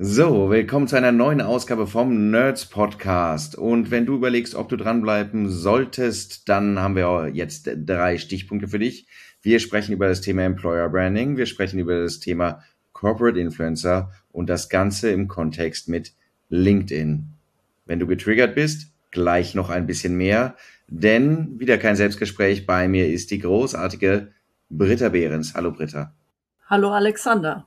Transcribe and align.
So, 0.00 0.48
willkommen 0.48 0.86
zu 0.86 0.94
einer 0.94 1.10
neuen 1.10 1.40
Ausgabe 1.40 1.88
vom 1.88 2.30
Nerds 2.30 2.66
Podcast. 2.66 3.56
Und 3.56 3.90
wenn 3.90 4.06
du 4.06 4.14
überlegst, 4.14 4.54
ob 4.54 4.68
du 4.68 4.76
dranbleiben 4.76 5.50
solltest, 5.50 6.48
dann 6.48 6.78
haben 6.78 6.94
wir 6.94 7.32
jetzt 7.34 7.68
drei 7.74 8.16
Stichpunkte 8.16 8.68
für 8.68 8.78
dich. 8.78 9.08
Wir 9.42 9.58
sprechen 9.58 9.92
über 9.92 10.06
das 10.06 10.20
Thema 10.20 10.42
Employer 10.42 10.88
Branding, 10.88 11.36
wir 11.36 11.46
sprechen 11.46 11.80
über 11.80 12.00
das 12.00 12.20
Thema 12.20 12.62
Corporate 12.92 13.40
Influencer 13.40 14.12
und 14.30 14.48
das 14.48 14.68
Ganze 14.68 15.10
im 15.10 15.26
Kontext 15.26 15.88
mit 15.88 16.12
LinkedIn. 16.48 17.26
Wenn 17.84 17.98
du 17.98 18.06
getriggert 18.06 18.54
bist, 18.54 18.92
gleich 19.10 19.56
noch 19.56 19.68
ein 19.68 19.88
bisschen 19.88 20.16
mehr, 20.16 20.54
denn 20.86 21.58
wieder 21.58 21.76
kein 21.76 21.96
Selbstgespräch. 21.96 22.66
Bei 22.66 22.86
mir 22.86 23.08
ist 23.08 23.32
die 23.32 23.40
großartige 23.40 24.28
Britta 24.70 25.08
Behrens. 25.08 25.54
Hallo 25.56 25.72
Britta. 25.72 26.14
Hallo 26.68 26.92
Alexander. 26.92 27.66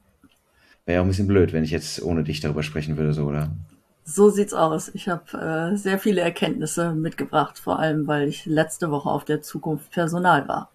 Wäre 0.86 0.96
ja 0.96 1.02
auch 1.02 1.06
ein 1.06 1.10
bisschen 1.10 1.28
blöd, 1.28 1.54
wenn 1.54 1.64
ich 1.64 1.72
jetzt 1.72 2.02
ohne 2.02 2.24
dich 2.24 2.40
darüber 2.40 2.64
sprechen 2.64 2.98
würde, 2.98 3.14
so, 3.14 3.26
oder? 3.26 3.52
So 4.04 4.30
sieht's 4.30 4.54
aus. 4.54 4.90
Ich 4.94 5.08
habe 5.08 5.72
äh, 5.74 5.78
sehr 5.78 6.00
viele 6.00 6.22
Erkenntnisse 6.22 6.94
mitgebracht, 6.94 7.60
vor 7.60 7.80
allem 7.80 8.08
weil 8.08 8.28
ich 8.28 8.46
letzte 8.46 8.90
Woche 8.90 9.10
auf 9.10 9.26
der 9.26 9.42
Zukunft 9.42 9.92
Personal 9.92 10.48
war. 10.48 10.72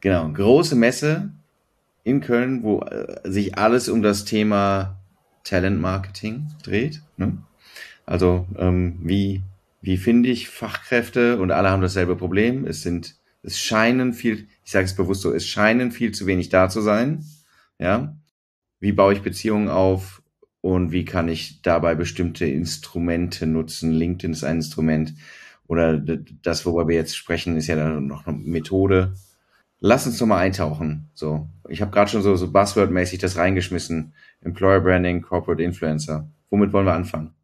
Genau, 0.00 0.28
große 0.28 0.76
Messe 0.76 1.30
in 2.04 2.20
Köln, 2.20 2.62
wo 2.62 2.80
äh, 2.80 3.20
sich 3.24 3.56
alles 3.56 3.88
um 3.88 4.02
das 4.02 4.24
Thema 4.24 4.96
Talent 5.44 5.80
Marketing 5.80 6.48
dreht. 6.62 7.02
Ne? 7.16 7.38
Also 8.04 8.46
ähm, 8.58 8.98
wie 9.02 9.42
wie 9.80 9.96
finde 9.96 10.28
ich 10.28 10.48
Fachkräfte 10.48 11.40
und 11.40 11.50
alle 11.50 11.70
haben 11.70 11.82
dasselbe 11.82 12.16
Problem. 12.16 12.64
Es 12.66 12.82
sind 12.82 13.16
es 13.42 13.58
scheinen 13.58 14.12
viel, 14.12 14.46
ich 14.64 14.70
sage 14.70 14.84
es 14.84 14.94
bewusst 14.94 15.22
so, 15.22 15.32
es 15.32 15.46
scheinen 15.46 15.90
viel 15.90 16.12
zu 16.12 16.26
wenig 16.26 16.48
da 16.48 16.68
zu 16.68 16.80
sein. 16.80 17.24
Ja, 17.78 18.14
wie 18.82 18.92
baue 18.92 19.12
ich 19.12 19.22
Beziehungen 19.22 19.68
auf 19.68 20.22
und 20.60 20.90
wie 20.90 21.04
kann 21.04 21.28
ich 21.28 21.62
dabei 21.62 21.94
bestimmte 21.94 22.46
Instrumente 22.46 23.46
nutzen. 23.46 23.92
LinkedIn 23.92 24.32
ist 24.32 24.42
ein 24.42 24.56
Instrument 24.56 25.14
oder 25.68 25.96
das, 25.98 26.66
worüber 26.66 26.88
wir 26.88 26.96
jetzt 26.96 27.16
sprechen, 27.16 27.56
ist 27.56 27.68
ja 27.68 27.76
dann 27.76 28.08
noch 28.08 28.26
eine 28.26 28.36
Methode. 28.36 29.14
Lass 29.78 30.06
uns 30.06 30.18
doch 30.18 30.26
mal 30.26 30.38
eintauchen. 30.38 31.10
So, 31.14 31.48
ich 31.68 31.80
habe 31.80 31.92
gerade 31.92 32.10
schon 32.10 32.22
so, 32.22 32.34
so 32.34 32.46
Buzzword-mäßig 32.46 33.20
das 33.20 33.36
reingeschmissen. 33.36 34.14
Employer 34.40 34.80
Branding, 34.80 35.22
Corporate 35.22 35.62
Influencer. 35.62 36.28
Womit 36.50 36.72
wollen 36.72 36.86
wir 36.86 36.94
anfangen? 36.94 37.34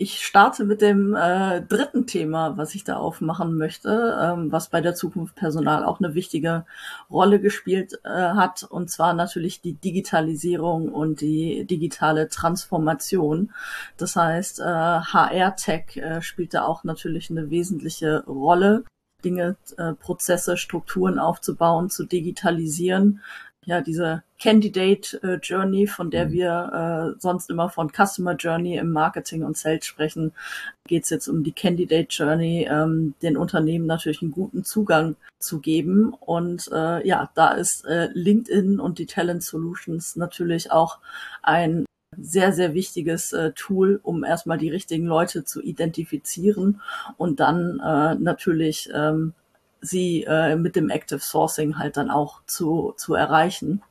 Ich 0.00 0.24
starte 0.24 0.64
mit 0.64 0.80
dem 0.80 1.16
äh, 1.16 1.60
dritten 1.60 2.06
Thema, 2.06 2.56
was 2.56 2.76
ich 2.76 2.84
da 2.84 2.98
aufmachen 2.98 3.58
möchte, 3.58 4.16
ähm, 4.22 4.52
was 4.52 4.68
bei 4.68 4.80
der 4.80 4.94
Zukunft 4.94 5.34
Personal 5.34 5.84
auch 5.84 5.98
eine 5.98 6.14
wichtige 6.14 6.66
Rolle 7.10 7.40
gespielt 7.40 7.98
äh, 8.04 8.08
hat, 8.08 8.62
und 8.62 8.90
zwar 8.90 9.12
natürlich 9.12 9.60
die 9.60 9.72
Digitalisierung 9.72 10.88
und 10.92 11.20
die 11.20 11.64
digitale 11.64 12.28
Transformation. 12.28 13.50
Das 13.96 14.14
heißt, 14.14 14.60
äh, 14.60 14.62
HR-Tech 14.62 15.96
äh, 15.96 16.22
spielt 16.22 16.54
da 16.54 16.62
auch 16.64 16.84
natürlich 16.84 17.28
eine 17.28 17.50
wesentliche 17.50 18.22
Rolle. 18.24 18.84
Dinge, 19.24 19.56
äh, 19.78 19.94
Prozesse, 19.94 20.56
Strukturen 20.56 21.18
aufzubauen, 21.18 21.90
zu 21.90 22.04
digitalisieren, 22.04 23.20
ja, 23.68 23.82
diese 23.82 24.22
Candidate 24.40 25.22
äh, 25.22 25.34
Journey, 25.42 25.86
von 25.86 26.10
der 26.10 26.26
mhm. 26.26 26.32
wir 26.32 27.14
äh, 27.16 27.20
sonst 27.20 27.50
immer 27.50 27.68
von 27.68 27.90
Customer 27.92 28.34
Journey 28.34 28.78
im 28.78 28.92
Marketing 28.92 29.44
und 29.44 29.58
Sales 29.58 29.84
sprechen, 29.84 30.32
geht 30.86 31.04
es 31.04 31.10
jetzt 31.10 31.28
um 31.28 31.44
die 31.44 31.52
Candidate 31.52 32.08
Journey, 32.08 32.66
ähm, 32.66 33.12
den 33.20 33.36
Unternehmen 33.36 33.84
natürlich 33.84 34.22
einen 34.22 34.30
guten 34.30 34.64
Zugang 34.64 35.16
zu 35.38 35.60
geben. 35.60 36.14
Und 36.14 36.70
äh, 36.72 37.06
ja, 37.06 37.30
da 37.34 37.50
ist 37.50 37.84
äh, 37.84 38.08
LinkedIn 38.14 38.80
und 38.80 38.98
die 38.98 39.06
Talent 39.06 39.42
Solutions 39.42 40.16
natürlich 40.16 40.72
auch 40.72 40.98
ein 41.42 41.84
sehr, 42.16 42.54
sehr 42.54 42.72
wichtiges 42.72 43.34
äh, 43.34 43.52
Tool, 43.52 44.00
um 44.02 44.24
erstmal 44.24 44.56
die 44.56 44.70
richtigen 44.70 45.04
Leute 45.04 45.44
zu 45.44 45.60
identifizieren 45.60 46.80
und 47.18 47.38
dann 47.38 47.80
äh, 47.80 48.14
natürlich 48.14 48.88
ähm, 48.94 49.34
sie 49.80 50.24
äh, 50.24 50.56
mit 50.56 50.76
dem 50.76 50.90
Active 50.90 51.20
Sourcing 51.20 51.78
halt 51.78 51.96
dann 51.96 52.10
auch 52.10 52.40
zu, 52.46 52.94
zu 52.96 53.14
erreichen. 53.14 53.82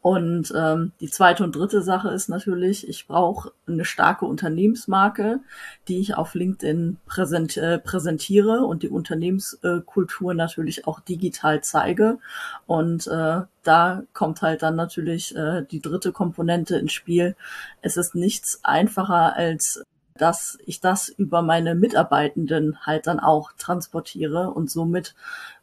Und 0.00 0.52
ähm, 0.56 0.92
die 1.00 1.10
zweite 1.10 1.42
und 1.42 1.56
dritte 1.56 1.82
Sache 1.82 2.10
ist 2.10 2.28
natürlich, 2.28 2.88
ich 2.88 3.08
brauche 3.08 3.50
eine 3.66 3.84
starke 3.84 4.26
Unternehmensmarke, 4.26 5.40
die 5.88 5.98
ich 5.98 6.14
auf 6.14 6.34
LinkedIn 6.34 6.98
präsent, 7.06 7.56
äh, 7.56 7.78
präsentiere 7.78 8.64
und 8.64 8.84
die 8.84 8.88
Unternehmenskultur 8.88 10.34
natürlich 10.34 10.86
auch 10.86 11.00
digital 11.00 11.62
zeige. 11.62 12.18
Und 12.66 13.08
äh, 13.08 13.40
da 13.64 14.02
kommt 14.12 14.40
halt 14.40 14.62
dann 14.62 14.76
natürlich 14.76 15.34
äh, 15.36 15.64
die 15.68 15.80
dritte 15.80 16.12
Komponente 16.12 16.76
ins 16.78 16.92
Spiel. 16.92 17.34
Es 17.82 17.96
ist 17.96 18.14
nichts 18.14 18.60
einfacher 18.62 19.34
als 19.34 19.82
dass 20.20 20.58
ich 20.66 20.80
das 20.80 21.08
über 21.08 21.42
meine 21.42 21.74
Mitarbeitenden 21.74 22.78
halt 22.84 23.06
dann 23.06 23.20
auch 23.20 23.52
transportiere 23.56 24.50
und 24.50 24.70
somit 24.70 25.14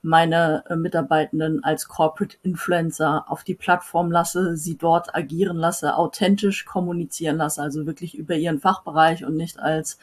meine 0.01 0.63
äh, 0.69 0.75
Mitarbeitenden 0.75 1.63
als 1.63 1.87
Corporate 1.87 2.37
Influencer 2.43 3.25
auf 3.27 3.43
die 3.43 3.55
Plattform 3.55 4.11
lasse, 4.11 4.55
sie 4.57 4.77
dort 4.77 5.13
agieren 5.15 5.57
lasse, 5.57 5.95
authentisch 5.95 6.65
kommunizieren 6.65 7.37
lasse, 7.37 7.61
also 7.61 7.85
wirklich 7.85 8.15
über 8.15 8.35
ihren 8.35 8.59
Fachbereich 8.59 9.25
und 9.25 9.35
nicht 9.35 9.59
als 9.59 9.97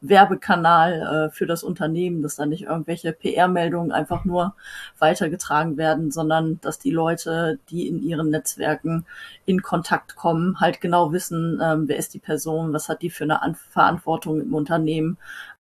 Werbekanal 0.00 1.28
äh, 1.28 1.30
für 1.30 1.46
das 1.46 1.62
Unternehmen, 1.64 2.22
dass 2.22 2.36
da 2.36 2.46
nicht 2.46 2.64
irgendwelche 2.64 3.12
PR-Meldungen 3.12 3.92
einfach 3.92 4.24
nur 4.24 4.54
weitergetragen 4.98 5.76
werden, 5.76 6.10
sondern 6.10 6.60
dass 6.60 6.78
die 6.78 6.90
Leute, 6.90 7.58
die 7.70 7.88
in 7.88 8.02
ihren 8.02 8.30
Netzwerken 8.30 9.06
in 9.46 9.62
Kontakt 9.62 10.16
kommen, 10.16 10.60
halt 10.60 10.80
genau 10.80 11.12
wissen, 11.12 11.60
ähm, 11.62 11.88
wer 11.88 11.96
ist 11.96 12.14
die 12.14 12.18
Person, 12.18 12.72
was 12.72 12.88
hat 12.88 13.02
die 13.02 13.10
für 13.10 13.24
eine 13.24 13.42
An 13.42 13.54
Verantwortung 13.54 14.40
im 14.40 14.54
Unternehmen 14.54 15.18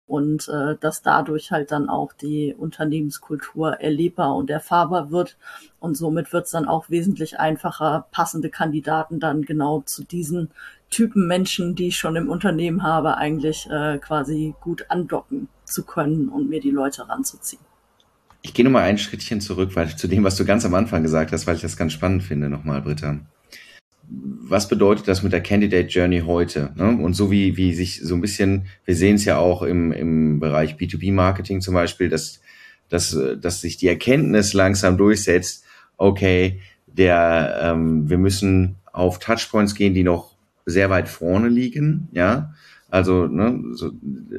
und 0.08 0.48
äh, 0.48 0.78
dass 0.80 1.02
dadurch 1.02 1.52
halt 1.52 1.72
dann 1.72 1.90
auch 1.90 2.14
die 2.14 2.56
Unternehmenskultur 2.58 3.82
erlebbar 3.82 4.36
und 4.36 4.50
erfahrbar 4.50 5.12
wird. 5.12 5.38
Und 5.80 5.96
somit 5.96 6.32
wird 6.34 6.46
es 6.46 6.52
dann 6.52 6.68
auch 6.68 6.90
wesentlich 6.90 7.40
einfacher, 7.40 8.08
passende 8.12 8.50
Kandidaten 8.50 9.20
dann 9.20 9.42
genau 9.44 9.82
zu 9.82 10.04
diesen 10.04 10.52
Typen 10.90 11.28
Menschen, 11.28 11.76
die 11.76 11.88
ich 11.88 11.98
schon 11.98 12.16
im 12.16 12.30
Unternehmen 12.30 12.84
habe, 12.84 13.18
eigentlich 13.18 13.68
äh, 13.70 13.98
quasi 13.98 14.56
gut 14.62 14.86
andocken 14.90 15.50
zu 15.66 15.84
können 15.84 16.30
und 16.30 16.50
mir 16.50 16.62
die 16.62 16.72
Leute 16.72 17.08
ranzuziehen. 17.08 17.62
Ich 18.42 18.54
gehe 18.54 18.64
nochmal 18.64 18.84
ein 18.84 18.98
Schrittchen 18.98 19.42
zurück, 19.42 19.76
weil 19.76 19.96
zu 19.96 20.08
dem, 20.08 20.24
was 20.24 20.38
du 20.38 20.46
ganz 20.46 20.64
am 20.64 20.74
Anfang 20.74 21.04
gesagt 21.04 21.32
hast, 21.32 21.48
weil 21.48 21.56
ich 21.56 21.62
das 21.62 21.76
ganz 21.76 21.94
spannend 21.94 22.24
finde, 22.24 22.50
nochmal, 22.50 22.82
Britta. 22.82 23.20
Was 24.10 24.70
bedeutet 24.70 25.10
das 25.10 25.22
mit 25.22 25.34
der 25.34 25.44
Candidate 25.44 25.90
Journey 25.90 26.22
heute? 26.22 26.72
Ne? 26.76 26.98
Und 27.04 27.14
so 27.14 27.30
wie, 27.30 27.58
wie 27.58 27.74
sich 27.74 28.00
so 28.02 28.16
ein 28.16 28.22
bisschen, 28.22 28.68
wir 28.86 28.96
sehen 28.96 29.16
es 29.16 29.26
ja 29.26 29.38
auch 29.38 29.64
im, 29.64 29.92
im 29.92 30.40
Bereich 30.40 30.76
B2B-Marketing 30.76 31.60
zum 31.60 31.74
Beispiel, 31.74 32.08
dass, 32.08 32.40
dass, 32.88 33.18
dass 33.42 33.60
sich 33.60 33.76
die 33.76 33.90
Erkenntnis 33.90 34.54
langsam 34.54 34.98
durchsetzt, 34.98 35.66
okay, 35.98 36.62
der, 36.86 37.60
ähm, 37.62 38.10
wir 38.10 38.18
müssen 38.18 38.78
auf 38.94 39.20
Touchpoints 39.20 39.76
gehen, 39.76 39.94
die 39.94 40.04
noch 40.04 40.37
sehr 40.68 40.90
weit 40.90 41.10
vorne 41.10 41.48
liegen, 41.48 42.10
ja. 42.12 42.54
Also 42.90 43.28
ne, 43.28 43.62
so, 43.74 43.92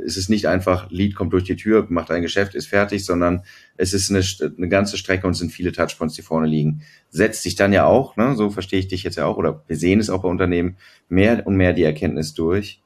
es 0.06 0.16
ist 0.16 0.30
nicht 0.30 0.46
einfach, 0.46 0.90
Lead 0.90 1.14
kommt 1.14 1.34
durch 1.34 1.44
die 1.44 1.56
Tür, 1.56 1.86
macht 1.90 2.10
ein 2.10 2.22
Geschäft, 2.22 2.54
ist 2.54 2.68
fertig, 2.68 3.04
sondern 3.04 3.42
es 3.76 3.92
ist 3.92 4.10
eine, 4.10 4.22
eine 4.56 4.68
ganze 4.68 4.96
Strecke 4.96 5.26
und 5.26 5.32
es 5.32 5.38
sind 5.38 5.52
viele 5.52 5.72
Touchpoints, 5.72 6.14
die 6.14 6.22
vorne 6.22 6.46
liegen. 6.46 6.82
Setzt 7.10 7.42
sich 7.42 7.56
dann 7.56 7.74
ja 7.74 7.84
auch, 7.84 8.16
ne, 8.16 8.34
so 8.36 8.48
verstehe 8.48 8.78
ich 8.78 8.88
dich 8.88 9.02
jetzt 9.02 9.16
ja 9.16 9.26
auch, 9.26 9.36
oder 9.36 9.62
wir 9.66 9.76
sehen 9.76 10.00
es 10.00 10.08
auch 10.08 10.22
bei 10.22 10.28
Unternehmen, 10.28 10.76
mehr 11.10 11.46
und 11.46 11.56
mehr 11.56 11.74
die 11.74 11.82
Erkenntnis 11.82 12.32
durch. 12.32 12.80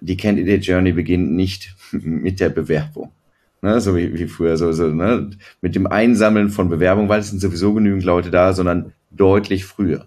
Die 0.00 0.18
Candidate 0.18 0.60
Journey 0.62 0.92
beginnt 0.92 1.32
nicht 1.32 1.74
mit 1.92 2.40
der 2.40 2.50
Bewerbung. 2.50 3.12
Ne, 3.62 3.80
so 3.80 3.96
wie, 3.96 4.12
wie 4.18 4.26
früher, 4.26 4.58
so, 4.58 4.72
so 4.72 4.88
ne, 4.88 5.30
mit 5.62 5.74
dem 5.74 5.86
Einsammeln 5.86 6.50
von 6.50 6.68
Bewerbungen, 6.68 7.08
weil 7.08 7.20
es 7.20 7.30
sind 7.30 7.40
sowieso 7.40 7.72
genügend 7.72 8.04
Leute 8.04 8.30
da, 8.30 8.52
sondern 8.52 8.92
deutlich 9.10 9.64
früher. 9.64 10.06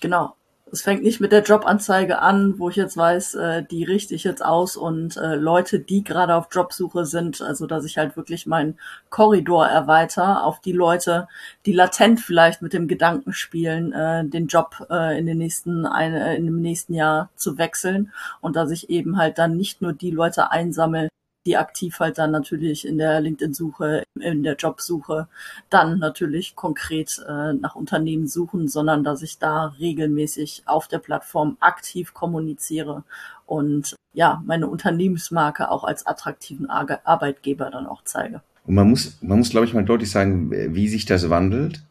Genau. 0.00 0.34
Es 0.72 0.82
fängt 0.82 1.02
nicht 1.02 1.20
mit 1.20 1.32
der 1.32 1.42
Jobanzeige 1.42 2.20
an, 2.20 2.58
wo 2.60 2.68
ich 2.68 2.76
jetzt 2.76 2.96
weiß, 2.96 3.34
äh, 3.34 3.64
die 3.64 3.82
richte 3.82 4.14
ich 4.14 4.22
jetzt 4.22 4.44
aus 4.44 4.76
und 4.76 5.16
äh, 5.16 5.34
Leute, 5.34 5.80
die 5.80 6.04
gerade 6.04 6.36
auf 6.36 6.46
Jobsuche 6.52 7.06
sind, 7.06 7.42
also 7.42 7.66
dass 7.66 7.84
ich 7.84 7.98
halt 7.98 8.16
wirklich 8.16 8.46
meinen 8.46 8.78
Korridor 9.08 9.66
erweitere 9.66 10.42
auf 10.42 10.60
die 10.60 10.72
Leute, 10.72 11.26
die 11.66 11.72
latent 11.72 12.20
vielleicht 12.20 12.62
mit 12.62 12.72
dem 12.72 12.86
Gedanken 12.86 13.32
spielen, 13.32 13.92
äh, 13.92 14.24
den 14.24 14.46
Job 14.46 14.86
äh, 14.90 15.18
in 15.18 15.26
den 15.26 15.38
nächsten 15.38 15.86
eine, 15.86 16.36
in 16.36 16.44
dem 16.46 16.60
nächsten 16.60 16.94
Jahr 16.94 17.30
zu 17.34 17.58
wechseln 17.58 18.12
und 18.40 18.54
dass 18.54 18.70
ich 18.70 18.90
eben 18.90 19.18
halt 19.18 19.38
dann 19.38 19.56
nicht 19.56 19.82
nur 19.82 19.92
die 19.92 20.12
Leute 20.12 20.52
einsammle, 20.52 21.08
die 21.46 21.56
aktiv 21.56 21.98
halt 22.00 22.18
dann 22.18 22.30
natürlich 22.30 22.86
in 22.86 22.98
der 22.98 23.20
LinkedIn-Suche, 23.20 24.04
in 24.20 24.42
der 24.42 24.56
Jobsuche 24.56 25.28
dann 25.70 25.98
natürlich 25.98 26.54
konkret 26.54 27.20
äh, 27.26 27.54
nach 27.54 27.74
Unternehmen 27.74 28.26
suchen, 28.26 28.68
sondern 28.68 29.04
dass 29.04 29.22
ich 29.22 29.38
da 29.38 29.74
regelmäßig 29.78 30.64
auf 30.66 30.88
der 30.88 30.98
Plattform 30.98 31.56
aktiv 31.60 32.12
kommuniziere 32.12 33.04
und 33.46 33.96
ja, 34.12 34.42
meine 34.44 34.68
Unternehmensmarke 34.68 35.70
auch 35.70 35.84
als 35.84 36.06
attraktiven 36.06 36.68
Ar 36.68 37.00
Arbeitgeber 37.04 37.70
dann 37.70 37.86
auch 37.86 38.02
zeige. 38.04 38.42
Und 38.66 38.74
man 38.74 38.90
muss, 38.90 39.18
man 39.22 39.38
muss, 39.38 39.50
glaube 39.50 39.66
ich, 39.66 39.74
mal 39.74 39.84
deutlich 39.84 40.10
sagen, 40.10 40.50
wie 40.50 40.88
sich 40.88 41.06
das 41.06 41.30
wandelt 41.30 41.84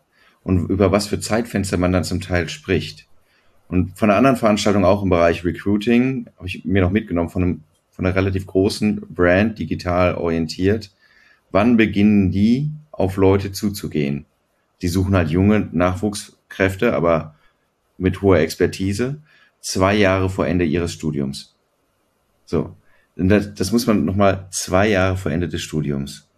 und 0.44 0.70
über 0.70 0.92
was 0.92 1.08
für 1.08 1.20
Zeitfenster 1.20 1.78
man 1.78 1.92
dann 1.92 2.04
zum 2.04 2.22
Teil 2.22 2.50
spricht. 2.50 3.08
Und 3.68 3.98
von 3.98 4.10
einer 4.10 4.18
anderen 4.18 4.38
Veranstaltung 4.38 4.84
auch 4.84 5.04
im 5.04 5.10
Bereich 5.10 5.46
Recruiting 5.46 6.28
habe 6.38 6.48
ich 6.48 6.66
mir 6.66 6.82
noch 6.82 6.92
mitgenommen 6.92 7.30
von, 7.30 7.44
einem, 7.44 7.64
von 8.00 8.06
einer 8.06 8.16
relativ 8.16 8.46
großen 8.46 9.02
Brand, 9.10 9.60
digital 9.60 10.16
orientiert. 10.16 10.90
Wann 11.52 11.76
beginnen 11.76 12.32
die 12.32 12.72
auf 12.92 13.18
Leute 13.18 13.52
zuzugehen? 13.52 14.26
Die 14.82 14.88
suchen 14.88 15.18
halt 15.18 15.32
junge 15.32 15.68
Nachwuchskräfte, 15.74 16.94
aber 16.94 17.36
mit 17.98 18.22
hoher 18.22 18.40
Expertise, 18.40 19.22
zwei 19.60 19.96
Jahre 19.96 20.30
vor 20.30 20.48
Ende 20.48 20.64
ihres 20.64 20.94
Studiums. 20.94 21.58
So, 22.46 22.74
das, 23.18 23.54
das 23.54 23.74
muss 23.74 23.86
man 23.86 24.06
nochmal 24.06 24.48
zwei 24.50 24.88
Jahre 24.88 25.18
vor 25.18 25.34
Ende 25.34 25.50
des 25.50 25.62
Studiums. 25.62 26.30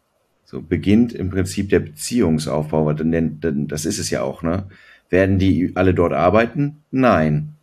So 0.45 0.63
beginnt 0.63 1.13
im 1.13 1.29
Prinzip 1.29 1.69
der 1.69 1.81
Beziehungsaufbau, 1.81 2.91
denn, 2.93 3.39
denn 3.39 3.67
das 3.67 3.85
ist 3.85 3.99
es 3.99 4.09
ja 4.09 4.23
auch, 4.23 4.41
ne? 4.41 4.65
Werden 5.11 5.37
die 5.37 5.73
alle 5.75 5.93
dort 5.93 6.13
arbeiten? 6.13 6.81
Nein. 6.89 7.53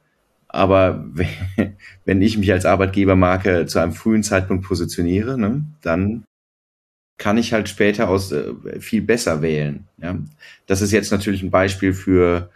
Aber 0.48 1.04
wenn 2.04 2.22
ich 2.22 2.38
mich 2.38 2.52
als 2.52 2.64
Arbeitgebermarke 2.64 3.66
zu 3.66 3.78
einem 3.78 3.92
frühen 3.92 4.22
Zeitpunkt 4.22 4.64
positioniere, 4.64 5.38
ne, 5.38 5.64
dann 5.82 6.24
kann 7.18 7.36
ich 7.36 7.52
halt 7.52 7.68
später 7.68 8.08
aus 8.08 8.32
äh, 8.32 8.54
viel 8.80 9.02
besser 9.02 9.42
wählen. 9.42 9.86
Ja? 10.00 10.18
Das 10.66 10.82
ist 10.82 10.92
jetzt 10.92 11.10
natürlich 11.10 11.42
ein 11.42 11.50
Beispiel 11.50 11.92
für 11.92 12.50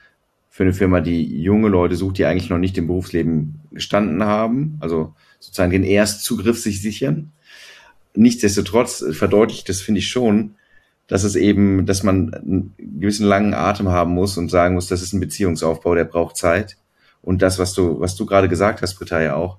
für 0.53 0.65
eine 0.65 0.75
Firma, 0.75 1.01
die 1.01 1.41
junge 1.41 1.69
Leute 1.69 1.97
sucht, 1.97 2.19
die 2.19 2.27
eigentlich 2.27 2.51
noch 2.51 2.59
nicht 2.59 2.77
im 2.77 2.87
Berufsleben 2.87 3.61
gestanden 3.71 4.23
haben, 4.23 4.77
also 4.81 5.15
sozusagen 5.41 5.73
den 5.73 5.83
Erstzugriff 5.83 6.59
sich 6.59 6.83
sichern. 6.83 7.33
Nichtsdestotrotz 8.15 9.03
verdeutlicht 9.13 9.71
das, 9.71 9.81
finde 9.81 10.01
ich 10.01 10.09
schon, 10.09 10.57
dass 11.07 11.25
es 11.25 11.37
eben, 11.37 11.87
dass 11.87 12.03
man 12.03 12.35
einen 12.35 12.75
gewissen 12.77 13.27
langen 13.27 13.55
Atem 13.55 13.89
haben 13.89 14.13
muss 14.13 14.37
und 14.37 14.51
sagen 14.51 14.75
muss, 14.75 14.89
das 14.89 15.01
ist 15.01 15.15
ein 15.15 15.21
Beziehungsaufbau, 15.21 15.95
der 15.95 16.05
braucht 16.05 16.37
Zeit. 16.37 16.77
Und 17.23 17.41
das, 17.41 17.59
was 17.59 17.73
du, 17.73 18.01
was 18.01 18.17
du 18.17 18.27
gerade 18.27 18.49
gesagt 18.49 18.83
hast, 18.83 18.97
Britta, 18.97 19.23
ja 19.23 19.37
auch, 19.37 19.59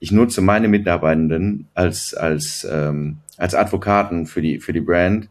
ich 0.00 0.10
nutze 0.10 0.40
meine 0.40 0.66
Mitarbeitenden 0.66 1.68
als, 1.74 2.14
als, 2.14 2.66
ähm, 2.68 3.18
als 3.36 3.54
Advokaten 3.54 4.26
für 4.26 4.42
die, 4.42 4.58
für 4.58 4.72
die 4.72 4.80
Brand. 4.80 5.28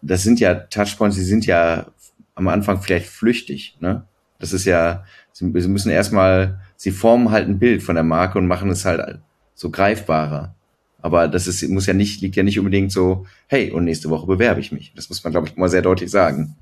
Das 0.00 0.22
sind 0.22 0.40
ja 0.40 0.54
Touchpoints, 0.54 1.16
die 1.16 1.22
sind 1.22 1.44
ja 1.44 1.86
am 2.34 2.48
Anfang 2.48 2.80
vielleicht 2.80 3.06
flüchtig. 3.06 3.76
Ne? 3.80 4.04
Das 4.38 4.52
ist 4.52 4.64
ja, 4.64 5.04
sie, 5.32 5.52
sie 5.60 5.68
müssen 5.68 5.90
erstmal, 5.90 6.60
sie 6.76 6.92
formen 6.92 7.30
halt 7.30 7.48
ein 7.48 7.58
Bild 7.58 7.82
von 7.82 7.94
der 7.94 8.04
Marke 8.04 8.38
und 8.38 8.46
machen 8.46 8.70
es 8.70 8.84
halt 8.84 9.18
so 9.54 9.70
greifbarer. 9.70 10.54
Aber 11.02 11.28
das 11.28 11.46
ist, 11.46 11.68
muss 11.68 11.86
ja 11.86 11.92
nicht, 11.92 12.22
liegt 12.22 12.36
ja 12.36 12.42
nicht 12.42 12.58
unbedingt 12.58 12.90
so, 12.90 13.26
hey, 13.48 13.70
und 13.70 13.84
nächste 13.84 14.08
Woche 14.08 14.26
bewerbe 14.26 14.60
ich 14.60 14.72
mich. 14.72 14.92
Das 14.96 15.10
muss 15.10 15.22
man, 15.22 15.32
glaube 15.32 15.48
ich, 15.48 15.56
mal 15.56 15.68
sehr 15.68 15.82
deutlich 15.82 16.10
sagen. 16.10 16.56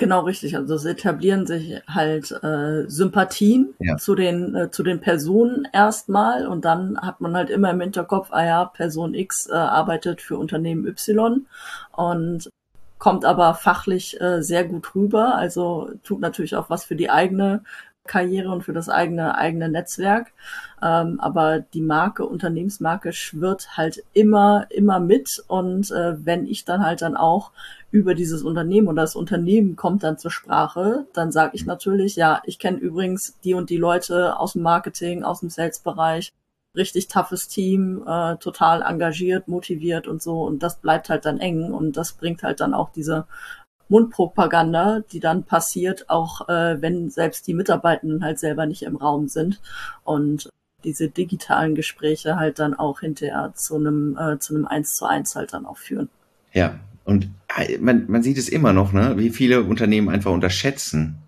Genau, 0.00 0.20
richtig. 0.20 0.56
Also 0.56 0.76
es 0.76 0.86
etablieren 0.86 1.46
sich 1.46 1.78
halt 1.86 2.32
äh, 2.42 2.88
Sympathien 2.88 3.74
ja. 3.80 3.98
zu 3.98 4.14
den 4.14 4.54
äh, 4.54 4.70
zu 4.70 4.82
den 4.82 4.98
Personen 4.98 5.68
erstmal 5.74 6.46
und 6.46 6.64
dann 6.64 6.98
hat 6.98 7.20
man 7.20 7.36
halt 7.36 7.50
immer 7.50 7.70
im 7.70 7.82
Hinterkopf, 7.82 8.28
ah 8.30 8.42
ja, 8.42 8.64
Person 8.64 9.12
X 9.12 9.50
äh, 9.50 9.52
arbeitet 9.52 10.22
für 10.22 10.38
Unternehmen 10.38 10.86
Y 10.86 11.46
und 11.92 12.48
kommt 12.96 13.26
aber 13.26 13.52
fachlich 13.52 14.18
äh, 14.22 14.42
sehr 14.42 14.64
gut 14.64 14.94
rüber. 14.94 15.34
Also 15.34 15.90
tut 16.02 16.20
natürlich 16.20 16.56
auch 16.56 16.70
was 16.70 16.86
für 16.86 16.96
die 16.96 17.10
eigene 17.10 17.62
Karriere 18.06 18.50
und 18.50 18.62
für 18.62 18.72
das 18.72 18.88
eigene 18.88 19.36
eigene 19.36 19.68
Netzwerk. 19.68 20.32
Ähm, 20.82 21.20
aber 21.20 21.60
die 21.60 21.82
Marke, 21.82 22.24
Unternehmensmarke 22.24 23.12
schwirrt 23.12 23.76
halt 23.76 24.02
immer, 24.14 24.66
immer 24.70 24.98
mit. 24.98 25.44
Und 25.46 25.90
äh, 25.90 26.24
wenn 26.24 26.46
ich 26.46 26.64
dann 26.64 26.84
halt 26.86 27.02
dann 27.02 27.18
auch 27.18 27.52
über 27.90 28.14
dieses 28.14 28.42
Unternehmen 28.42 28.88
oder 28.88 29.02
das 29.02 29.16
Unternehmen 29.16 29.76
kommt 29.76 30.02
dann 30.04 30.18
zur 30.18 30.30
Sprache, 30.30 31.06
dann 31.12 31.32
sage 31.32 31.52
ich 31.54 31.66
natürlich, 31.66 32.16
ja, 32.16 32.40
ich 32.44 32.58
kenne 32.58 32.78
übrigens 32.78 33.38
die 33.42 33.54
und 33.54 33.68
die 33.70 33.76
Leute 33.76 34.38
aus 34.38 34.52
dem 34.52 34.62
Marketing, 34.62 35.24
aus 35.24 35.40
dem 35.40 35.50
Sales-Bereich, 35.50 36.32
richtig 36.76 37.08
toughes 37.08 37.48
Team, 37.48 38.04
äh, 38.06 38.36
total 38.36 38.82
engagiert, 38.82 39.48
motiviert 39.48 40.06
und 40.06 40.22
so. 40.22 40.42
Und 40.42 40.62
das 40.62 40.76
bleibt 40.76 41.10
halt 41.10 41.24
dann 41.24 41.40
eng 41.40 41.72
und 41.72 41.96
das 41.96 42.12
bringt 42.12 42.44
halt 42.44 42.60
dann 42.60 42.74
auch 42.74 42.90
diese 42.90 43.26
Mundpropaganda, 43.88 45.00
die 45.12 45.18
dann 45.18 45.42
passiert, 45.42 46.08
auch 46.08 46.48
äh, 46.48 46.80
wenn 46.80 47.10
selbst 47.10 47.48
die 47.48 47.54
Mitarbeitenden 47.54 48.22
halt 48.22 48.38
selber 48.38 48.66
nicht 48.66 48.82
im 48.82 48.96
Raum 48.96 49.26
sind 49.26 49.60
und 50.04 50.48
diese 50.84 51.08
digitalen 51.08 51.74
Gespräche 51.74 52.36
halt 52.36 52.60
dann 52.60 52.74
auch 52.74 53.00
hinterher 53.00 53.52
zu 53.54 53.74
einem 53.74 54.16
äh, 54.16 54.38
zu 54.38 54.54
einem 54.54 54.66
eins 54.66 54.94
zu 54.94 55.06
eins 55.06 55.34
halt 55.34 55.52
dann 55.52 55.66
auch 55.66 55.76
führen. 55.76 56.08
Ja, 56.52 56.78
und 57.04 57.30
äh, 57.56 57.78
man, 57.78 58.04
man 58.08 58.22
sieht 58.22 58.38
es 58.38 58.48
immer 58.48 58.72
noch, 58.72 58.92
ne, 58.92 59.14
wie 59.16 59.30
viele 59.30 59.62
Unternehmen 59.62 60.08
einfach 60.08 60.32
unterschätzen, 60.32 61.18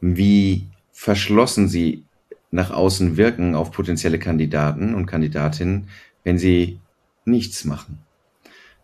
wie 0.00 0.66
verschlossen 0.92 1.68
sie 1.68 2.04
nach 2.50 2.70
außen 2.70 3.16
wirken 3.16 3.54
auf 3.54 3.72
potenzielle 3.72 4.18
Kandidaten 4.18 4.94
und 4.94 5.06
Kandidatinnen, 5.06 5.88
wenn 6.24 6.38
sie 6.38 6.78
nichts 7.24 7.64
machen 7.64 7.98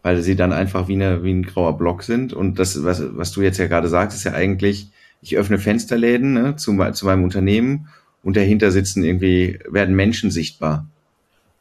weil 0.05 0.21
sie 0.21 0.37
dann 0.37 0.53
einfach 0.53 0.87
wie, 0.87 0.97
eine, 0.97 1.25
wie 1.25 1.33
ein 1.33 1.45
grauer 1.45 1.79
Block 1.79 2.03
sind. 2.03 2.35
Und 2.35 2.59
das, 2.59 2.85
was, 2.85 3.03
was 3.17 3.33
du 3.33 3.41
jetzt 3.41 3.57
ja 3.57 3.67
gerade 3.67 3.89
sagst, 3.89 4.15
ist 4.15 4.25
ja 4.25 4.35
eigentlich, 4.35 4.91
ich 5.23 5.39
öffne 5.39 5.59
Fensterläden 5.59 6.35
ne, 6.35 6.57
zu, 6.57 6.77
zu 6.93 7.07
meinem 7.07 7.25
Unternehmen 7.25 7.89
und 8.23 8.37
dahinter 8.37 8.71
sitzen 8.71 9.03
irgendwie, 9.03 9.59
werden 9.67 9.97
Menschen 9.97 10.31
sichtbar. 10.31 10.87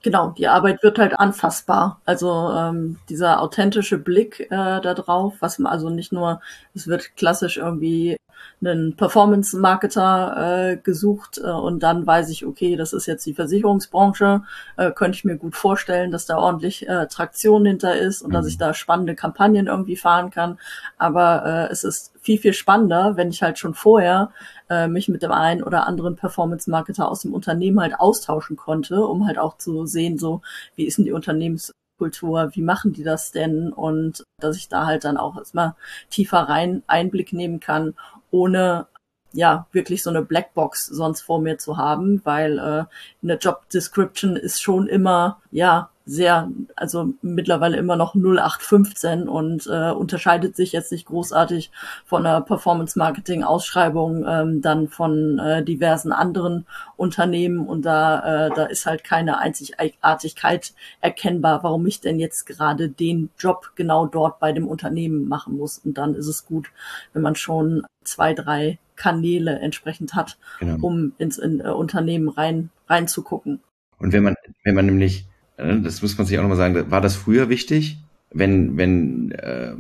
Genau, 0.03 0.31
die 0.31 0.47
Arbeit 0.49 0.83
wird 0.83 0.99
halt 0.99 1.17
anfassbar. 1.17 2.01
Also 2.05 2.51
ähm, 2.51 2.97
dieser 3.07 3.41
authentische 3.41 3.97
Blick 3.97 4.41
äh, 4.41 4.47
da 4.81 4.93
drauf, 4.93 5.35
was 5.39 5.59
man 5.59 5.71
also 5.71 5.89
nicht 5.89 6.11
nur, 6.11 6.41
es 6.75 6.87
wird 6.87 7.15
klassisch 7.15 7.55
irgendwie 7.57 8.17
einen 8.61 8.95
Performance-Marketer 8.95 10.71
äh, 10.71 10.77
gesucht 10.77 11.39
äh, 11.43 11.49
und 11.49 11.83
dann 11.83 12.05
weiß 12.05 12.29
ich, 12.29 12.45
okay, 12.45 12.75
das 12.75 12.93
ist 12.93 13.05
jetzt 13.05 13.25
die 13.25 13.33
Versicherungsbranche, 13.33 14.43
äh, 14.77 14.91
könnte 14.91 15.17
ich 15.17 15.25
mir 15.25 15.37
gut 15.37 15.55
vorstellen, 15.55 16.11
dass 16.11 16.25
da 16.25 16.37
ordentlich 16.37 16.87
äh, 16.87 17.07
Traktion 17.07 17.65
hinter 17.65 17.95
ist 17.95 18.21
und 18.21 18.29
mhm. 18.29 18.33
dass 18.33 18.47
ich 18.47 18.57
da 18.57 18.73
spannende 18.73 19.15
Kampagnen 19.15 19.67
irgendwie 19.67 19.95
fahren 19.95 20.29
kann. 20.29 20.57
Aber 20.97 21.45
äh, 21.45 21.71
es 21.71 21.83
ist 21.83 22.13
viel, 22.21 22.37
viel 22.37 22.53
spannender, 22.53 23.17
wenn 23.17 23.29
ich 23.29 23.43
halt 23.43 23.59
schon 23.59 23.73
vorher 23.73 24.31
äh, 24.69 24.87
mich 24.87 25.09
mit 25.09 25.23
dem 25.23 25.31
einen 25.31 25.63
oder 25.63 25.87
anderen 25.87 26.15
Performance-Marketer 26.15 27.09
aus 27.09 27.21
dem 27.21 27.33
Unternehmen 27.33 27.81
halt 27.81 27.99
austauschen 27.99 28.55
konnte, 28.55 29.05
um 29.05 29.27
halt 29.27 29.37
auch 29.37 29.57
zu 29.57 29.85
sehen, 29.85 30.17
so, 30.17 30.41
wie 30.75 30.85
ist 30.85 30.97
denn 30.97 31.05
die 31.05 31.11
Unternehmens 31.11 31.71
Kultur, 31.97 32.49
wie 32.53 32.61
machen 32.61 32.91
die 32.93 33.03
das 33.03 33.31
denn? 33.31 33.71
Und 33.71 34.23
dass 34.39 34.57
ich 34.57 34.67
da 34.67 34.85
halt 34.85 35.05
dann 35.05 35.17
auch 35.17 35.37
erstmal 35.37 35.75
tiefer 36.09 36.39
rein 36.39 36.83
Einblick 36.87 37.33
nehmen 37.33 37.59
kann 37.59 37.93
ohne 38.33 38.87
ja 39.31 39.67
wirklich 39.71 40.03
so 40.03 40.09
eine 40.09 40.21
Blackbox 40.21 40.87
sonst 40.87 41.21
vor 41.21 41.39
mir 41.39 41.57
zu 41.57 41.77
haben, 41.77 42.21
weil 42.23 42.59
äh, 42.59 42.83
eine 43.23 43.37
Job 43.37 43.69
Description 43.69 44.35
ist 44.35 44.61
schon 44.61 44.87
immer 44.87 45.39
ja 45.51 45.89
sehr, 46.05 46.51
also 46.75 47.13
mittlerweile 47.21 47.77
immer 47.77 47.95
noch 47.95 48.13
0815 48.13 49.29
und 49.29 49.67
äh, 49.67 49.91
unterscheidet 49.91 50.55
sich 50.55 50.73
jetzt 50.73 50.91
nicht 50.91 51.05
großartig 51.05 51.71
von 52.05 52.25
einer 52.25 52.41
Performance-Marketing-Ausschreibung 52.41 54.25
ähm, 54.27 54.61
dann 54.61 54.89
von 54.89 55.39
äh, 55.39 55.63
diversen 55.63 56.11
anderen 56.11 56.65
Unternehmen 56.97 57.65
und 57.65 57.83
da, 57.83 58.47
äh, 58.47 58.49
da 58.53 58.65
ist 58.65 58.85
halt 58.85 59.05
keine 59.05 59.37
Einzigartigkeit 59.37 60.73
erkennbar, 60.99 61.63
warum 61.63 61.85
ich 61.87 62.01
denn 62.01 62.19
jetzt 62.19 62.45
gerade 62.45 62.89
den 62.89 63.29
Job 63.39 63.71
genau 63.75 64.05
dort 64.05 64.39
bei 64.39 64.51
dem 64.51 64.67
Unternehmen 64.67 65.29
machen 65.29 65.57
muss. 65.57 65.77
Und 65.77 65.97
dann 65.97 66.15
ist 66.15 66.27
es 66.27 66.45
gut, 66.45 66.67
wenn 67.13 67.21
man 67.21 67.35
schon 67.35 67.85
zwei, 68.03 68.33
drei 68.33 68.79
Kanäle 68.95 69.59
entsprechend 69.59 70.13
hat, 70.13 70.37
genau. 70.59 70.77
um 70.81 71.13
ins 71.17 71.37
in, 71.37 71.59
äh, 71.59 71.69
Unternehmen 71.69 72.29
rein 72.29 72.69
reinzugucken. 72.87 73.59
Und 73.97 74.13
wenn 74.13 74.23
man, 74.23 74.35
wenn 74.63 74.75
man 74.75 74.85
nämlich 74.85 75.25
äh, 75.57 75.79
das 75.79 76.01
muss 76.01 76.17
man 76.17 76.27
sich 76.27 76.37
auch 76.37 76.41
nochmal 76.41 76.57
sagen, 76.57 76.91
war 76.91 77.01
das 77.01 77.15
früher 77.15 77.49
wichtig? 77.49 77.97
Wenn, 78.31 78.77
wenn, 78.77 79.31
äh, 79.31 79.73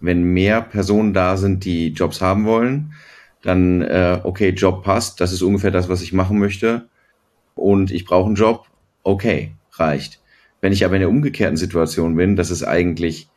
wenn 0.00 0.22
mehr 0.22 0.60
Personen 0.60 1.14
da 1.14 1.36
sind, 1.36 1.64
die 1.64 1.88
Jobs 1.88 2.20
haben 2.20 2.44
wollen, 2.44 2.94
dann, 3.42 3.82
äh, 3.82 4.20
okay, 4.22 4.50
Job 4.50 4.84
passt, 4.84 5.20
das 5.20 5.32
ist 5.32 5.42
ungefähr 5.42 5.70
das, 5.70 5.88
was 5.88 6.02
ich 6.02 6.12
machen 6.12 6.38
möchte 6.38 6.88
und 7.54 7.90
ich 7.90 8.04
brauche 8.04 8.26
einen 8.26 8.34
Job, 8.34 8.66
okay, 9.02 9.52
reicht. 9.72 10.20
Wenn 10.60 10.72
ich 10.72 10.84
aber 10.84 10.94
in 10.94 11.00
der 11.00 11.08
umgekehrten 11.08 11.56
Situation 11.56 12.16
bin, 12.16 12.36
dass 12.36 12.50
es 12.50 12.62
eigentlich 12.62 13.28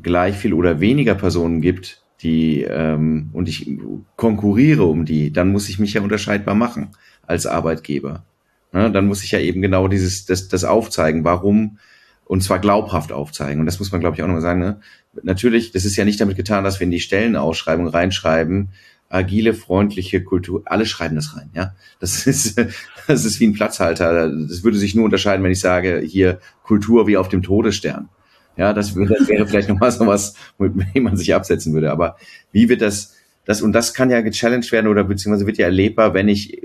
gleich 0.00 0.36
viel 0.36 0.54
oder 0.54 0.80
weniger 0.80 1.14
Personen 1.14 1.60
gibt, 1.60 2.01
die 2.22 2.62
ähm, 2.62 3.30
und 3.32 3.48
ich 3.48 3.78
konkurriere 4.16 4.84
um 4.84 5.04
die, 5.04 5.32
dann 5.32 5.50
muss 5.50 5.68
ich 5.68 5.78
mich 5.78 5.94
ja 5.94 6.02
unterscheidbar 6.02 6.54
machen 6.54 6.90
als 7.26 7.46
Arbeitgeber. 7.46 8.24
Ne, 8.72 8.90
dann 8.90 9.06
muss 9.06 9.22
ich 9.22 9.32
ja 9.32 9.38
eben 9.38 9.60
genau 9.60 9.86
dieses, 9.88 10.24
das, 10.24 10.48
das 10.48 10.64
aufzeigen, 10.64 11.24
warum 11.24 11.78
und 12.24 12.42
zwar 12.42 12.58
glaubhaft 12.58 13.12
aufzeigen. 13.12 13.60
Und 13.60 13.66
das 13.66 13.78
muss 13.78 13.92
man, 13.92 14.00
glaube 14.00 14.16
ich, 14.16 14.22
auch 14.22 14.26
nochmal 14.26 14.40
sagen. 14.40 14.60
Ne? 14.60 14.80
Natürlich, 15.22 15.72
das 15.72 15.84
ist 15.84 15.96
ja 15.96 16.06
nicht 16.06 16.20
damit 16.20 16.36
getan, 16.36 16.64
dass 16.64 16.80
wir 16.80 16.86
in 16.86 16.90
die 16.90 17.00
Stellenausschreibung 17.00 17.86
reinschreiben, 17.86 18.70
agile, 19.10 19.52
freundliche 19.52 20.24
Kultur. 20.24 20.62
Alle 20.64 20.86
schreiben 20.86 21.16
das 21.16 21.36
rein, 21.36 21.50
ja. 21.54 21.74
Das 22.00 22.26
ist, 22.26 22.58
das 23.06 23.24
ist 23.26 23.40
wie 23.40 23.48
ein 23.48 23.52
Platzhalter. 23.52 24.30
Das 24.30 24.64
würde 24.64 24.78
sich 24.78 24.94
nur 24.94 25.04
unterscheiden, 25.04 25.44
wenn 25.44 25.52
ich 25.52 25.60
sage, 25.60 26.00
hier 26.00 26.40
Kultur 26.62 27.06
wie 27.06 27.18
auf 27.18 27.28
dem 27.28 27.42
Todesstern. 27.42 28.08
Ja, 28.56 28.72
das, 28.72 28.94
das 28.94 29.28
wäre 29.28 29.46
vielleicht 29.46 29.68
nochmal 29.68 29.90
so 29.90 30.06
was, 30.06 30.34
mit 30.58 30.94
dem 30.94 31.04
man 31.04 31.16
sich 31.16 31.34
absetzen 31.34 31.72
würde. 31.72 31.90
Aber 31.90 32.16
wie 32.52 32.68
wird 32.68 32.82
das, 32.82 33.16
das, 33.44 33.62
und 33.62 33.72
das 33.72 33.94
kann 33.94 34.10
ja 34.10 34.20
gechallenged 34.20 34.72
werden 34.72 34.88
oder 34.88 35.04
beziehungsweise 35.04 35.46
wird 35.46 35.58
ja 35.58 35.66
erlebbar, 35.66 36.14
wenn 36.14 36.28
ich 36.28 36.60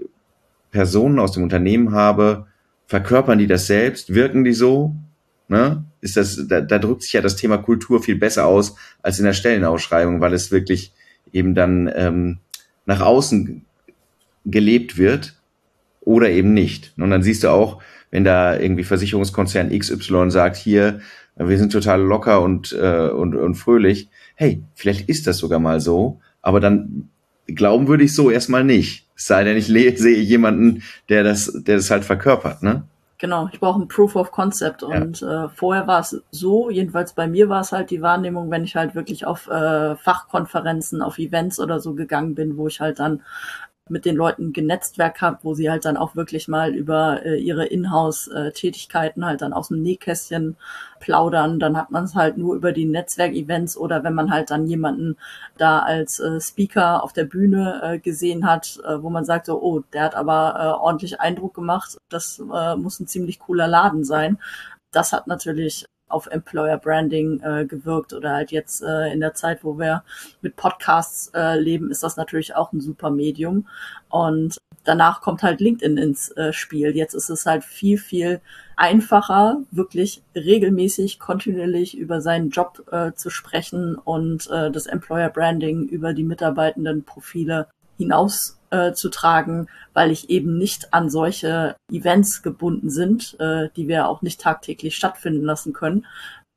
Personen 0.71 1.19
aus 1.19 1.31
dem 1.31 1.43
Unternehmen 1.43 1.91
habe, 1.93 2.47
verkörpern 2.87 3.39
die 3.39 3.47
das 3.47 3.67
selbst, 3.67 4.13
wirken 4.13 4.43
die 4.43 4.53
so, 4.53 4.95
ne? 5.47 5.83
Ist 6.01 6.17
das, 6.17 6.47
da, 6.47 6.61
da 6.61 6.77
drückt 6.77 7.01
sich 7.03 7.13
ja 7.13 7.21
das 7.21 7.35
Thema 7.35 7.57
Kultur 7.57 8.01
viel 8.01 8.15
besser 8.15 8.45
aus 8.45 8.75
als 9.01 9.19
in 9.19 9.25
der 9.25 9.33
Stellenausschreibung, 9.33 10.21
weil 10.21 10.33
es 10.33 10.51
wirklich 10.51 10.93
eben 11.33 11.55
dann 11.55 11.91
ähm, 11.95 12.37
nach 12.85 13.01
außen 13.01 13.65
gelebt 14.45 14.97
wird 14.97 15.35
oder 16.01 16.29
eben 16.29 16.53
nicht. 16.53 16.93
Und 16.97 17.09
dann 17.09 17.23
siehst 17.23 17.43
du 17.43 17.49
auch, 17.49 17.81
wenn 18.11 18.23
da 18.23 18.57
irgendwie 18.57 18.83
Versicherungskonzern 18.83 19.77
XY 19.77 20.31
sagt, 20.31 20.55
hier, 20.55 21.01
wir 21.39 21.57
sind 21.57 21.71
total 21.71 22.01
locker 22.01 22.41
und, 22.41 22.73
äh, 22.73 23.09
und, 23.09 23.35
und 23.35 23.55
fröhlich. 23.55 24.09
Hey, 24.35 24.63
vielleicht 24.75 25.09
ist 25.09 25.27
das 25.27 25.37
sogar 25.37 25.59
mal 25.59 25.79
so, 25.79 26.19
aber 26.41 26.59
dann 26.59 27.09
glauben 27.47 27.87
würde 27.87 28.03
ich 28.03 28.13
so 28.13 28.29
erstmal 28.29 28.63
nicht. 28.63 29.07
Es 29.15 29.25
sei 29.25 29.43
denn, 29.43 29.57
ich 29.57 29.67
sehe 29.67 30.19
jemanden, 30.19 30.83
der 31.09 31.23
das, 31.23 31.51
der 31.53 31.77
das 31.77 31.89
halt 31.89 32.05
verkörpert, 32.05 32.61
ne? 32.63 32.83
Genau, 33.19 33.49
ich 33.51 33.59
brauche 33.59 33.81
ein 33.81 33.87
Proof 33.87 34.15
of 34.15 34.31
Concept. 34.31 34.83
Und 34.83 35.21
ja. 35.21 35.45
äh, 35.45 35.49
vorher 35.49 35.87
war 35.87 36.01
es 36.01 36.21
so, 36.29 36.69
jedenfalls 36.69 37.13
bei 37.13 37.27
mir 37.27 37.49
war 37.49 37.61
es 37.61 37.71
halt 37.71 37.89
die 37.89 38.03
Wahrnehmung, 38.03 38.51
wenn 38.51 38.63
ich 38.63 38.75
halt 38.75 38.93
wirklich 38.93 39.25
auf 39.25 39.47
äh, 39.47 39.95
Fachkonferenzen, 39.95 41.01
auf 41.01 41.17
Events 41.17 41.59
oder 41.59 41.79
so 41.79 41.95
gegangen 41.95 42.35
bin, 42.35 42.57
wo 42.57 42.67
ich 42.67 42.79
halt 42.79 42.99
dann 42.99 43.21
mit 43.89 44.05
den 44.05 44.15
Leuten 44.15 44.53
genetzwerk 44.53 45.21
habe, 45.21 45.39
wo 45.43 45.53
sie 45.53 45.69
halt 45.69 45.85
dann 45.85 45.97
auch 45.97 46.15
wirklich 46.15 46.47
mal 46.47 46.73
über 46.73 47.25
äh, 47.25 47.37
ihre 47.37 47.65
Inhouse-Tätigkeiten 47.65 49.25
halt 49.25 49.41
dann 49.41 49.53
aus 49.53 49.69
dem 49.69 49.81
Nähkästchen 49.81 50.55
plaudern. 50.99 51.59
Dann 51.59 51.77
hat 51.77 51.91
man 51.91 52.05
es 52.05 52.15
halt 52.15 52.37
nur 52.37 52.55
über 52.55 52.71
die 52.71 52.85
Netzwerkevents 52.85 53.77
oder 53.77 54.03
wenn 54.03 54.13
man 54.13 54.31
halt 54.31 54.51
dann 54.51 54.67
jemanden 54.67 55.17
da 55.57 55.79
als 55.79 56.19
äh, 56.19 56.39
Speaker 56.39 57.03
auf 57.03 57.13
der 57.13 57.25
Bühne 57.25 57.81
äh, 57.83 57.99
gesehen 57.99 58.45
hat, 58.45 58.79
äh, 58.85 59.01
wo 59.01 59.09
man 59.09 59.25
sagt 59.25 59.45
so, 59.47 59.61
oh, 59.61 59.81
der 59.93 60.03
hat 60.03 60.15
aber 60.15 60.55
äh, 60.59 60.83
ordentlich 60.83 61.19
Eindruck 61.19 61.53
gemacht. 61.53 61.97
Das 62.09 62.39
äh, 62.39 62.75
muss 62.75 62.99
ein 62.99 63.07
ziemlich 63.07 63.39
cooler 63.39 63.67
Laden 63.67 64.03
sein. 64.03 64.37
Das 64.91 65.13
hat 65.13 65.27
natürlich 65.27 65.85
auf 66.07 66.27
Employer 66.27 66.77
Branding 66.77 67.41
äh, 67.41 67.65
gewirkt 67.65 68.13
oder 68.13 68.31
halt 68.31 68.51
jetzt 68.51 68.81
äh, 68.81 69.11
in 69.11 69.19
der 69.19 69.33
Zeit, 69.33 69.63
wo 69.63 69.77
wir 69.77 70.03
mit 70.41 70.55
Podcasts 70.55 71.31
äh, 71.33 71.59
leben, 71.59 71.91
ist 71.91 72.03
das 72.03 72.17
natürlich 72.17 72.55
auch 72.55 72.71
ein 72.71 72.81
super 72.81 73.09
Medium. 73.09 73.67
Und 74.09 74.57
danach 74.83 75.21
kommt 75.21 75.43
halt 75.43 75.59
LinkedIn 75.59 75.97
ins 75.97 76.29
äh, 76.31 76.53
Spiel. 76.53 76.95
Jetzt 76.95 77.13
ist 77.13 77.29
es 77.29 77.45
halt 77.45 77.63
viel, 77.63 77.97
viel 77.97 78.41
einfacher, 78.75 79.61
wirklich 79.71 80.23
regelmäßig, 80.35 81.19
kontinuierlich 81.19 81.97
über 81.97 82.21
seinen 82.21 82.49
Job 82.49 82.85
äh, 82.91 83.11
zu 83.13 83.29
sprechen 83.29 83.95
und 83.95 84.49
äh, 84.49 84.71
das 84.71 84.85
Employer 84.85 85.29
Branding 85.29 85.87
über 85.87 86.13
die 86.13 86.23
mitarbeitenden 86.23 87.03
Profile 87.03 87.67
hinaus 87.97 88.56
äh, 88.69 88.93
zu 88.93 89.09
tragen, 89.09 89.67
weil 89.93 90.11
ich 90.11 90.29
eben 90.29 90.57
nicht 90.57 90.93
an 90.93 91.09
solche 91.09 91.75
Events 91.91 92.41
gebunden 92.43 92.89
sind, 92.89 93.39
äh, 93.39 93.69
die 93.75 93.87
wir 93.87 94.07
auch 94.07 94.21
nicht 94.21 94.41
tagtäglich 94.41 94.95
stattfinden 94.95 95.43
lassen 95.43 95.73
können. 95.73 96.05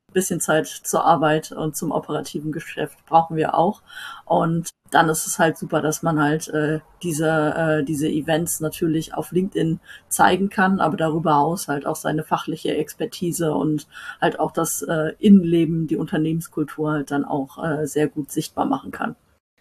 Ein 0.08 0.14
bisschen 0.14 0.40
Zeit 0.40 0.66
zur 0.66 1.04
Arbeit 1.04 1.52
und 1.52 1.76
zum 1.76 1.92
operativen 1.92 2.52
Geschäft 2.52 2.98
brauchen 3.06 3.36
wir 3.36 3.54
auch. 3.54 3.82
Und 4.24 4.70
dann 4.90 5.08
ist 5.08 5.26
es 5.26 5.38
halt 5.38 5.56
super, 5.56 5.80
dass 5.80 6.02
man 6.02 6.20
halt 6.20 6.48
äh, 6.48 6.80
diese, 7.02 7.28
äh, 7.28 7.84
diese 7.84 8.08
Events 8.08 8.60
natürlich 8.60 9.14
auf 9.14 9.30
LinkedIn 9.30 9.78
zeigen 10.08 10.50
kann, 10.50 10.80
aber 10.80 10.96
darüber 10.96 11.36
aus 11.36 11.68
halt 11.68 11.86
auch 11.86 11.96
seine 11.96 12.24
fachliche 12.24 12.76
Expertise 12.76 13.54
und 13.54 13.86
halt 14.20 14.40
auch 14.40 14.50
das 14.50 14.82
äh, 14.82 15.12
Innenleben, 15.18 15.86
die 15.86 15.96
Unternehmenskultur 15.96 16.90
halt 16.90 17.10
dann 17.10 17.24
auch 17.24 17.62
äh, 17.62 17.86
sehr 17.86 18.08
gut 18.08 18.32
sichtbar 18.32 18.66
machen 18.66 18.90
kann. 18.90 19.14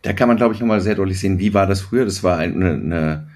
Da 0.10 0.14
kann 0.14 0.28
man, 0.28 0.38
glaube 0.38 0.56
ich, 0.56 0.60
nochmal 0.60 0.82
sehr 0.82 0.96
deutlich 0.96 1.20
sehen, 1.20 1.38
wie 1.38 1.54
war 1.54 1.68
das 1.68 1.82
früher? 1.82 2.04
Das 2.04 2.24
war 2.24 2.40
eine, 2.40 2.72
eine 2.72 3.28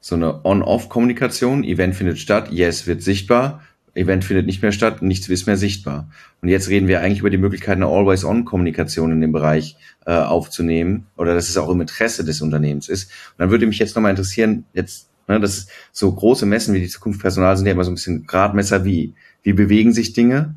so 0.00 0.14
eine 0.14 0.46
On-Off-Kommunikation. 0.46 1.62
Event 1.62 1.94
findet 1.94 2.18
statt, 2.18 2.50
yes, 2.50 2.86
wird 2.86 3.02
sichtbar. 3.02 3.60
Event 3.92 4.24
findet 4.24 4.46
nicht 4.46 4.62
mehr 4.62 4.72
statt, 4.72 5.02
nichts 5.02 5.28
ist 5.28 5.44
mehr 5.44 5.58
sichtbar. 5.58 6.08
Und 6.40 6.48
jetzt 6.48 6.70
reden 6.70 6.88
wir 6.88 7.02
eigentlich 7.02 7.18
über 7.18 7.28
die 7.28 7.36
Möglichkeit, 7.36 7.76
eine 7.76 7.86
Always-On-Kommunikation 7.86 9.12
in 9.12 9.20
dem 9.20 9.32
Bereich 9.32 9.76
äh, 10.06 10.14
aufzunehmen 10.14 11.06
oder 11.18 11.34
dass 11.34 11.50
es 11.50 11.58
auch 11.58 11.68
im 11.68 11.82
Interesse 11.82 12.24
des 12.24 12.40
Unternehmens 12.40 12.88
ist. 12.88 13.10
Und 13.32 13.40
dann 13.40 13.50
würde 13.50 13.66
mich 13.66 13.78
jetzt 13.78 13.94
nochmal 13.94 14.12
interessieren, 14.12 14.64
jetzt, 14.72 15.10
ne, 15.28 15.38
das 15.38 15.58
ist 15.58 15.70
so 15.92 16.10
große 16.10 16.46
Messen 16.46 16.72
wie 16.72 16.80
die 16.80 16.88
Zukunft 16.88 17.20
Personal 17.20 17.58
sind 17.58 17.66
ja 17.66 17.72
immer 17.72 17.84
so 17.84 17.90
ein 17.90 17.96
bisschen 17.96 18.26
Gradmesser, 18.26 18.86
wie, 18.86 19.12
wie 19.42 19.52
bewegen 19.52 19.92
sich 19.92 20.14
Dinge? 20.14 20.54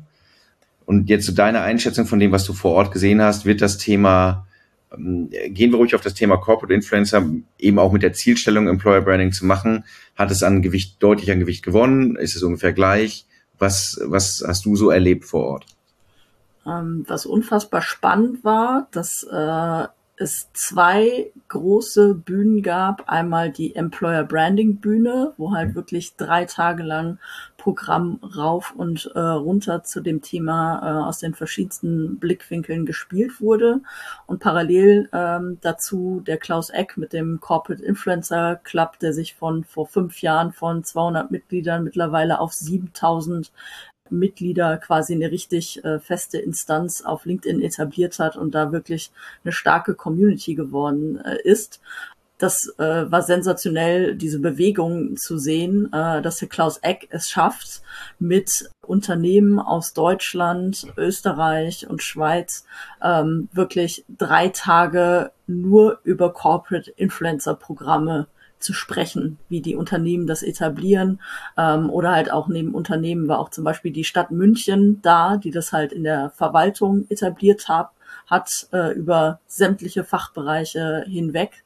Und 0.86 1.10
jetzt 1.10 1.26
zu 1.26 1.32
so 1.32 1.36
deiner 1.36 1.60
Einschätzung 1.60 2.06
von 2.06 2.18
dem, 2.18 2.32
was 2.32 2.44
du 2.44 2.54
vor 2.54 2.72
Ort 2.72 2.92
gesehen 2.92 3.20
hast, 3.20 3.44
wird 3.44 3.60
das 3.60 3.76
Thema 3.76 4.46
gehen 4.90 5.72
wir 5.72 5.76
ruhig 5.76 5.94
auf 5.94 6.00
das 6.00 6.14
Thema 6.14 6.36
Corporate 6.36 6.74
Influencer, 6.74 7.28
eben 7.58 7.78
auch 7.78 7.92
mit 7.92 8.02
der 8.02 8.12
Zielstellung 8.12 8.68
Employer 8.68 9.00
Branding 9.00 9.32
zu 9.32 9.44
machen. 9.44 9.84
Hat 10.14 10.30
es 10.30 10.42
an 10.42 10.62
Gewicht, 10.62 11.02
deutlich 11.02 11.30
an 11.30 11.40
Gewicht 11.40 11.64
gewonnen? 11.64 12.16
Ist 12.16 12.36
es 12.36 12.42
ungefähr 12.42 12.72
gleich? 12.72 13.26
Was, 13.58 14.00
was 14.04 14.44
hast 14.46 14.64
du 14.64 14.76
so 14.76 14.90
erlebt 14.90 15.24
vor 15.24 15.44
Ort? 15.44 15.66
Ähm, 16.66 17.04
was 17.08 17.26
unfassbar 17.26 17.82
spannend 17.82 18.44
war, 18.44 18.88
dass 18.90 19.22
äh, 19.24 19.86
es 20.16 20.50
zwei 20.52 21.30
große 21.48 22.14
Bühnen 22.14 22.62
gab. 22.62 23.08
Einmal 23.08 23.50
die 23.50 23.74
Employer 23.74 24.24
Branding 24.24 24.76
Bühne, 24.76 25.32
wo 25.36 25.52
halt 25.52 25.74
wirklich 25.74 26.16
drei 26.16 26.44
Tage 26.44 26.82
lang 26.82 27.18
Programm 27.66 28.20
rauf 28.22 28.74
und 28.76 29.10
äh, 29.16 29.18
runter 29.18 29.82
zu 29.82 30.00
dem 30.00 30.22
Thema 30.22 30.78
äh, 30.84 31.04
aus 31.04 31.18
den 31.18 31.34
verschiedensten 31.34 32.16
Blickwinkeln 32.20 32.86
gespielt 32.86 33.40
wurde. 33.40 33.80
Und 34.26 34.38
parallel 34.38 35.08
ähm, 35.12 35.58
dazu 35.62 36.22
der 36.24 36.36
Klaus 36.36 36.70
Eck 36.70 36.96
mit 36.96 37.12
dem 37.12 37.40
Corporate 37.40 37.82
Influencer 37.82 38.60
Club, 38.62 39.00
der 39.00 39.12
sich 39.12 39.34
von 39.34 39.64
vor 39.64 39.88
fünf 39.88 40.22
Jahren 40.22 40.52
von 40.52 40.84
200 40.84 41.32
Mitgliedern 41.32 41.82
mittlerweile 41.82 42.38
auf 42.38 42.52
7000 42.52 43.50
Mitglieder 44.10 44.76
quasi 44.76 45.14
eine 45.14 45.32
richtig 45.32 45.84
äh, 45.84 45.98
feste 45.98 46.38
Instanz 46.38 47.02
auf 47.02 47.24
LinkedIn 47.24 47.60
etabliert 47.60 48.20
hat 48.20 48.36
und 48.36 48.54
da 48.54 48.70
wirklich 48.70 49.10
eine 49.42 49.50
starke 49.50 49.96
Community 49.96 50.54
geworden 50.54 51.18
äh, 51.18 51.42
ist. 51.42 51.80
Das 52.38 52.74
äh, 52.78 53.10
war 53.10 53.22
sensationell, 53.22 54.14
diese 54.14 54.38
Bewegung 54.40 55.16
zu 55.16 55.38
sehen, 55.38 55.90
äh, 55.92 56.20
dass 56.20 56.38
der 56.38 56.48
Klaus 56.48 56.78
Eck 56.78 57.08
es 57.10 57.30
schafft, 57.30 57.82
mit 58.18 58.70
Unternehmen 58.82 59.58
aus 59.58 59.94
Deutschland, 59.94 60.86
Österreich 60.96 61.88
und 61.88 62.02
Schweiz 62.02 62.66
ähm, 63.02 63.48
wirklich 63.52 64.04
drei 64.08 64.48
Tage 64.48 65.32
nur 65.46 66.00
über 66.04 66.32
Corporate 66.32 66.90
Influencer 66.90 67.54
Programme 67.54 68.26
zu 68.58 68.72
sprechen, 68.72 69.38
wie 69.48 69.60
die 69.60 69.76
Unternehmen 69.76 70.26
das 70.26 70.42
etablieren. 70.42 71.20
Ähm, 71.56 71.90
oder 71.90 72.12
halt 72.12 72.30
auch 72.30 72.48
neben 72.48 72.74
Unternehmen 72.74 73.28
war 73.28 73.38
auch 73.38 73.50
zum 73.50 73.64
Beispiel 73.64 73.92
die 73.92 74.04
Stadt 74.04 74.30
München 74.30 75.00
da, 75.02 75.36
die 75.36 75.50
das 75.50 75.72
halt 75.72 75.92
in 75.92 76.04
der 76.04 76.30
Verwaltung 76.30 77.06
etabliert 77.08 77.68
hat, 77.68 77.90
hat 78.26 78.66
äh, 78.72 78.92
über 78.92 79.40
sämtliche 79.46 80.04
Fachbereiche 80.04 81.04
hinweg. 81.06 81.64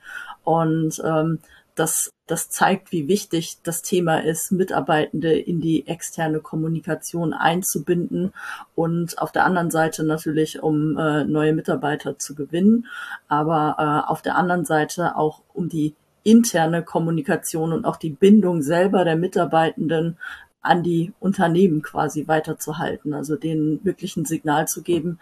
Und 0.50 1.00
ähm, 1.04 1.38
das, 1.76 2.12
das 2.26 2.50
zeigt, 2.50 2.90
wie 2.90 3.06
wichtig 3.06 3.58
das 3.62 3.82
Thema 3.82 4.18
ist, 4.18 4.50
Mitarbeitende 4.50 5.38
in 5.38 5.60
die 5.60 5.86
externe 5.86 6.40
Kommunikation 6.40 7.32
einzubinden 7.32 8.32
und 8.74 9.16
auf 9.22 9.30
der 9.30 9.44
anderen 9.44 9.70
Seite 9.70 10.02
natürlich, 10.02 10.60
um 10.60 10.98
äh, 10.98 11.22
neue 11.24 11.52
Mitarbeiter 11.52 12.18
zu 12.18 12.34
gewinnen, 12.34 12.86
aber 13.28 13.76
äh, 13.78 14.10
auf 14.10 14.22
der 14.22 14.34
anderen 14.34 14.64
Seite 14.64 15.16
auch 15.16 15.42
um 15.54 15.68
die 15.68 15.94
interne 16.24 16.82
Kommunikation 16.82 17.72
und 17.72 17.84
auch 17.84 17.96
die 17.96 18.10
Bindung 18.10 18.60
selber 18.60 19.04
der 19.04 19.16
Mitarbeitenden 19.16 20.18
an 20.62 20.82
die 20.82 21.12
Unternehmen 21.20 21.80
quasi 21.80 22.26
weiterzuhalten, 22.26 23.14
also 23.14 23.36
denen 23.36 23.84
wirklich 23.84 24.16
ein 24.16 24.24
Signal 24.24 24.66
zu 24.66 24.82
geben, 24.82 25.20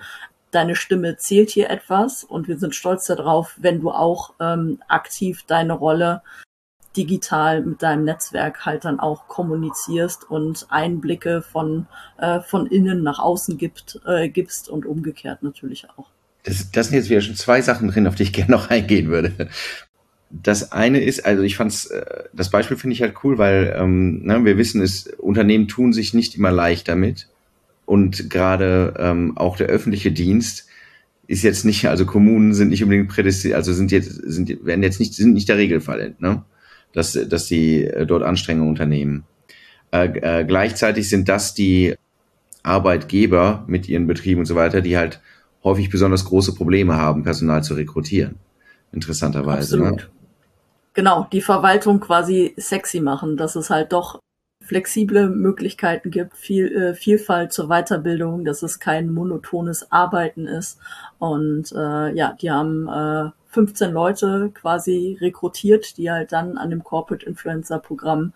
deine 0.50 0.76
Stimme 0.76 1.16
zählt 1.16 1.50
hier 1.50 1.70
etwas 1.70 2.24
und 2.24 2.48
wir 2.48 2.58
sind 2.58 2.74
stolz 2.74 3.06
darauf, 3.06 3.54
wenn 3.58 3.80
du 3.80 3.90
auch 3.90 4.34
ähm, 4.40 4.80
aktiv 4.88 5.44
deine 5.46 5.74
Rolle 5.74 6.22
digital 6.96 7.62
mit 7.62 7.82
deinem 7.82 8.04
Netzwerk 8.04 8.66
halt 8.66 8.84
dann 8.84 8.98
auch 8.98 9.28
kommunizierst 9.28 10.28
und 10.28 10.66
Einblicke 10.70 11.42
von, 11.42 11.86
äh, 12.18 12.40
von 12.40 12.66
innen 12.66 13.02
nach 13.02 13.18
außen 13.18 13.56
gibt, 13.58 14.00
äh, 14.06 14.28
gibst 14.28 14.68
und 14.68 14.86
umgekehrt 14.86 15.42
natürlich 15.42 15.88
auch. 15.90 16.08
Das, 16.42 16.70
das 16.70 16.88
sind 16.88 16.96
jetzt 16.96 17.10
wieder 17.10 17.20
schon 17.20 17.36
zwei 17.36 17.62
Sachen 17.62 17.88
drin, 17.88 18.06
auf 18.06 18.14
die 18.14 18.24
ich 18.24 18.32
gerne 18.32 18.50
noch 18.50 18.70
eingehen 18.70 19.08
würde. 19.08 19.48
Das 20.30 20.72
eine 20.72 21.02
ist, 21.02 21.24
also 21.24 21.42
ich 21.42 21.56
fand's, 21.56 21.86
äh, 21.86 22.24
das 22.32 22.50
Beispiel 22.50 22.76
finde 22.76 22.94
ich 22.94 23.02
halt 23.02 23.14
cool, 23.22 23.38
weil 23.38 23.74
ähm, 23.78 24.24
ne, 24.24 24.44
wir 24.44 24.58
wissen 24.58 24.82
es, 24.82 25.06
Unternehmen 25.06 25.68
tun 25.68 25.92
sich 25.92 26.14
nicht 26.14 26.34
immer 26.34 26.50
leicht 26.50 26.88
damit. 26.88 27.28
Und 27.88 28.28
gerade 28.28 28.92
ähm, 28.98 29.38
auch 29.38 29.56
der 29.56 29.68
öffentliche 29.68 30.12
Dienst 30.12 30.68
ist 31.26 31.42
jetzt 31.42 31.64
nicht, 31.64 31.88
also 31.88 32.04
Kommunen 32.04 32.52
sind 32.52 32.68
nicht 32.68 32.82
unbedingt 32.82 33.08
prädestiniert, 33.08 33.56
also 33.56 33.72
sind 33.72 33.90
jetzt, 33.92 34.10
sind, 34.12 34.62
werden 34.66 34.82
jetzt 34.82 35.00
nicht, 35.00 35.14
sind 35.14 35.32
nicht 35.32 35.48
der 35.48 35.56
Regelfall, 35.56 36.14
ne? 36.18 36.44
dass, 36.92 37.12
dass 37.12 37.46
sie 37.46 37.84
äh, 37.84 38.04
dort 38.04 38.24
Anstrengungen 38.24 38.68
unternehmen. 38.68 39.24
Äh, 39.90 40.08
äh, 40.18 40.44
gleichzeitig 40.44 41.08
sind 41.08 41.30
das 41.30 41.54
die 41.54 41.94
Arbeitgeber 42.62 43.64
mit 43.68 43.88
ihren 43.88 44.06
Betrieben 44.06 44.40
und 44.40 44.46
so 44.46 44.54
weiter, 44.54 44.82
die 44.82 44.98
halt 44.98 45.22
häufig 45.64 45.88
besonders 45.88 46.26
große 46.26 46.54
Probleme 46.54 46.96
haben, 46.96 47.22
Personal 47.22 47.64
zu 47.64 47.72
rekrutieren. 47.72 48.34
Interessanterweise. 48.92 49.78
Ne? 49.78 49.84
Absolut. 49.84 50.10
Ne? 50.10 50.18
Genau, 50.92 51.26
die 51.32 51.40
Verwaltung 51.40 52.00
quasi 52.00 52.52
sexy 52.58 53.00
machen, 53.00 53.38
dass 53.38 53.56
es 53.56 53.70
halt 53.70 53.94
doch 53.94 54.20
flexible 54.68 55.30
Möglichkeiten 55.30 56.10
gibt, 56.10 56.36
viel, 56.36 56.66
äh, 56.76 56.94
Vielfalt 56.94 57.52
zur 57.54 57.68
Weiterbildung, 57.68 58.44
dass 58.44 58.62
es 58.62 58.78
kein 58.78 59.10
monotones 59.10 59.90
Arbeiten 59.90 60.46
ist. 60.46 60.78
Und 61.18 61.72
äh, 61.72 62.14
ja, 62.14 62.36
die 62.40 62.50
haben 62.50 62.86
äh, 62.86 63.30
15 63.48 63.92
Leute 63.92 64.50
quasi 64.52 65.16
rekrutiert, 65.20 65.96
die 65.96 66.10
halt 66.10 66.32
dann 66.32 66.58
an 66.58 66.68
dem 66.68 66.84
Corporate 66.84 67.24
Influencer 67.24 67.78
Programm 67.78 68.34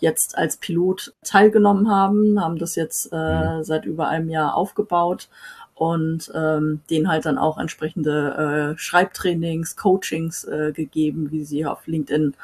jetzt 0.00 0.38
als 0.38 0.56
Pilot 0.56 1.12
teilgenommen 1.22 1.90
haben, 1.90 2.40
haben 2.40 2.58
das 2.58 2.74
jetzt 2.74 3.12
äh, 3.12 3.16
mhm. 3.58 3.62
seit 3.62 3.84
über 3.84 4.08
einem 4.08 4.30
Jahr 4.30 4.56
aufgebaut 4.56 5.28
und 5.74 6.32
ähm, 6.34 6.80
denen 6.88 7.08
halt 7.08 7.26
dann 7.26 7.36
auch 7.36 7.58
entsprechende 7.58 8.74
äh, 8.74 8.78
Schreibtrainings, 8.78 9.76
Coachings 9.76 10.44
äh, 10.44 10.72
gegeben, 10.72 11.30
wie 11.30 11.44
sie 11.44 11.66
auf 11.66 11.86
LinkedIn 11.86 12.34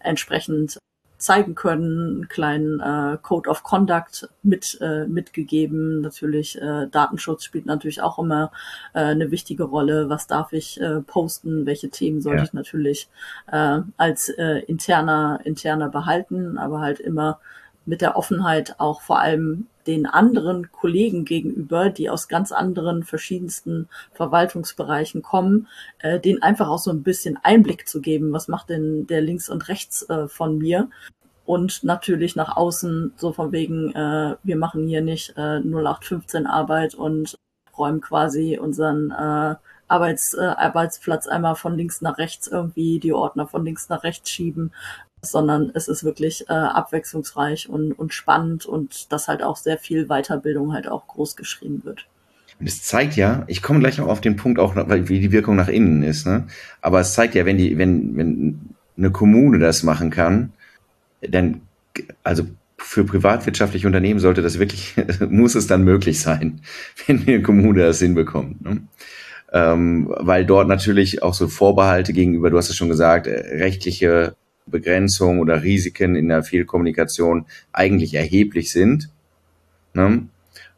entsprechend 0.00 0.78
zeigen 1.20 1.54
können, 1.54 2.16
einen 2.16 2.28
kleinen 2.28 2.80
äh, 2.80 3.18
Code 3.20 3.48
of 3.50 3.62
Conduct 3.62 4.28
mit 4.42 4.78
äh, 4.80 5.06
mitgegeben. 5.06 6.00
Natürlich 6.00 6.60
äh, 6.60 6.86
Datenschutz 6.90 7.44
spielt 7.44 7.66
natürlich 7.66 8.02
auch 8.02 8.18
immer 8.18 8.50
äh, 8.94 9.00
eine 9.00 9.30
wichtige 9.30 9.64
Rolle. 9.64 10.08
Was 10.08 10.26
darf 10.26 10.52
ich 10.52 10.80
äh, 10.80 11.00
posten? 11.02 11.66
Welche 11.66 11.90
Themen 11.90 12.22
sollte 12.22 12.38
ja. 12.38 12.44
ich 12.44 12.52
natürlich 12.54 13.08
äh, 13.52 13.80
als 13.98 14.30
äh, 14.30 14.60
interner 14.66 15.40
interner 15.44 15.90
behalten, 15.90 16.56
aber 16.56 16.80
halt 16.80 17.00
immer 17.00 17.38
mit 17.84 18.00
der 18.00 18.16
Offenheit 18.16 18.76
auch 18.78 19.02
vor 19.02 19.20
allem 19.20 19.66
den 19.90 20.06
anderen 20.06 20.70
Kollegen 20.70 21.24
gegenüber, 21.24 21.90
die 21.90 22.08
aus 22.08 22.28
ganz 22.28 22.52
anderen 22.52 23.02
verschiedensten 23.02 23.88
Verwaltungsbereichen 24.12 25.22
kommen, 25.22 25.66
äh, 25.98 26.20
denen 26.20 26.42
einfach 26.42 26.68
auch 26.68 26.78
so 26.78 26.92
ein 26.92 27.02
bisschen 27.02 27.38
Einblick 27.42 27.88
zu 27.88 28.00
geben, 28.00 28.32
was 28.32 28.46
macht 28.46 28.70
denn 28.70 29.06
der 29.08 29.20
links 29.20 29.48
und 29.48 29.68
rechts 29.68 30.08
äh, 30.08 30.28
von 30.28 30.58
mir? 30.58 30.88
Und 31.44 31.82
natürlich 31.82 32.36
nach 32.36 32.56
außen 32.56 33.14
so 33.16 33.32
von 33.32 33.50
wegen, 33.50 33.92
äh, 33.92 34.36
wir 34.44 34.56
machen 34.56 34.86
hier 34.86 35.02
nicht 35.02 35.30
äh, 35.36 35.58
0815 35.58 36.46
Arbeit 36.46 36.94
und 36.94 37.36
räumen 37.76 38.00
quasi 38.00 38.58
unseren 38.58 39.10
äh, 39.10 39.56
Arbeits, 39.90 40.34
äh, 40.34 40.40
Arbeitsplatz 40.40 41.26
einmal 41.26 41.56
von 41.56 41.76
links 41.76 42.00
nach 42.00 42.18
rechts 42.18 42.46
irgendwie, 42.46 43.00
die 43.00 43.12
Ordner 43.12 43.46
von 43.46 43.64
links 43.64 43.88
nach 43.88 44.02
rechts 44.02 44.30
schieben, 44.30 44.72
sondern 45.22 45.70
es 45.74 45.88
ist 45.88 46.04
wirklich 46.04 46.48
äh, 46.48 46.52
abwechslungsreich 46.52 47.68
und, 47.68 47.92
und 47.92 48.14
spannend 48.14 48.66
und 48.66 49.12
dass 49.12 49.28
halt 49.28 49.42
auch 49.42 49.56
sehr 49.56 49.78
viel 49.78 50.06
Weiterbildung 50.06 50.72
halt 50.72 50.88
auch 50.88 51.06
groß 51.06 51.36
geschrieben 51.36 51.82
wird. 51.84 52.06
Und 52.58 52.68
es 52.68 52.82
zeigt 52.82 53.16
ja, 53.16 53.44
ich 53.46 53.62
komme 53.62 53.80
gleich 53.80 54.00
auch 54.00 54.08
auf 54.08 54.20
den 54.20 54.36
Punkt 54.36 54.58
auch, 54.58 54.76
wie 54.76 55.20
die 55.20 55.32
Wirkung 55.32 55.56
nach 55.56 55.68
innen 55.68 56.02
ist, 56.02 56.26
ne? 56.26 56.46
Aber 56.82 57.00
es 57.00 57.14
zeigt 57.14 57.34
ja, 57.34 57.46
wenn 57.46 57.56
die, 57.56 57.78
wenn, 57.78 58.16
wenn 58.16 58.60
eine 58.96 59.10
Kommune 59.10 59.58
das 59.58 59.82
machen 59.82 60.10
kann, 60.10 60.52
dann, 61.22 61.62
also 62.22 62.44
für 62.76 63.04
privatwirtschaftliche 63.04 63.86
Unternehmen 63.86 64.20
sollte 64.20 64.42
das 64.42 64.58
wirklich, 64.58 64.94
muss 65.28 65.54
es 65.54 65.66
dann 65.66 65.84
möglich 65.84 66.20
sein, 66.20 66.60
wenn 67.06 67.26
eine 67.26 67.42
Kommune 67.42 67.80
das 67.80 67.98
hinbekommt. 67.98 68.62
Ne? 68.62 68.82
Ähm, 69.52 70.14
weil 70.18 70.44
dort 70.44 70.68
natürlich 70.68 71.22
auch 71.22 71.34
so 71.34 71.48
Vorbehalte 71.48 72.12
gegenüber, 72.12 72.50
du 72.50 72.56
hast 72.56 72.70
es 72.70 72.76
schon 72.76 72.88
gesagt, 72.88 73.26
äh, 73.26 73.56
rechtliche 73.56 74.36
Begrenzungen 74.66 75.40
oder 75.40 75.62
Risiken 75.62 76.14
in 76.14 76.28
der 76.28 76.42
Fehlkommunikation 76.42 77.46
eigentlich 77.72 78.14
erheblich 78.14 78.70
sind. 78.70 79.10
Ne? 79.92 80.28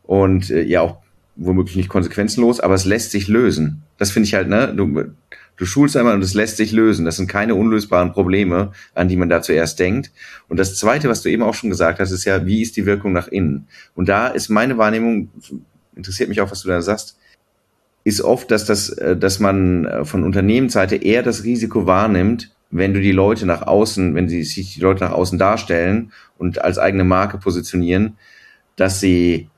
Und 0.05 0.51
äh, 0.51 0.63
ja 0.63 0.81
auch 0.81 1.03
womöglich 1.37 1.77
nicht 1.77 1.89
konsequenzenlos, 1.89 2.61
aber 2.61 2.75
es 2.75 2.85
lässt 2.85 3.11
sich 3.11 3.29
lösen. 3.29 3.83
Das 3.99 4.11
finde 4.11 4.27
ich 4.27 4.35
halt, 4.35 4.49
ne? 4.49 4.73
Du, 4.75 5.05
du 5.57 5.67
schulst 5.67 5.97
einmal 5.97 6.15
und 6.15 6.23
es 6.23 6.35
lässt 6.35 6.57
sich 6.57 6.73
lösen. 6.73 7.05
Das 7.05 7.17
sind 7.17 7.29
keine 7.29 7.55
unlösbaren 7.55 8.13
Probleme, 8.13 8.73
an 8.95 9.09
die 9.09 9.17
man 9.17 9.29
da 9.29 9.43
zuerst 9.43 9.79
denkt. 9.79 10.11
Und 10.49 10.59
das 10.59 10.77
Zweite, 10.77 11.09
was 11.09 11.23
du 11.23 11.31
eben 11.31 11.43
auch 11.43 11.55
schon 11.55 11.71
gesagt 11.71 12.01
hast, 12.01 12.11
ist 12.11 12.25
ja, 12.25 12.45
wie 12.47 12.63
ist 12.63 12.77
die 12.77 12.87
Wirkung 12.87 13.13
nach 13.13 13.29
innen? 13.29 13.67
Und 13.95 14.09
da 14.09 14.29
ist 14.29 14.49
meine 14.49 14.77
Wahrnehmung, 14.79 15.31
interessiert 15.97 16.29
mich 16.29 16.41
auch, 16.41 16.51
was 16.51 16.63
du 16.63 16.69
da 16.69 16.83
sagst, 16.83 17.17
ist 18.05 18.23
oft, 18.23 18.51
dass 18.51 18.65
das, 18.65 18.91
äh, 18.91 19.17
dass 19.17 19.41
man 19.41 19.85
äh, 19.87 20.05
von 20.05 20.25
Unternehmensseite 20.25 20.97
eher 20.97 21.23
das 21.23 21.45
Risiko 21.45 21.87
wahrnimmt, 21.87 22.51
wenn 22.71 22.95
du 22.95 23.01
die 23.01 23.13
Leute 23.13 23.47
nach 23.47 23.63
außen, 23.67 24.15
wenn 24.15 24.29
sie 24.29 24.43
sich 24.45 24.75
die 24.75 24.81
Leute 24.81 25.05
nach 25.05 25.13
außen 25.13 25.39
darstellen 25.39 26.13
und 26.39 26.63
als 26.63 26.79
eigene 26.79 27.05
Marke 27.05 27.39
positionieren, 27.39 28.17
dass 28.77 28.99
sie, 28.99 29.49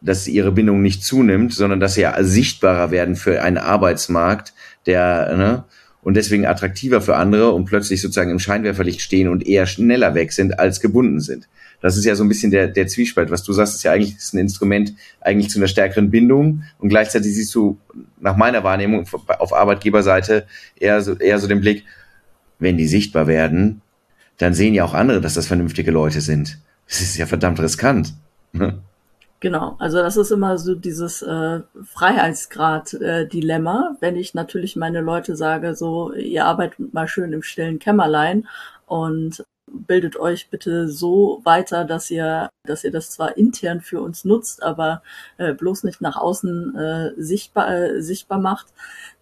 dass 0.00 0.26
ihre 0.26 0.52
Bindung 0.52 0.82
nicht 0.82 1.04
zunimmt, 1.04 1.54
sondern 1.54 1.80
dass 1.80 1.94
sie 1.94 2.02
ja 2.02 2.22
sichtbarer 2.22 2.90
werden 2.90 3.14
für 3.14 3.40
einen 3.42 3.58
Arbeitsmarkt, 3.58 4.52
der, 4.86 5.36
ne, 5.36 5.64
und 6.02 6.14
deswegen 6.14 6.46
attraktiver 6.46 7.00
für 7.00 7.16
andere 7.16 7.52
und 7.52 7.64
plötzlich 7.64 8.02
sozusagen 8.02 8.30
im 8.30 8.38
Scheinwerferlicht 8.38 9.00
stehen 9.00 9.28
und 9.28 9.46
eher 9.46 9.66
schneller 9.66 10.14
weg 10.14 10.32
sind 10.32 10.58
als 10.58 10.80
gebunden 10.80 11.20
sind. 11.20 11.48
Das 11.84 11.98
ist 11.98 12.06
ja 12.06 12.14
so 12.14 12.24
ein 12.24 12.28
bisschen 12.28 12.50
der, 12.50 12.68
der 12.68 12.86
Zwiespalt. 12.86 13.30
Was 13.30 13.42
du 13.42 13.52
sagst, 13.52 13.74
ist 13.74 13.82
ja 13.82 13.92
eigentlich 13.92 14.16
ist 14.16 14.32
ein 14.32 14.38
Instrument 14.38 14.94
eigentlich 15.20 15.50
zu 15.50 15.58
einer 15.58 15.68
stärkeren 15.68 16.10
Bindung 16.10 16.62
und 16.78 16.88
gleichzeitig 16.88 17.34
siehst 17.34 17.54
du 17.54 17.76
nach 18.18 18.38
meiner 18.38 18.64
Wahrnehmung 18.64 19.06
auf 19.38 19.52
Arbeitgeberseite 19.52 20.46
eher 20.76 21.02
so, 21.02 21.12
eher 21.12 21.38
so 21.38 21.46
den 21.46 21.60
Blick, 21.60 21.84
wenn 22.58 22.78
die 22.78 22.86
sichtbar 22.86 23.26
werden, 23.26 23.82
dann 24.38 24.54
sehen 24.54 24.72
ja 24.72 24.82
auch 24.86 24.94
andere, 24.94 25.20
dass 25.20 25.34
das 25.34 25.46
vernünftige 25.46 25.90
Leute 25.90 26.22
sind. 26.22 26.58
Das 26.88 27.02
ist 27.02 27.18
ja 27.18 27.26
verdammt 27.26 27.60
riskant. 27.60 28.14
Genau, 29.40 29.76
also 29.78 29.98
das 29.98 30.16
ist 30.16 30.30
immer 30.30 30.56
so 30.56 30.74
dieses 30.74 31.20
äh, 31.20 31.60
Freiheitsgrad-Dilemma, 31.92 33.90
äh, 33.92 33.96
wenn 34.00 34.16
ich 34.16 34.32
natürlich 34.32 34.74
meine 34.74 35.02
Leute 35.02 35.36
sage, 35.36 35.74
so, 35.74 36.14
ihr 36.14 36.46
arbeitet 36.46 36.94
mal 36.94 37.08
schön 37.08 37.34
im 37.34 37.42
stillen 37.42 37.78
Kämmerlein 37.78 38.48
und 38.86 39.44
bildet 39.86 40.16
euch 40.16 40.48
bitte 40.50 40.88
so 40.88 41.40
weiter, 41.44 41.84
dass 41.84 42.10
ihr, 42.10 42.50
dass 42.64 42.84
ihr 42.84 42.90
das 42.90 43.10
zwar 43.10 43.36
intern 43.36 43.80
für 43.80 44.00
uns 44.00 44.24
nutzt, 44.24 44.62
aber 44.62 45.02
äh, 45.38 45.52
bloß 45.54 45.84
nicht 45.84 46.00
nach 46.00 46.16
außen 46.16 46.76
äh, 46.76 47.10
sichtbar, 47.16 47.70
äh, 47.70 48.02
sichtbar 48.02 48.38
macht, 48.38 48.66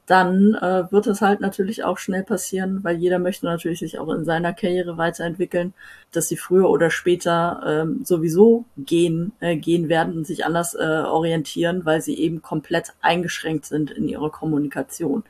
dann 0.07 0.55
äh, 0.55 0.91
wird 0.91 1.07
es 1.07 1.21
halt 1.21 1.41
natürlich 1.41 1.85
auch 1.85 1.97
schnell 1.97 2.25
passieren, 2.25 2.83
weil 2.83 2.97
jeder 2.97 3.19
möchte 3.19 3.47
natürlich 3.47 3.79
sich 3.79 3.99
auch 3.99 4.09
in 4.09 4.25
seiner 4.25 4.53
Karriere 4.53 4.99
weiterentwickeln, 4.99 5.75
dass 6.11 6.29
sie 6.29 6.37
früher 6.37 6.69
oder 6.69 6.91
später 6.91 7.63
ähm, 7.65 8.01
sowieso 8.05 8.65
gehen, 8.77 9.33
äh, 9.41 9.57
gehen 9.57 9.89
werden 9.89 10.17
und 10.17 10.27
sich 10.27 10.45
anders 10.45 10.75
äh, 10.75 10.79
orientieren, 10.79 11.85
weil 11.85 12.03
sie 12.03 12.19
eben 12.19 12.43
komplett 12.43 12.93
eingeschränkt 13.01 13.67
sind 13.67 13.91
in 13.93 14.09
ihrer 14.09 14.31
Kommunikation. 14.31 15.23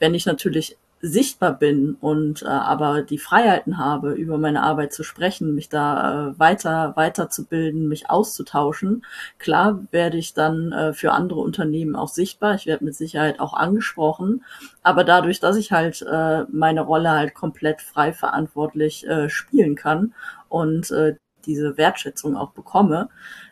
Wenn 0.00 0.14
ich 0.14 0.26
natürlich 0.26 0.76
sichtbar 1.00 1.52
bin 1.52 1.96
und 2.00 2.42
äh, 2.42 2.46
aber 2.46 3.02
die 3.02 3.18
Freiheiten 3.18 3.78
habe, 3.78 4.12
über 4.12 4.38
meine 4.38 4.62
Arbeit 4.62 4.92
zu 4.92 5.02
sprechen, 5.02 5.54
mich 5.54 5.68
da 5.68 6.30
äh, 6.30 6.38
weiter 6.38 6.92
weiterzubilden, 6.96 7.86
mich 7.86 8.08
auszutauschen, 8.08 9.04
klar 9.38 9.80
werde 9.90 10.16
ich 10.16 10.32
dann 10.32 10.72
äh, 10.72 10.92
für 10.94 11.12
andere 11.12 11.40
Unternehmen 11.40 11.96
auch 11.96 12.08
sichtbar. 12.08 12.54
Ich 12.54 12.66
werde 12.66 12.84
mit 12.84 12.94
Sicherheit 12.94 13.40
auch 13.40 13.52
angesprochen, 13.52 14.44
aber 14.82 15.04
dadurch, 15.04 15.38
dass 15.38 15.56
ich 15.56 15.70
halt 15.70 16.02
äh, 16.02 16.44
meine 16.50 16.80
Rolle 16.80 17.10
halt 17.10 17.34
komplett 17.34 17.82
frei 17.82 18.12
verantwortlich 18.12 19.06
äh, 19.06 19.28
spielen 19.28 19.76
kann 19.76 20.14
und 20.48 20.90
äh, 20.90 21.16
diese 21.44 21.76
Wertschätzung 21.76 22.36
auch 22.36 22.50
bekomme, 22.50 23.08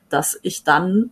dass 0.08 0.38
ich 0.42 0.64
dann 0.64 1.10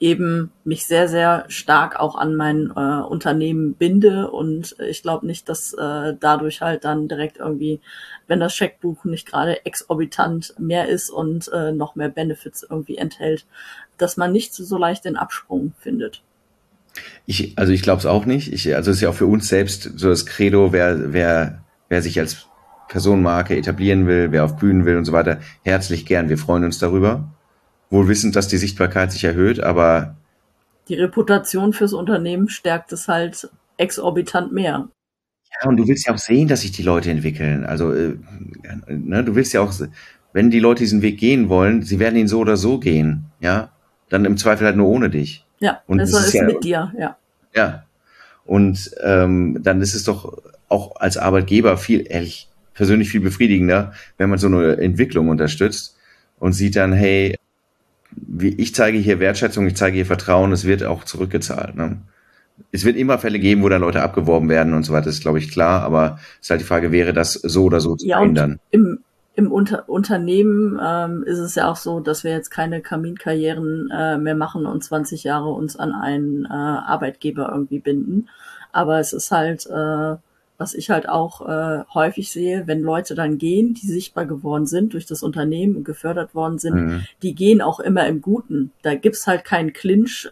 eben 0.00 0.50
mich 0.64 0.86
sehr, 0.86 1.08
sehr 1.08 1.44
stark 1.48 1.98
auch 1.98 2.16
an 2.16 2.34
mein 2.34 2.72
äh, 2.74 3.02
Unternehmen 3.02 3.74
binde 3.74 4.30
und 4.30 4.76
ich 4.78 5.02
glaube 5.02 5.26
nicht, 5.26 5.48
dass 5.48 5.72
äh, 5.72 6.14
dadurch 6.18 6.60
halt 6.60 6.84
dann 6.84 7.08
direkt 7.08 7.38
irgendwie, 7.38 7.80
wenn 8.26 8.40
das 8.40 8.54
Scheckbuch 8.54 9.04
nicht 9.04 9.26
gerade 9.26 9.64
exorbitant 9.64 10.54
mehr 10.58 10.88
ist 10.88 11.10
und 11.10 11.50
äh, 11.52 11.72
noch 11.72 11.94
mehr 11.94 12.08
Benefits 12.08 12.66
irgendwie 12.68 12.96
enthält, 12.96 13.46
dass 13.96 14.16
man 14.16 14.32
nicht 14.32 14.54
so 14.54 14.78
leicht 14.78 15.04
den 15.04 15.16
Absprung 15.16 15.72
findet. 15.78 16.22
Ich, 17.26 17.56
also 17.56 17.72
ich 17.72 17.82
glaube 17.82 18.00
es 18.00 18.06
auch 18.06 18.24
nicht. 18.24 18.52
Ich, 18.52 18.74
also 18.74 18.90
es 18.90 18.98
ist 18.98 19.02
ja 19.02 19.10
auch 19.10 19.14
für 19.14 19.26
uns 19.26 19.48
selbst 19.48 19.92
so 19.96 20.08
das 20.08 20.26
Credo, 20.26 20.72
wer, 20.72 21.12
wer, 21.12 21.64
wer 21.88 22.02
sich 22.02 22.18
als 22.18 22.46
Personenmarke 22.88 23.56
etablieren 23.56 24.06
will, 24.06 24.30
wer 24.30 24.44
auf 24.44 24.56
Bühnen 24.56 24.84
will 24.84 24.96
und 24.96 25.04
so 25.04 25.12
weiter, 25.12 25.40
herzlich 25.62 26.06
gern. 26.06 26.28
Wir 26.28 26.38
freuen 26.38 26.64
uns 26.64 26.78
darüber 26.78 27.33
wohl 27.90 28.08
wissend, 28.08 28.36
dass 28.36 28.48
die 28.48 28.56
Sichtbarkeit 28.56 29.12
sich 29.12 29.24
erhöht, 29.24 29.60
aber 29.60 30.16
die 30.88 30.94
Reputation 30.94 31.72
fürs 31.72 31.92
Unternehmen 31.92 32.48
stärkt 32.48 32.92
es 32.92 33.08
halt 33.08 33.48
exorbitant 33.76 34.52
mehr. 34.52 34.88
Ja, 35.62 35.68
und 35.68 35.76
du 35.76 35.88
willst 35.88 36.06
ja 36.06 36.12
auch 36.12 36.18
sehen, 36.18 36.48
dass 36.48 36.62
sich 36.62 36.72
die 36.72 36.82
Leute 36.82 37.10
entwickeln. 37.10 37.64
Also, 37.64 37.92
äh, 37.92 38.16
ne, 38.88 39.24
du 39.24 39.34
willst 39.34 39.52
ja 39.52 39.60
auch, 39.60 39.72
wenn 40.32 40.50
die 40.50 40.60
Leute 40.60 40.80
diesen 40.80 41.00
Weg 41.02 41.18
gehen 41.18 41.48
wollen, 41.48 41.82
sie 41.82 41.98
werden 41.98 42.16
ihn 42.16 42.28
so 42.28 42.40
oder 42.40 42.56
so 42.56 42.78
gehen, 42.78 43.26
ja. 43.40 43.70
dann 44.08 44.24
im 44.24 44.36
Zweifel 44.36 44.66
halt 44.66 44.76
nur 44.76 44.88
ohne 44.88 45.10
dich. 45.10 45.46
Ja, 45.60 45.80
und 45.86 45.98
das 45.98 46.10
ist, 46.10 46.26
ist 46.26 46.34
ja, 46.34 46.44
mit 46.44 46.64
dir, 46.64 46.92
ja. 46.98 47.16
Ja. 47.54 47.84
Und 48.44 48.90
ähm, 49.02 49.60
dann 49.62 49.80
ist 49.80 49.94
es 49.94 50.04
doch 50.04 50.42
auch 50.68 50.96
als 50.96 51.16
Arbeitgeber 51.16 51.78
viel, 51.78 52.04
ehrlich, 52.08 52.48
persönlich 52.74 53.08
viel 53.08 53.20
befriedigender, 53.20 53.92
wenn 54.18 54.28
man 54.28 54.38
so 54.38 54.48
eine 54.48 54.76
Entwicklung 54.76 55.28
unterstützt 55.28 55.96
und 56.38 56.52
sieht 56.52 56.76
dann, 56.76 56.92
hey, 56.92 57.36
ich 58.40 58.74
zeige 58.74 58.98
hier 58.98 59.20
Wertschätzung, 59.20 59.66
ich 59.66 59.76
zeige 59.76 59.96
hier 59.96 60.06
Vertrauen, 60.06 60.52
es 60.52 60.64
wird 60.64 60.84
auch 60.84 61.04
zurückgezahlt. 61.04 61.76
Ne? 61.76 61.98
Es 62.70 62.84
wird 62.84 62.96
immer 62.96 63.18
Fälle 63.18 63.38
geben, 63.38 63.62
wo 63.62 63.68
dann 63.68 63.80
Leute 63.80 64.02
abgeworben 64.02 64.48
werden 64.48 64.74
und 64.74 64.84
so 64.84 64.92
weiter, 64.92 65.06
das 65.06 65.16
ist 65.16 65.22
glaube 65.22 65.38
ich 65.38 65.50
klar, 65.50 65.82
aber 65.82 66.18
es 66.40 66.46
ist 66.46 66.50
halt 66.50 66.60
die 66.60 66.66
Frage, 66.66 66.92
wäre 66.92 67.12
das 67.12 67.32
so 67.34 67.64
oder 67.64 67.80
so 67.80 67.96
zu 67.96 68.06
ja, 68.06 68.18
verhindern? 68.18 68.60
Im, 68.70 69.00
im 69.34 69.50
Unter 69.50 69.88
Unternehmen 69.88 70.78
ähm, 70.82 71.24
ist 71.24 71.38
es 71.38 71.56
ja 71.56 71.68
auch 71.68 71.76
so, 71.76 72.00
dass 72.00 72.22
wir 72.22 72.30
jetzt 72.30 72.50
keine 72.50 72.80
Kaminkarrieren 72.80 73.90
äh, 73.90 74.16
mehr 74.18 74.36
machen 74.36 74.66
und 74.66 74.84
20 74.84 75.24
Jahre 75.24 75.50
uns 75.50 75.76
an 75.76 75.92
einen 75.92 76.44
äh, 76.44 76.48
Arbeitgeber 76.48 77.50
irgendwie 77.50 77.80
binden. 77.80 78.28
Aber 78.72 79.00
es 79.00 79.12
ist 79.12 79.30
halt 79.32 79.66
äh, 79.66 80.16
was 80.58 80.74
ich 80.74 80.90
halt 80.90 81.08
auch 81.08 81.46
äh, 81.48 81.84
häufig 81.92 82.30
sehe, 82.30 82.66
wenn 82.66 82.80
Leute 82.80 83.14
dann 83.14 83.38
gehen, 83.38 83.74
die 83.74 83.86
sichtbar 83.86 84.26
geworden 84.26 84.66
sind 84.66 84.92
durch 84.92 85.06
das 85.06 85.22
Unternehmen 85.22 85.76
und 85.76 85.84
gefördert 85.84 86.34
worden 86.34 86.58
sind, 86.58 86.74
mhm. 86.74 87.06
die 87.22 87.34
gehen 87.34 87.60
auch 87.60 87.80
immer 87.80 88.06
im 88.06 88.20
Guten. 88.20 88.72
Da 88.82 88.94
gibt's 88.94 89.26
halt 89.26 89.44
keinen 89.44 89.72
Clinch 89.72 90.30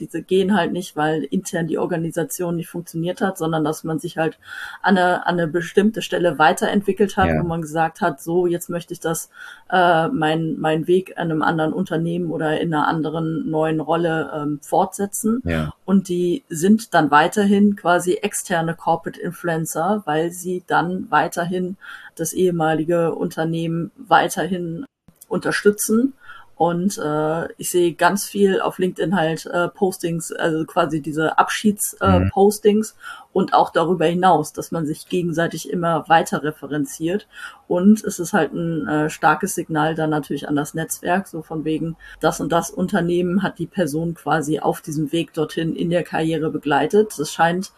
diese 0.00 0.22
gehen 0.22 0.56
halt 0.56 0.72
nicht, 0.72 0.96
weil 0.96 1.24
intern 1.24 1.66
die 1.66 1.78
Organisation 1.78 2.56
nicht 2.56 2.68
funktioniert 2.68 3.20
hat, 3.20 3.38
sondern 3.38 3.64
dass 3.64 3.84
man 3.84 3.98
sich 3.98 4.18
halt 4.18 4.38
an 4.82 4.96
eine, 4.96 5.26
an 5.26 5.34
eine 5.34 5.48
bestimmte 5.48 6.02
Stelle 6.02 6.38
weiterentwickelt 6.38 7.16
hat, 7.16 7.28
ja. 7.28 7.40
wo 7.40 7.46
man 7.46 7.62
gesagt 7.62 8.00
hat, 8.00 8.20
so 8.20 8.46
jetzt 8.46 8.70
möchte 8.70 8.92
ich 8.92 9.00
das 9.00 9.30
äh, 9.70 10.08
mein 10.08 10.56
mein 10.58 10.86
Weg 10.86 11.14
an 11.16 11.30
einem 11.30 11.42
anderen 11.42 11.72
Unternehmen 11.72 12.30
oder 12.30 12.60
in 12.60 12.72
einer 12.72 12.86
anderen 12.86 13.50
neuen 13.50 13.80
Rolle 13.80 14.30
ähm, 14.34 14.60
fortsetzen. 14.62 15.42
Ja. 15.44 15.72
Und 15.84 16.08
die 16.08 16.44
sind 16.48 16.94
dann 16.94 17.10
weiterhin 17.10 17.76
quasi 17.76 18.14
externe 18.14 18.74
Corporate 18.74 19.20
Influencer, 19.20 20.02
weil 20.04 20.30
sie 20.30 20.62
dann 20.66 21.10
weiterhin 21.10 21.76
das 22.14 22.32
ehemalige 22.32 23.14
Unternehmen 23.14 23.90
weiterhin 23.96 24.84
unterstützen 25.28 26.14
und 26.58 26.98
äh, 26.98 27.52
ich 27.52 27.70
sehe 27.70 27.94
ganz 27.94 28.24
viel 28.24 28.60
auf 28.60 28.78
LinkedIn 28.78 29.14
halt 29.14 29.46
äh, 29.46 29.68
Postings, 29.68 30.32
also 30.32 30.64
quasi 30.64 31.00
diese 31.00 31.38
Abschiedspostings 31.38 32.90
äh, 32.90 32.94
mhm. 32.94 33.28
und 33.32 33.54
auch 33.54 33.70
darüber 33.70 34.06
hinaus, 34.06 34.52
dass 34.52 34.72
man 34.72 34.84
sich 34.84 35.08
gegenseitig 35.08 35.70
immer 35.70 36.08
weiter 36.08 36.42
referenziert. 36.42 37.28
Und 37.68 38.02
es 38.02 38.18
ist 38.18 38.32
halt 38.32 38.52
ein 38.54 38.88
äh, 38.88 39.08
starkes 39.08 39.54
Signal 39.54 39.94
dann 39.94 40.10
natürlich 40.10 40.48
an 40.48 40.56
das 40.56 40.74
Netzwerk, 40.74 41.28
so 41.28 41.42
von 41.42 41.64
wegen, 41.64 41.96
das 42.18 42.40
und 42.40 42.50
das 42.50 42.72
Unternehmen 42.72 43.44
hat 43.44 43.60
die 43.60 43.66
Person 43.68 44.14
quasi 44.14 44.58
auf 44.58 44.80
diesem 44.80 45.12
Weg 45.12 45.32
dorthin 45.34 45.76
in 45.76 45.90
der 45.90 46.02
Karriere 46.02 46.50
begleitet. 46.50 47.14
Das 47.18 47.32
scheint 47.32 47.70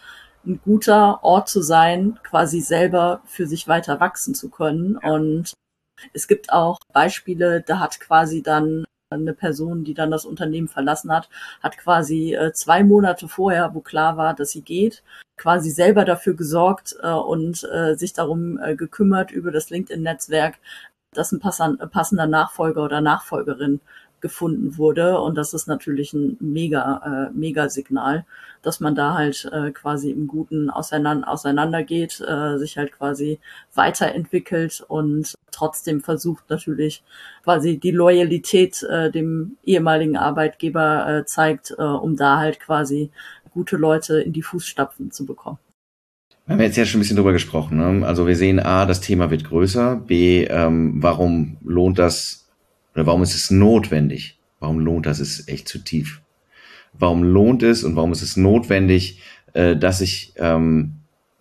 ein 0.46 0.58
guter 0.64 1.22
Ort 1.22 1.50
zu 1.50 1.60
sein, 1.60 2.18
quasi 2.22 2.62
selber 2.62 3.20
für 3.26 3.46
sich 3.46 3.68
weiter 3.68 4.00
wachsen 4.00 4.34
zu 4.34 4.48
können. 4.48 4.96
Und 4.96 5.52
es 6.12 6.28
gibt 6.28 6.52
auch 6.52 6.78
Beispiele, 6.92 7.62
da 7.62 7.78
hat 7.80 8.00
quasi 8.00 8.42
dann 8.42 8.84
eine 9.10 9.34
Person, 9.34 9.82
die 9.84 9.94
dann 9.94 10.10
das 10.10 10.24
Unternehmen 10.24 10.68
verlassen 10.68 11.12
hat, 11.12 11.28
hat 11.62 11.76
quasi 11.78 12.34
äh, 12.34 12.52
zwei 12.52 12.84
Monate 12.84 13.28
vorher, 13.28 13.74
wo 13.74 13.80
klar 13.80 14.16
war, 14.16 14.34
dass 14.34 14.50
sie 14.50 14.62
geht, 14.62 15.02
quasi 15.36 15.70
selber 15.70 16.04
dafür 16.04 16.34
gesorgt 16.34 16.96
äh, 17.02 17.10
und 17.10 17.64
äh, 17.72 17.96
sich 17.96 18.12
darum 18.12 18.58
äh, 18.58 18.76
gekümmert 18.76 19.32
über 19.32 19.50
das 19.50 19.70
LinkedIn-Netzwerk, 19.70 20.58
dass 21.12 21.32
ein 21.32 21.40
passender 21.40 22.26
Nachfolger 22.26 22.84
oder 22.84 23.00
Nachfolgerin 23.00 23.80
gefunden 24.20 24.76
wurde. 24.78 25.18
Und 25.20 25.36
das 25.36 25.54
ist 25.54 25.66
natürlich 25.66 26.12
ein 26.12 26.36
mega, 26.40 27.28
äh, 27.30 27.36
mega 27.36 27.68
Signal, 27.68 28.24
dass 28.62 28.80
man 28.80 28.94
da 28.94 29.14
halt 29.14 29.48
äh, 29.52 29.70
quasi 29.70 30.10
im 30.10 30.26
Guten 30.26 30.70
auseinander, 30.70 31.28
auseinandergeht, 31.28 32.20
äh, 32.20 32.58
sich 32.58 32.76
halt 32.76 32.92
quasi 32.92 33.38
weiterentwickelt 33.74 34.84
und 34.86 35.34
trotzdem 35.50 36.00
versucht 36.00 36.48
natürlich 36.48 37.02
quasi 37.42 37.78
die 37.78 37.90
Loyalität 37.90 38.82
äh, 38.82 39.10
dem 39.10 39.56
ehemaligen 39.64 40.16
Arbeitgeber 40.16 41.08
äh, 41.08 41.24
zeigt, 41.24 41.74
äh, 41.78 41.82
um 41.82 42.16
da 42.16 42.38
halt 42.38 42.60
quasi 42.60 43.10
gute 43.52 43.76
Leute 43.76 44.20
in 44.20 44.32
die 44.32 44.42
Fußstapfen 44.42 45.10
zu 45.10 45.26
bekommen. 45.26 45.58
Wir 46.46 46.54
haben 46.54 46.62
jetzt 46.62 46.76
ja 46.76 46.84
schon 46.84 46.98
ein 46.98 47.02
bisschen 47.02 47.16
drüber 47.16 47.32
gesprochen. 47.32 47.78
Ne? 47.78 48.06
Also 48.06 48.26
wir 48.26 48.34
sehen 48.36 48.58
A, 48.58 48.84
das 48.84 49.00
Thema 49.00 49.30
wird 49.30 49.44
größer. 49.44 49.96
B, 49.96 50.44
ähm, 50.44 50.94
warum 51.00 51.58
lohnt 51.62 51.98
das 51.98 52.39
oder 52.94 53.06
warum 53.06 53.22
ist 53.22 53.34
es 53.34 53.50
notwendig? 53.50 54.38
Warum 54.58 54.80
lohnt 54.80 55.06
das? 55.06 55.20
Ist 55.20 55.48
echt 55.48 55.68
zu 55.68 55.78
tief. 55.78 56.20
Warum 56.92 57.22
lohnt 57.22 57.62
es 57.62 57.84
und 57.84 57.96
warum 57.96 58.12
ist 58.12 58.22
es 58.22 58.36
notwendig, 58.36 59.20
äh, 59.52 59.76
dass 59.76 60.00
ich 60.00 60.32
ähm, 60.36 60.96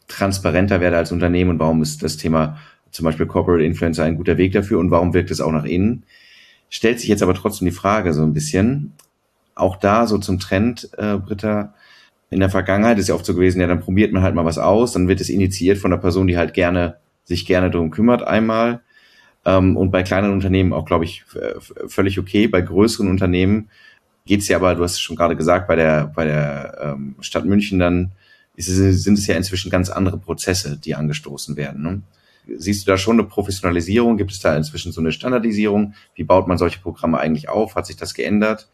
transparenter 0.07 0.79
werde 0.81 0.97
als 0.97 1.11
Unternehmen 1.11 1.51
und 1.51 1.59
warum 1.59 1.81
ist 1.81 2.03
das 2.03 2.17
Thema 2.17 2.57
zum 2.91 3.05
Beispiel 3.05 3.25
Corporate 3.25 3.63
Influencer 3.63 4.03
ein 4.03 4.15
guter 4.15 4.37
Weg 4.37 4.53
dafür 4.53 4.79
und 4.79 4.91
warum 4.91 5.13
wirkt 5.13 5.31
es 5.31 5.41
auch 5.41 5.51
nach 5.51 5.65
innen? 5.65 6.03
Stellt 6.69 6.99
sich 6.99 7.09
jetzt 7.09 7.23
aber 7.23 7.33
trotzdem 7.33 7.67
die 7.67 7.73
Frage 7.73 8.13
so 8.13 8.23
ein 8.23 8.33
bisschen, 8.33 8.93
auch 9.55 9.75
da 9.75 10.07
so 10.07 10.17
zum 10.17 10.39
Trend, 10.39 10.89
äh, 10.97 11.17
Britta, 11.17 11.73
in 12.29 12.39
der 12.39 12.49
Vergangenheit 12.49 12.99
ist 12.99 13.09
ja 13.09 13.15
oft 13.15 13.25
so 13.25 13.33
gewesen, 13.33 13.59
ja, 13.59 13.67
dann 13.67 13.79
probiert 13.79 14.13
man 14.13 14.21
halt 14.21 14.35
mal 14.35 14.45
was 14.45 14.59
aus, 14.59 14.93
dann 14.93 15.07
wird 15.07 15.19
es 15.19 15.29
initiiert 15.29 15.79
von 15.79 15.91
der 15.91 15.97
Person, 15.97 16.27
die 16.27 16.37
halt 16.37 16.53
gerne, 16.53 16.97
sich 17.23 17.45
gerne 17.45 17.71
darum 17.71 17.89
kümmert 17.89 18.23
einmal 18.23 18.81
ähm, 19.45 19.77
und 19.77 19.91
bei 19.91 20.03
kleinen 20.03 20.31
Unternehmen 20.31 20.73
auch, 20.73 20.85
glaube 20.85 21.05
ich, 21.05 21.25
völlig 21.87 22.19
okay. 22.19 22.47
Bei 22.47 22.61
größeren 22.61 23.09
Unternehmen 23.09 23.69
geht 24.25 24.41
es 24.41 24.47
ja 24.47 24.57
aber, 24.57 24.75
du 24.75 24.83
hast 24.83 24.93
es 24.93 24.99
schon 24.99 25.15
gerade 25.15 25.35
gesagt, 25.35 25.67
bei 25.67 25.75
der, 25.75 26.07
bei 26.07 26.25
der 26.25 26.77
ähm, 26.81 27.15
Stadt 27.21 27.45
München 27.45 27.79
dann 27.79 28.11
es, 28.55 28.65
sind 28.65 29.17
es 29.17 29.27
ja 29.27 29.35
inzwischen 29.35 29.71
ganz 29.71 29.89
andere 29.89 30.17
Prozesse, 30.17 30.77
die 30.77 30.93
angestoßen 30.93 31.55
werden. 31.55 31.81
Ne? 31.81 32.01
Siehst 32.57 32.85
du 32.85 32.91
da 32.91 32.97
schon 32.97 33.19
eine 33.19 33.27
Professionalisierung? 33.27 34.17
Gibt 34.17 34.31
es 34.31 34.39
da 34.39 34.55
inzwischen 34.55 34.91
so 34.91 35.01
eine 35.01 35.11
Standardisierung? 35.11 35.93
Wie 36.15 36.23
baut 36.23 36.47
man 36.47 36.57
solche 36.57 36.79
Programme 36.79 37.19
eigentlich 37.19 37.47
auf? 37.47 37.75
Hat 37.75 37.85
sich 37.85 37.95
das 37.95 38.13
geändert? 38.13 38.67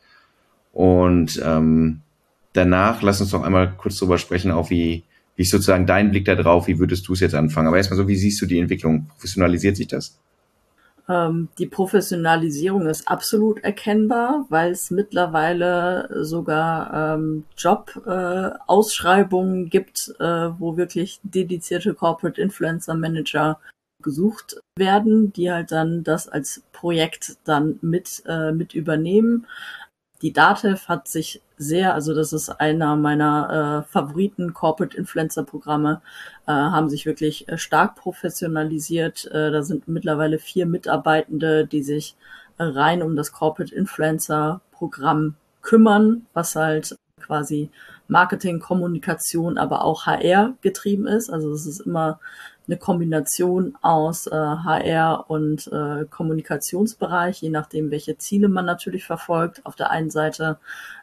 Und 0.73 1.41
ähm, 1.43 2.01
danach, 2.53 3.01
lass 3.01 3.21
uns 3.21 3.31
doch 3.31 3.43
einmal 3.43 3.73
kurz 3.77 3.97
drüber 3.97 4.17
sprechen, 4.17 4.51
auch 4.51 4.69
wie, 4.69 5.03
wie 5.35 5.43
ist 5.43 5.51
sozusagen 5.51 5.85
dein 5.85 6.11
Blick 6.11 6.25
da 6.25 6.35
drauf, 6.35 6.67
wie 6.67 6.79
würdest 6.79 7.07
du 7.07 7.13
es 7.13 7.19
jetzt 7.19 7.35
anfangen? 7.35 7.67
Aber 7.67 7.77
erstmal 7.77 7.97
so, 7.97 8.07
wie 8.07 8.15
siehst 8.15 8.41
du 8.41 8.45
die 8.45 8.59
Entwicklung? 8.59 9.07
Professionalisiert 9.07 9.77
sich 9.77 9.87
das? 9.87 10.17
Ähm, 11.07 11.49
die 11.59 11.67
Professionalisierung 11.67 12.87
ist 12.87 13.07
absolut 13.07 13.63
erkennbar, 13.63 14.47
weil 14.49 14.71
es 14.71 14.89
mittlerweile 14.89 16.09
sogar 16.25 17.15
ähm, 17.15 17.45
Job-Ausschreibungen 17.57 19.67
äh, 19.67 19.69
gibt, 19.69 20.15
äh, 20.19 20.23
wo 20.23 20.77
wirklich 20.77 21.19
dedizierte 21.23 21.93
Corporate 21.93 22.41
Influencer 22.41 22.95
Manager 22.95 23.59
gesucht 24.01 24.59
werden, 24.77 25.31
die 25.33 25.51
halt 25.51 25.71
dann 25.71 26.03
das 26.03 26.27
als 26.27 26.63
Projekt 26.71 27.37
dann 27.43 27.77
mit, 27.81 28.23
äh, 28.27 28.51
mit 28.51 28.73
übernehmen. 28.73 29.45
Die 30.21 30.33
Datev 30.33 30.87
hat 30.87 31.07
sich 31.07 31.41
sehr, 31.57 31.93
also 31.93 32.13
das 32.13 32.33
ist 32.33 32.49
einer 32.49 32.95
meiner 32.95 33.83
äh, 33.85 33.91
Favoriten 33.91 34.53
Corporate 34.53 34.95
Influencer 34.95 35.43
Programme, 35.43 36.01
äh, 36.47 36.51
haben 36.51 36.89
sich 36.89 37.05
wirklich 37.05 37.47
äh, 37.49 37.57
stark 37.57 37.95
professionalisiert. 37.95 39.25
Äh, 39.27 39.51
da 39.51 39.61
sind 39.61 39.87
mittlerweile 39.87 40.39
vier 40.39 40.65
Mitarbeitende, 40.65 41.65
die 41.67 41.83
sich 41.83 42.15
äh, 42.57 42.63
rein 42.63 43.01
um 43.01 43.15
das 43.15 43.31
Corporate 43.31 43.73
Influencer 43.75 44.61
Programm 44.71 45.35
kümmern, 45.61 46.25
was 46.33 46.55
halt 46.55 46.95
quasi 47.21 47.69
Marketing, 48.07 48.59
Kommunikation, 48.59 49.57
aber 49.57 49.83
auch 49.83 50.05
HR 50.05 50.53
getrieben 50.61 51.07
ist. 51.07 51.29
Also 51.29 51.51
es 51.51 51.65
ist 51.65 51.81
immer 51.81 52.19
eine 52.67 52.77
Kombination 52.77 53.77
aus 53.81 54.27
äh, 54.27 54.31
HR 54.31 55.25
und 55.27 55.67
äh, 55.67 56.05
Kommunikationsbereich, 56.09 57.41
je 57.41 57.49
nachdem, 57.49 57.91
welche 57.91 58.17
Ziele 58.17 58.47
man 58.47 58.65
natürlich 58.65 59.05
verfolgt. 59.05 59.65
Auf 59.65 59.75
der 59.75 59.91
einen 59.91 60.09
Seite 60.09 60.57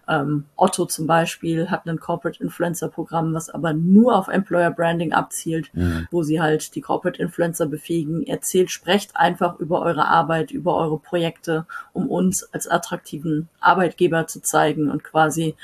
ähm, 0.09 0.45
Otto 0.57 0.87
zum 0.87 1.07
Beispiel 1.07 1.71
hat 1.71 1.87
ein 1.87 2.01
Corporate 2.01 2.43
Influencer 2.43 2.89
Programm, 2.89 3.35
was 3.35 3.49
aber 3.49 3.73
nur 3.73 4.17
auf 4.17 4.29
Employer 4.29 4.71
Branding 4.71 5.13
abzielt, 5.13 5.71
mhm. 5.75 6.09
wo 6.11 6.23
sie 6.23 6.41
halt 6.41 6.75
die 6.75 6.81
Corporate 6.81 7.23
Influencer 7.23 7.67
befähigen. 7.67 8.27
Erzählt, 8.27 8.71
sprecht 8.71 9.17
einfach 9.17 9.59
über 9.61 9.83
eure 9.83 10.07
Arbeit, 10.07 10.51
über 10.51 10.77
eure 10.77 10.99
Projekte, 10.99 11.67
um 11.93 12.09
uns 12.11 12.43
als 12.53 12.67
attraktiven 12.67 13.49
Arbeitgeber 13.61 14.27
zu 14.27 14.43
zeigen 14.43 14.91
und 14.91 15.05
quasi 15.05 15.55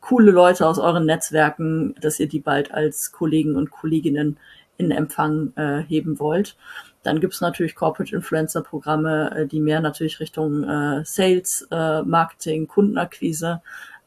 coole 0.00 0.30
Leute 0.30 0.66
aus 0.66 0.78
euren 0.78 1.04
Netzwerken, 1.04 1.94
dass 2.00 2.20
ihr 2.20 2.28
die 2.28 2.38
bald 2.38 2.72
als 2.72 3.10
Kollegen 3.10 3.56
und 3.56 3.70
Kolleginnen 3.70 4.36
in 4.78 4.90
Empfang 4.90 5.52
äh, 5.56 5.82
heben 5.82 6.18
wollt. 6.18 6.56
Dann 7.02 7.20
gibt's 7.20 7.40
natürlich 7.40 7.74
Corporate 7.74 8.14
Influencer 8.14 8.62
Programme, 8.62 9.30
äh, 9.34 9.46
die 9.46 9.60
mehr 9.60 9.80
natürlich 9.80 10.20
Richtung 10.20 10.64
äh, 10.64 11.04
Sales, 11.04 11.66
äh, 11.70 12.02
Marketing, 12.02 12.66
Kundenakquise 12.66 13.62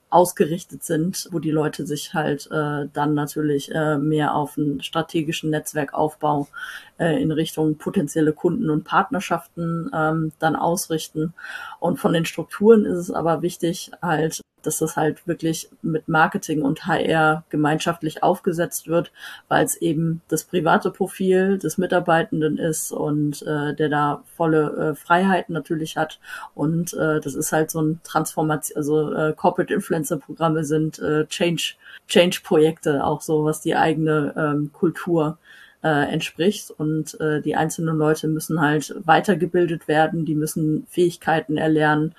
ausgerichtet 0.10 0.84
sind, 0.84 1.28
wo 1.32 1.40
die 1.40 1.52
Leute 1.52 1.86
sich 1.86 2.14
halt 2.14 2.50
äh, 2.52 2.88
dann 2.92 3.14
natürlich 3.14 3.74
äh, 3.74 3.98
mehr 3.98 4.36
auf 4.36 4.58
einen 4.58 4.82
strategischen 4.82 5.52
Netzwerkaufbau 5.52 6.48
äh, 6.98 7.22
in 7.22 7.32
Richtung 7.32 7.78
potenzielle 7.78 8.34
Kunden 8.34 8.70
und 8.70 8.84
Partnerschaften 8.84 9.92
ähm, 9.94 10.32
dann 10.40 10.56
ausrichten. 10.56 11.34
Und 11.80 12.00
von 12.00 12.14
den 12.14 12.26
Strukturen 12.26 12.86
ist 12.86 12.98
es 12.98 13.12
aber 13.12 13.42
wichtig, 13.42 13.92
halt 14.02 14.42
dass 14.64 14.80
das 14.80 14.96
halt 14.96 15.26
wirklich 15.28 15.70
mit 15.82 16.08
Marketing 16.08 16.62
und 16.62 16.86
HR 16.86 17.44
gemeinschaftlich 17.50 18.24
aufgesetzt 18.24 18.88
wird, 18.88 19.12
weil 19.48 19.66
es 19.66 19.76
eben 19.76 20.22
das 20.28 20.44
private 20.44 20.92
Profil 20.92 21.58
des 21.58 21.78
Mitarbeitenden 21.78 22.58
ist 22.58 22.92
und 22.92 23.42
äh, 23.44 23.76
der 23.76 23.90
da 23.90 24.24
volle 24.36 24.92
äh, 24.92 24.96
Freiheiten 24.96 25.54
natürlich 25.54 25.98
hat. 25.98 26.20
Und 26.56 26.94
äh, 26.94 27.20
das 27.20 27.36
ist 27.36 27.52
halt 27.52 27.72
so 27.72 27.82
ein 27.82 28.00
Transformation, 28.04 28.78
also 28.78 29.14
äh, 29.14 29.34
Corporate 29.34 29.74
Influencer 29.74 30.18
Programme 30.18 30.64
sind 30.64 31.00
äh, 31.00 31.26
Change, 31.28 31.76
Change 32.08 32.42
Projekte, 32.44 33.04
auch 33.04 33.22
so, 33.22 33.46
was 33.46 33.62
die 33.62 33.76
eigene 33.76 34.34
ähm, 34.38 34.72
Kultur 34.74 35.38
äh, 35.84 36.12
entspricht. 36.12 36.72
Und 36.72 37.20
äh, 37.20 37.42
die 37.42 37.56
einzelnen 37.56 37.98
Leute 37.98 38.28
müssen 38.28 38.62
halt 38.62 38.96
weitergebildet 39.06 39.88
werden, 39.88 40.26
die 40.26 40.36
müssen 40.36 40.86
Fähigkeiten 40.90 41.58
erlernen, 41.58 42.16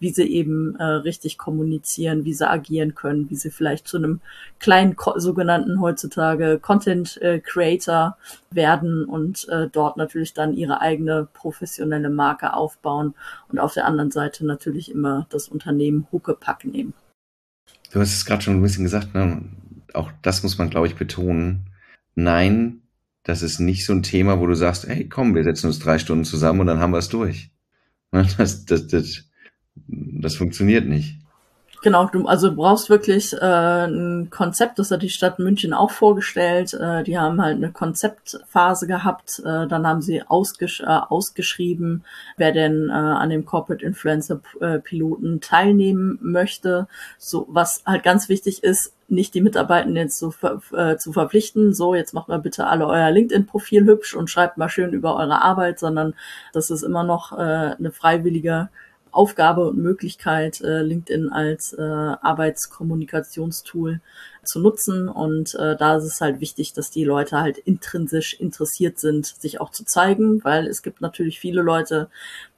wie 0.00 0.10
sie 0.10 0.24
eben 0.24 0.76
äh, 0.76 0.84
richtig 0.84 1.38
kommunizieren, 1.38 2.24
wie 2.24 2.34
sie 2.34 2.48
agieren 2.48 2.94
können, 2.94 3.30
wie 3.30 3.36
sie 3.36 3.50
vielleicht 3.50 3.88
zu 3.88 3.96
einem 3.96 4.20
kleinen 4.58 4.96
sogenannten 5.16 5.80
heutzutage 5.80 6.58
Content 6.60 7.20
äh, 7.22 7.40
Creator 7.40 8.16
werden 8.50 9.04
und 9.04 9.48
äh, 9.48 9.68
dort 9.70 9.96
natürlich 9.96 10.34
dann 10.34 10.54
ihre 10.54 10.80
eigene 10.80 11.28
professionelle 11.32 12.10
Marke 12.10 12.54
aufbauen 12.54 13.14
und 13.48 13.58
auf 13.58 13.74
der 13.74 13.86
anderen 13.86 14.10
Seite 14.10 14.46
natürlich 14.46 14.90
immer 14.90 15.26
das 15.30 15.48
Unternehmen 15.48 16.06
Huckepack 16.12 16.64
nehmen. 16.64 16.94
Du 17.92 18.00
hast 18.00 18.14
es 18.14 18.24
gerade 18.24 18.42
schon 18.42 18.54
ein 18.54 18.62
bisschen 18.62 18.84
gesagt, 18.84 19.14
ne? 19.14 19.42
auch 19.94 20.10
das 20.22 20.42
muss 20.42 20.58
man, 20.58 20.70
glaube 20.70 20.86
ich, 20.86 20.96
betonen. 20.96 21.70
Nein, 22.14 22.82
das 23.22 23.42
ist 23.42 23.58
nicht 23.58 23.84
so 23.84 23.92
ein 23.92 24.02
Thema, 24.02 24.40
wo 24.40 24.46
du 24.46 24.54
sagst, 24.54 24.86
hey, 24.86 25.08
komm, 25.08 25.34
wir 25.34 25.44
setzen 25.44 25.66
uns 25.66 25.78
drei 25.78 25.98
Stunden 25.98 26.24
zusammen 26.24 26.60
und 26.60 26.66
dann 26.66 26.78
haben 26.78 26.92
wir 26.92 26.98
es 26.98 27.08
durch. 27.08 27.50
Das, 28.10 28.64
das, 28.64 28.86
das, 28.86 29.27
das 29.86 30.36
funktioniert 30.36 30.86
nicht. 30.86 31.16
Genau, 31.80 32.06
du 32.06 32.26
also 32.26 32.48
du 32.50 32.56
brauchst 32.56 32.90
wirklich 32.90 33.34
äh, 33.34 33.86
ein 33.86 34.30
Konzept, 34.30 34.80
das 34.80 34.90
hat 34.90 35.02
die 35.02 35.10
Stadt 35.10 35.38
München 35.38 35.72
auch 35.72 35.92
vorgestellt. 35.92 36.74
Äh, 36.74 37.04
die 37.04 37.18
haben 37.18 37.40
halt 37.40 37.56
eine 37.56 37.70
Konzeptphase 37.70 38.88
gehabt, 38.88 39.40
äh, 39.44 39.68
dann 39.68 39.86
haben 39.86 40.02
sie 40.02 40.22
ausgesch 40.22 40.80
äh, 40.80 40.86
ausgeschrieben, 40.86 42.04
wer 42.36 42.50
denn 42.50 42.88
äh, 42.88 42.92
an 42.92 43.30
dem 43.30 43.44
Corporate 43.44 43.84
Influencer 43.84 44.40
äh, 44.60 44.80
Piloten 44.80 45.40
teilnehmen 45.40 46.18
möchte. 46.20 46.88
So 47.16 47.46
was 47.48 47.84
halt 47.86 48.02
ganz 48.02 48.28
wichtig 48.28 48.64
ist, 48.64 48.94
nicht 49.06 49.32
die 49.34 49.40
Mitarbeitenden 49.40 49.96
jetzt 49.96 50.18
zu, 50.18 50.34
äh, 50.76 50.96
zu 50.96 51.12
verpflichten, 51.12 51.74
so 51.74 51.94
jetzt 51.94 52.12
macht 52.12 52.28
mal 52.28 52.40
bitte 52.40 52.66
alle 52.66 52.86
euer 52.86 53.10
LinkedIn-Profil 53.10 53.86
hübsch 53.86 54.14
und 54.16 54.30
schreibt 54.30 54.58
mal 54.58 54.68
schön 54.68 54.92
über 54.92 55.16
eure 55.16 55.42
Arbeit, 55.42 55.78
sondern 55.78 56.14
das 56.52 56.70
ist 56.70 56.82
immer 56.82 57.04
noch 57.04 57.32
äh, 57.32 57.76
eine 57.78 57.92
freiwillige 57.92 58.68
Aufgabe 59.12 59.68
und 59.68 59.78
Möglichkeit, 59.78 60.60
äh, 60.60 60.82
LinkedIn 60.82 61.30
als 61.30 61.72
äh, 61.72 61.82
Arbeitskommunikationstool 61.82 64.00
zu 64.44 64.60
nutzen. 64.60 65.08
Und 65.08 65.54
äh, 65.54 65.76
da 65.76 65.96
ist 65.96 66.04
es 66.04 66.20
halt 66.20 66.40
wichtig, 66.40 66.72
dass 66.72 66.90
die 66.90 67.04
Leute 67.04 67.40
halt 67.40 67.58
intrinsisch 67.58 68.34
interessiert 68.34 68.98
sind, 68.98 69.26
sich 69.26 69.60
auch 69.60 69.70
zu 69.70 69.84
zeigen, 69.84 70.42
weil 70.44 70.66
es 70.66 70.82
gibt 70.82 71.00
natürlich 71.00 71.40
viele 71.40 71.62
Leute, 71.62 72.08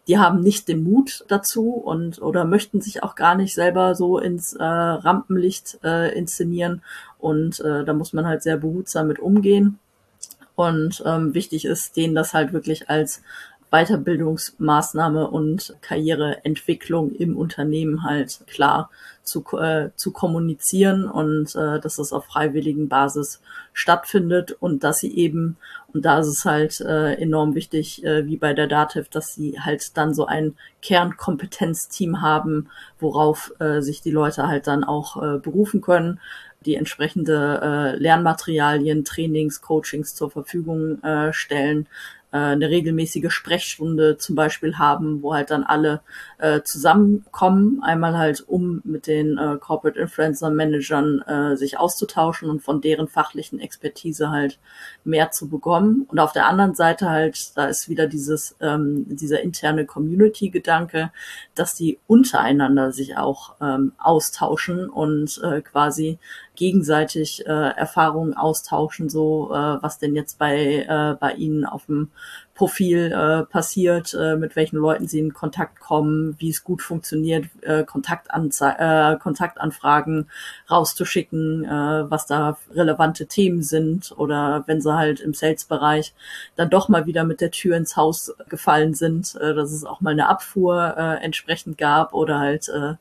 die 0.09 0.19
haben 0.19 0.41
nicht 0.41 0.69
den 0.69 0.83
Mut 0.83 1.25
dazu 1.29 1.71
und 1.71 2.21
oder 2.21 2.45
möchten 2.45 2.81
sich 2.81 3.03
auch 3.03 3.15
gar 3.15 3.35
nicht 3.35 3.55
selber 3.55 3.95
so 3.95 4.19
ins 4.19 4.55
äh, 4.55 4.65
Rampenlicht 4.65 5.79
äh, 5.85 6.17
inszenieren. 6.19 6.83
Und 7.19 7.61
äh, 7.61 7.85
da 7.85 7.93
muss 7.93 8.13
man 8.13 8.27
halt 8.27 8.43
sehr 8.43 8.57
behutsam 8.57 9.07
mit 9.07 9.19
umgehen. 9.19 9.79
Und 10.57 11.03
ähm, 11.07 11.33
wichtig 11.33 11.65
ist, 11.65 11.97
denen 11.97 12.15
das 12.15 12.35
halt 12.35 12.53
wirklich 12.53 12.91
als 12.91 13.23
Weiterbildungsmaßnahme 13.71 15.31
und 15.31 15.77
Karriereentwicklung 15.81 17.13
im 17.13 17.37
Unternehmen 17.37 18.03
halt 18.03 18.41
klar 18.47 18.91
zu, 19.23 19.45
äh, 19.59 19.91
zu 19.95 20.11
kommunizieren 20.11 21.05
und 21.05 21.55
äh, 21.55 21.79
dass 21.79 21.97
das 21.97 22.13
auf 22.13 22.27
freiwilligen 22.27 22.89
Basis 22.89 23.41
stattfindet 23.73 24.57
und 24.59 24.83
dass 24.83 24.99
sie 24.99 25.17
eben, 25.17 25.57
und 25.93 26.05
da 26.05 26.19
ist 26.19 26.27
es 26.27 26.45
halt 26.45 26.81
äh, 26.81 27.15
enorm 27.15 27.55
wichtig, 27.55 28.05
äh, 28.05 28.27
wie 28.27 28.37
bei 28.37 28.55
der 28.55 28.67
DATEV, 28.67 29.09
dass 29.09 29.35
sie 29.35 29.61
halt 29.61 29.97
dann 29.97 30.15
so 30.15 30.27
ein 30.27 30.57
Kernkompetenzteam 30.83 32.21
haben, 32.21 32.69
worauf 32.99 33.53
äh, 33.61 33.83
sich 33.83 34.03
die 34.03 34.11
Leute 34.11 34.49
halt 34.49 34.67
dann 34.67 34.83
auch 34.83 35.23
äh, 35.23 35.39
berufen 35.39 35.81
können 35.81 36.19
die 36.67 36.75
entsprechende 36.75 37.61
äh, 37.63 37.97
Lernmaterialien, 37.97 39.05
Trainings, 39.05 39.63
Coachings 39.63 40.15
zur 40.15 40.31
Verfügung 40.31 41.03
äh, 41.03 41.33
stellen, 41.33 41.87
äh, 42.33 42.39
eine 42.39 42.69
regelmäßige 42.69 43.31
Sprechstunde 43.31 44.17
zum 44.19 44.37
Beispiel 44.37 44.79
haben, 44.79 45.23
wo 45.23 45.35
halt 45.35 45.51
dann 45.51 45.65
alle 45.65 46.01
äh, 46.39 46.63
zusammenkommen, 46.63 47.83
einmal 47.83 48.17
halt 48.17 48.45
um 48.47 48.81
mit 48.85 49.07
den 49.07 49.39
äh, 49.39 49.57
Corporate 49.59 49.99
Influencer 49.99 50.51
Managern 50.51 51.21
äh, 51.23 51.57
sich 51.57 51.79
auszutauschen 51.79 52.49
und 52.49 52.63
von 52.63 52.81
deren 52.81 53.09
fachlichen 53.09 53.61
Expertise 53.61 54.31
halt 54.31 54.59
mehr 55.05 55.31
zu 55.31 55.49
bekommen. 55.49 56.07
Und 56.09 56.19
auf 56.19 56.33
der 56.33 56.47
anderen 56.47 56.75
Seite 56.75 57.09
halt, 57.09 57.57
da 57.57 57.67
ist 57.67 57.89
wieder 57.89 58.07
dieses 58.07 58.57
ähm, 58.61 59.05
dieser 59.09 59.41
interne 59.41 59.85
Community-Gedanke, 59.85 61.11
dass 61.55 61.75
die 61.75 61.99
untereinander 62.07 62.93
sich 62.93 63.17
auch 63.17 63.55
ähm, 63.61 63.93
austauschen 63.99 64.89
und 64.89 65.41
äh, 65.43 65.61
quasi 65.63 66.19
gegenseitig 66.61 67.47
äh, 67.47 67.51
Erfahrungen 67.51 68.35
austauschen, 68.35 69.09
so 69.09 69.51
äh, 69.51 69.83
was 69.83 69.99
denn 69.99 70.15
jetzt 70.15 70.39
bei, 70.39 70.85
äh, 70.87 71.17
bei 71.19 71.33
Ihnen 71.33 71.65
auf 71.65 71.87
dem 71.87 72.11
Profil 72.61 73.11
äh, 73.11 73.51
passiert, 73.51 74.13
äh, 74.13 74.37
mit 74.37 74.55
welchen 74.55 74.77
Leuten 74.77 75.09
Sie 75.09 75.19
in 75.19 75.33
Kontakt 75.33 75.81
kommen, 75.81 76.37
wie 76.39 76.51
es 76.51 76.63
gut 76.63 76.83
funktioniert, 76.83 77.47
äh, 77.63 77.85
Kontaktanze 77.85 78.75
äh, 78.79 79.17
Kontaktanfragen 79.17 80.29
rauszuschicken, 80.71 81.65
äh, 81.65 82.11
was 82.11 82.27
da 82.27 82.59
relevante 82.75 83.25
Themen 83.25 83.63
sind 83.63 84.13
oder 84.15 84.65
wenn 84.67 84.83
sie 84.83 84.95
halt 84.95 85.21
im 85.21 85.33
Sales-Bereich 85.33 86.13
dann 86.55 86.69
doch 86.69 86.91
mal 86.91 87.07
wieder 87.07 87.25
mit 87.25 87.41
der 87.41 87.51
Tür 87.51 87.79
ins 87.79 87.97
Haus 87.97 88.35
gefallen 88.51 88.93
sind, 88.93 89.37
äh, 89.37 89.55
dass 89.55 89.73
es 89.73 89.87
auch 89.87 90.03
mal 90.03 90.11
eine 90.11 90.29
Abfuhr 90.29 90.97
äh, 90.99 91.25
entsprechend 91.25 91.79
gab 91.79 92.13
oder 92.13 92.41
halt 92.41 92.69
äh, 92.69 92.97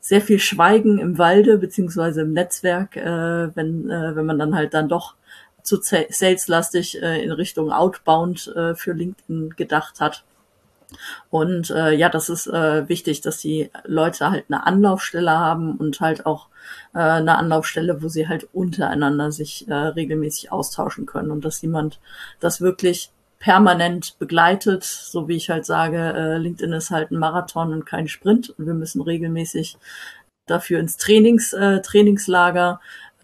sehr 0.00 0.20
viel 0.20 0.38
Schweigen 0.38 0.98
im 0.98 1.16
Walde 1.16 1.56
beziehungsweise 1.56 2.20
im 2.20 2.34
Netzwerk, 2.34 2.98
äh, 2.98 3.56
wenn, 3.56 3.88
äh, 3.88 4.14
wenn 4.14 4.26
man 4.26 4.38
dann 4.38 4.54
halt 4.54 4.74
dann 4.74 4.90
doch 4.90 5.14
zu 5.62 5.80
saleslastig 5.80 7.00
äh, 7.02 7.22
in 7.22 7.32
Richtung 7.32 7.72
Outbound 7.72 8.52
äh, 8.56 8.74
für 8.74 8.92
LinkedIn 8.92 9.50
gedacht 9.56 10.00
hat. 10.00 10.24
Und 11.30 11.70
äh, 11.70 11.92
ja, 11.92 12.08
das 12.08 12.28
ist 12.28 12.46
äh, 12.46 12.88
wichtig, 12.88 13.22
dass 13.22 13.38
die 13.38 13.70
Leute 13.84 14.30
halt 14.30 14.44
eine 14.48 14.66
Anlaufstelle 14.66 15.30
haben 15.30 15.76
und 15.76 16.00
halt 16.00 16.26
auch 16.26 16.48
äh, 16.94 16.98
eine 16.98 17.38
Anlaufstelle, 17.38 18.02
wo 18.02 18.08
sie 18.08 18.28
halt 18.28 18.48
untereinander 18.52 19.32
sich 19.32 19.66
äh, 19.68 19.74
regelmäßig 19.74 20.52
austauschen 20.52 21.06
können 21.06 21.30
und 21.30 21.44
dass 21.44 21.62
jemand 21.62 21.98
das 22.40 22.60
wirklich 22.60 23.10
permanent 23.38 24.18
begleitet, 24.18 24.84
so 24.84 25.26
wie 25.26 25.36
ich 25.36 25.50
halt 25.50 25.66
sage, 25.66 25.98
äh, 25.98 26.38
LinkedIn 26.38 26.72
ist 26.74 26.90
halt 26.90 27.10
ein 27.10 27.18
Marathon 27.18 27.72
und 27.72 27.86
kein 27.86 28.06
Sprint 28.06 28.50
und 28.50 28.66
wir 28.66 28.74
müssen 28.74 29.02
regelmäßig 29.02 29.78
dafür 30.46 30.78
ins 30.78 30.96
Trainings, 30.96 31.52
äh, 31.52 31.80
Trainingslager. 31.80 32.80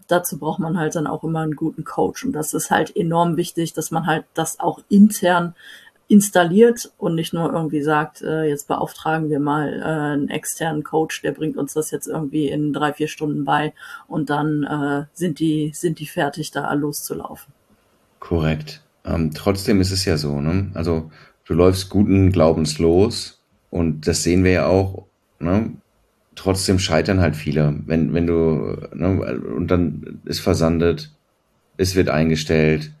Dazu 0.09 0.37
braucht 0.37 0.59
man 0.59 0.77
halt 0.77 0.95
dann 0.95 1.07
auch 1.07 1.23
immer 1.23 1.39
einen 1.39 1.55
guten 1.55 1.85
Coach 1.85 2.25
und 2.25 2.33
das 2.33 2.53
ist 2.53 2.71
halt 2.71 2.95
enorm 2.95 3.37
wichtig, 3.37 3.73
dass 3.73 3.91
man 3.91 4.05
halt 4.07 4.25
das 4.33 4.59
auch 4.59 4.79
intern 4.89 5.55
installiert 6.09 6.91
und 6.97 7.13
nicht 7.13 7.33
nur 7.33 7.53
irgendwie 7.53 7.83
sagt, 7.83 8.23
äh, 8.23 8.45
jetzt 8.45 8.67
beauftragen 8.67 9.29
wir 9.29 9.39
mal 9.39 9.79
äh, 9.79 9.83
einen 9.83 10.29
externen 10.29 10.83
Coach, 10.83 11.21
der 11.21 11.31
bringt 11.33 11.55
uns 11.55 11.73
das 11.73 11.91
jetzt 11.91 12.07
irgendwie 12.07 12.49
in 12.49 12.73
drei, 12.73 12.93
vier 12.93 13.07
Stunden 13.07 13.45
bei 13.45 13.73
und 14.07 14.31
dann 14.31 14.63
äh, 14.63 15.05
sind 15.13 15.39
die, 15.39 15.71
sind 15.75 15.99
die 15.99 16.07
fertig, 16.07 16.49
da 16.49 16.73
loszulaufen. 16.73 17.53
Korrekt. 18.19 18.81
Ähm, 19.05 19.31
trotzdem 19.35 19.79
ist 19.81 19.91
es 19.91 20.03
ja 20.03 20.17
so, 20.17 20.41
ne? 20.41 20.71
Also 20.73 21.11
du 21.45 21.53
läufst 21.53 21.89
guten 21.89 22.31
Glaubens 22.31 22.79
los 22.79 23.39
und 23.69 24.07
das 24.07 24.23
sehen 24.23 24.43
wir 24.43 24.51
ja 24.51 24.65
auch, 24.65 25.05
ne? 25.37 25.73
Trotzdem 26.39 26.79
scheitern 26.79 27.19
halt 27.19 27.35
viele, 27.35 27.75
wenn, 27.85 28.13
wenn 28.13 28.25
du, 28.25 28.77
ne, 28.93 29.41
und 29.57 29.67
dann 29.67 30.21
ist 30.23 30.39
versandet, 30.39 31.11
es 31.75 31.95
wird 31.95 32.07
eingestellt. 32.07 32.91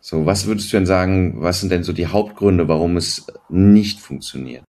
So, 0.00 0.24
was 0.24 0.46
würdest 0.46 0.72
du 0.72 0.78
denn 0.78 0.86
sagen, 0.86 1.42
was 1.42 1.60
sind 1.60 1.70
denn 1.70 1.82
so 1.84 1.92
die 1.92 2.06
Hauptgründe, 2.06 2.66
warum 2.66 2.96
es 2.96 3.26
nicht 3.50 4.00
funktioniert? 4.00 4.64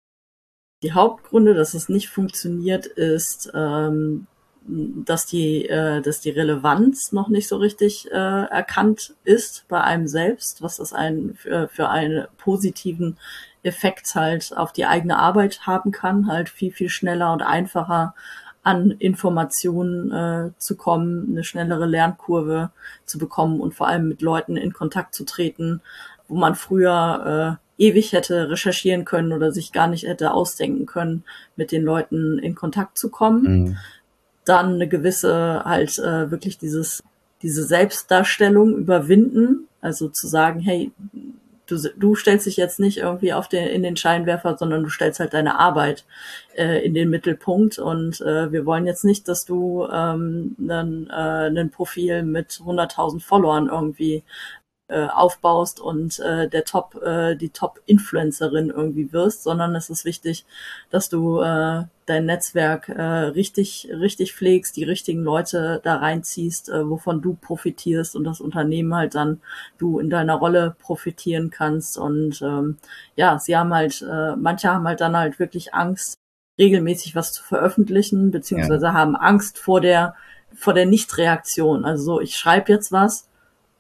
Die 0.82 0.94
Hauptgründe, 0.94 1.54
dass 1.54 1.76
es 1.76 1.90
nicht 1.90 2.10
funktioniert, 2.10 2.88
ist, 2.88 3.52
ähm, 3.54 4.26
dass 4.66 5.28
die, 5.28 5.70
äh, 5.70 6.02
dass 6.02 6.20
die 6.20 6.32
Relevanz 6.32 7.12
noch 7.12 7.30
nicht 7.30 7.48
so 7.48 7.58
richtig 7.58 8.10
äh, 8.12 8.16
erkannt 8.16 9.14
ist 9.26 9.66
bei 9.68 9.80
einem 9.80 10.08
selbst, 10.08 10.64
was 10.64 10.78
das 10.78 10.92
ein, 10.92 11.36
für, 11.36 11.68
für 11.68 11.90
einen 11.90 12.26
positiven 12.40 13.18
Effekt 13.64 14.16
halt 14.16 14.56
auf 14.56 14.72
die 14.72 14.86
eigene 14.86 15.18
Arbeit 15.18 15.62
haben 15.66 15.92
kann, 15.92 16.28
halt 16.28 16.50
viel, 16.50 16.72
viel 16.72 16.90
schneller 16.90 17.34
und 17.34 17.42
einfacher 17.42 18.14
an 18.64 18.92
Informationen 18.92 20.12
äh, 20.12 20.52
zu 20.58 20.76
kommen, 20.76 21.30
eine 21.32 21.44
schnellere 21.44 21.86
Lernkurve 21.86 22.72
zu 23.06 23.18
bekommen 23.18 23.62
und 23.62 23.74
vor 23.74 23.88
allem 23.88 24.10
mit 24.10 24.22
Leuten 24.22 24.58
in 24.58 24.74
Kontakt 24.74 25.16
zu 25.16 25.24
treten, 25.24 25.82
wo 26.28 26.36
man 26.36 26.56
früher 26.56 27.60
äh, 27.78 27.84
ewig 27.84 28.12
hätte 28.12 28.50
recherchieren 28.50 29.06
können 29.06 29.32
oder 29.32 29.52
sich 29.52 29.72
gar 29.72 29.88
nicht 29.88 30.06
hätte 30.06 30.34
ausdenken 30.34 30.86
können, 30.86 31.24
mit 31.56 31.72
den 31.72 31.84
Leuten 31.84 32.40
in 32.40 32.56
Kontakt 32.56 32.98
zu 32.98 33.10
kommen. 33.10 33.44
Mhm. 33.44 33.78
Dann 34.44 34.74
eine 34.74 34.88
gewisse 34.88 35.64
halt 35.64 35.98
äh, 36.00 36.30
wirklich 36.32 36.58
dieses 36.58 37.04
diese 37.42 37.64
Selbstdarstellung 37.64 38.76
überwinden, 38.76 39.68
also 39.82 40.10
zu 40.10 40.28
sagen, 40.28 40.60
hey, 40.60 40.92
du, 41.68 41.78
du 41.96 42.16
stellst 42.16 42.46
dich 42.46 42.58
jetzt 42.58 42.80
nicht 42.80 42.98
irgendwie 42.98 43.34
auf 43.34 43.48
den, 43.48 43.68
in 43.68 43.84
den 43.84 43.98
Scheinwerfer, 43.98 44.58
sondern 44.58 44.84
du 44.84 44.90
stellst 44.90 45.20
halt 45.20 45.34
deine 45.34 45.60
Arbeit 45.60 46.06
äh, 46.56 46.84
in 46.86 46.94
den 46.94 47.10
Mittelpunkt. 47.10 47.78
Und 47.78 48.22
äh, 48.22 48.52
wir 48.52 48.66
wollen 48.66 48.86
jetzt 48.86 49.06
nicht, 49.06 49.28
dass 49.28 49.46
du 49.46 49.86
ähm, 49.86 50.56
ein, 50.60 51.10
äh, 51.10 51.50
ein 51.50 51.70
Profil 51.70 52.24
mit 52.24 52.52
100.000 52.52 53.22
Followern 53.22 53.68
irgendwie 53.68 54.24
äh, 54.90 55.08
aufbaust 55.08 55.82
und 55.82 56.20
äh, 56.20 56.48
der 56.48 56.64
Top, 56.64 56.96
äh, 57.04 57.36
die 57.36 57.50
Top-Influencerin 57.50 58.70
irgendwie 58.70 59.12
wirst, 59.12 59.44
sondern 59.44 59.76
es 59.76 59.90
ist 59.90 60.06
wichtig, 60.06 60.46
dass 60.90 61.10
du 61.10 61.42
äh, 61.42 61.84
dein 62.06 62.26
Netzwerk 62.26 62.88
äh, 62.88 63.02
richtig, 63.02 63.90
richtig 63.92 64.34
pflegst, 64.34 64.78
die 64.78 64.86
richtigen 64.86 65.24
Leute 65.24 65.82
da 65.84 65.98
reinziehst, 65.98 66.70
äh, 66.70 66.90
wovon 66.90 67.22
du 67.22 67.34
profitierst 67.34 68.16
und 68.16 68.24
das 68.24 68.40
Unternehmen 68.40 68.96
halt 68.96 69.16
dann 69.16 69.42
du 69.78 70.00
in 70.00 70.10
deiner 70.10 70.36
Rolle 70.36 70.76
profitieren 70.80 71.50
kannst. 71.50 71.98
Und 71.98 72.42
ähm, 72.42 72.78
ja, 73.18 73.40
sie 73.40 73.58
haben 73.58 73.74
halt, 73.74 74.02
äh, 74.02 74.38
manche 74.38 74.70
haben 74.70 74.88
halt 74.88 75.02
dann 75.02 75.18
halt 75.18 75.38
wirklich 75.38 75.74
Angst, 75.74 76.16
regelmäßig 76.58 77.14
was 77.14 77.34
zu 77.34 77.44
veröffentlichen, 77.44 78.32
beziehungsweise 78.32 78.86
ja. 78.88 78.94
haben 78.94 79.16
Angst 79.16 79.60
vor 79.60 79.82
der 79.82 80.16
vor 80.56 80.74
der 80.74 80.86
Nichtreaktion. 80.86 81.86
Also 81.86 82.04
so, 82.04 82.22
ich 82.22 82.38
schreibe 82.38 82.72
jetzt 82.72 82.92
was 82.92 83.28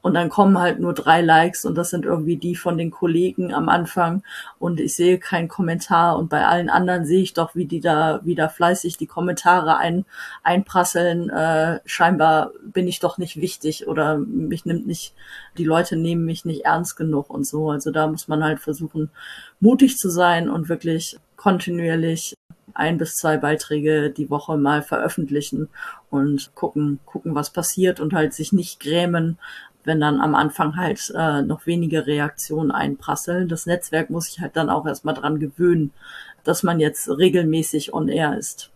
und 0.07 0.13
dann 0.13 0.29
kommen 0.29 0.57
halt 0.57 0.79
nur 0.79 0.93
drei 0.93 1.19
Likes 1.19 1.65
und 1.65 1.75
das 1.75 1.89
sind 1.89 2.05
irgendwie 2.05 2.37
die 2.37 2.55
von 2.55 2.77
den 2.77 2.91
Kollegen 2.91 3.53
am 3.53 3.67
Anfang 3.67 4.23
und 4.57 4.79
ich 4.79 4.95
sehe 4.95 5.19
keinen 5.19 5.49
Kommentar 5.49 6.17
und 6.17 6.29
bei 6.29 6.45
allen 6.47 6.69
anderen 6.69 7.05
sehe 7.05 7.21
ich 7.21 7.33
doch, 7.33 7.55
wie 7.55 7.65
die 7.65 7.81
da 7.81 8.21
wieder 8.23 8.47
fleißig 8.47 8.95
die 8.95 9.05
Kommentare 9.05 9.75
ein, 9.75 10.05
einprasseln. 10.43 11.29
Äh, 11.29 11.81
scheinbar 11.83 12.51
bin 12.63 12.87
ich 12.87 13.01
doch 13.01 13.17
nicht 13.17 13.41
wichtig 13.41 13.85
oder 13.89 14.17
mich 14.17 14.63
nimmt 14.63 14.87
nicht, 14.87 15.13
die 15.57 15.65
Leute 15.65 15.97
nehmen 15.97 16.23
mich 16.23 16.45
nicht 16.45 16.63
ernst 16.63 16.95
genug 16.95 17.29
und 17.29 17.45
so. 17.45 17.69
Also 17.69 17.91
da 17.91 18.07
muss 18.07 18.29
man 18.29 18.45
halt 18.45 18.61
versuchen, 18.61 19.09
mutig 19.59 19.97
zu 19.97 20.09
sein 20.09 20.49
und 20.49 20.69
wirklich 20.69 21.19
kontinuierlich 21.35 22.37
ein 22.77 22.97
bis 22.97 23.15
zwei 23.15 23.37
Beiträge 23.37 24.11
die 24.11 24.29
Woche 24.29 24.55
mal 24.57 24.83
veröffentlichen 24.83 25.67
und 26.09 26.51
gucken, 26.53 26.99
gucken, 27.05 27.33
was 27.33 27.49
passiert 27.49 27.99
und 27.99 28.13
halt 28.13 28.33
sich 28.33 28.53
nicht 28.53 28.79
grämen, 28.79 29.39
wenn 29.87 29.99
dann 29.99 30.19
am 30.19 30.35
Anfang 30.35 30.75
halt 30.75 31.11
äh, 31.17 31.41
noch 31.41 31.65
wenige 31.65 32.05
Reaktionen 32.05 32.71
einprasseln. 32.71 33.47
Das 33.47 33.65
Netzwerk 33.65 34.09
muss 34.09 34.25
sich 34.25 34.41
halt 34.41 34.55
dann 34.55 34.69
auch 34.69 34.85
erstmal 34.85 35.15
dran 35.15 35.39
gewöhnen, 35.39 35.91
dass 36.43 36.61
man 36.61 36.79
jetzt 36.79 37.09
regelmäßig 37.09 37.93
on 37.93 38.09
air 38.09 38.37
ist. 38.37 38.69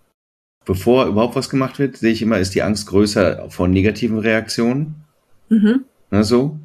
Bevor 0.66 1.08
überhaupt 1.08 1.36
was 1.36 1.50
gemacht 1.50 1.80
wird, 1.80 1.98
sehe 1.98 2.14
ich 2.14 2.22
immer, 2.22 2.40
ist 2.40 2.56
die 2.56 2.64
Angst 2.64 2.88
größer 2.88 3.50
vor 3.50 3.68
negativen 3.68 4.20
Reaktionen. 4.20 5.04
Mhm. 5.50 5.86
Na, 6.10 6.24
so. 6.24 6.58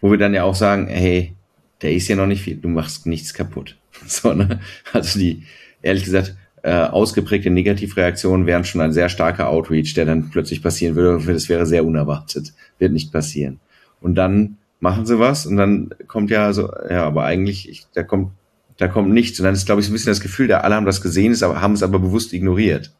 Wo 0.00 0.10
wir 0.10 0.18
dann 0.18 0.34
ja 0.34 0.44
auch 0.44 0.54
sagen, 0.54 0.86
hey, 0.86 1.34
der 1.82 1.92
ist 1.92 2.08
ja 2.08 2.16
noch 2.16 2.26
nicht 2.26 2.42
viel, 2.42 2.56
du 2.56 2.68
machst 2.68 3.06
nichts 3.06 3.34
kaputt. 3.34 3.76
So, 4.06 4.32
ne? 4.32 4.60
Also 4.94 5.18
die, 5.18 5.44
ehrlich 5.82 6.04
gesagt, 6.04 6.34
äh, 6.62 6.72
ausgeprägte 6.72 7.50
Negativreaktionen 7.50 8.46
wären 8.46 8.64
schon 8.64 8.80
ein 8.80 8.92
sehr 8.92 9.10
starker 9.10 9.48
Outreach, 9.48 9.92
der 9.94 10.06
dann 10.06 10.30
plötzlich 10.30 10.62
passieren 10.62 10.94
würde. 10.94 11.32
Das 11.32 11.48
wäre 11.48 11.66
sehr 11.66 11.84
unerwartet. 11.84 12.54
Wird 12.78 12.92
nicht 12.92 13.12
passieren. 13.12 13.60
Und 14.00 14.14
dann 14.14 14.56
machen 14.80 15.06
sie 15.06 15.18
was 15.18 15.46
und 15.46 15.56
dann 15.56 15.90
kommt 16.08 16.30
ja 16.30 16.52
so, 16.52 16.70
ja, 16.88 17.04
aber 17.04 17.24
eigentlich, 17.24 17.68
ich, 17.68 17.86
da 17.94 18.02
kommt, 18.02 18.30
da 18.78 18.88
kommt 18.88 19.10
nichts. 19.10 19.38
Und 19.38 19.44
dann 19.44 19.54
ist, 19.54 19.66
glaube 19.66 19.80
ich, 19.80 19.86
so 19.86 19.92
ein 19.92 19.94
bisschen 19.94 20.10
das 20.10 20.20
Gefühl, 20.20 20.48
der 20.48 20.64
alle 20.64 20.74
haben 20.74 20.86
das 20.86 21.02
gesehen, 21.02 21.32
ist, 21.32 21.42
aber 21.42 21.60
haben 21.60 21.74
es 21.74 21.82
aber 21.82 21.98
bewusst 21.98 22.32
ignoriert. 22.32 22.92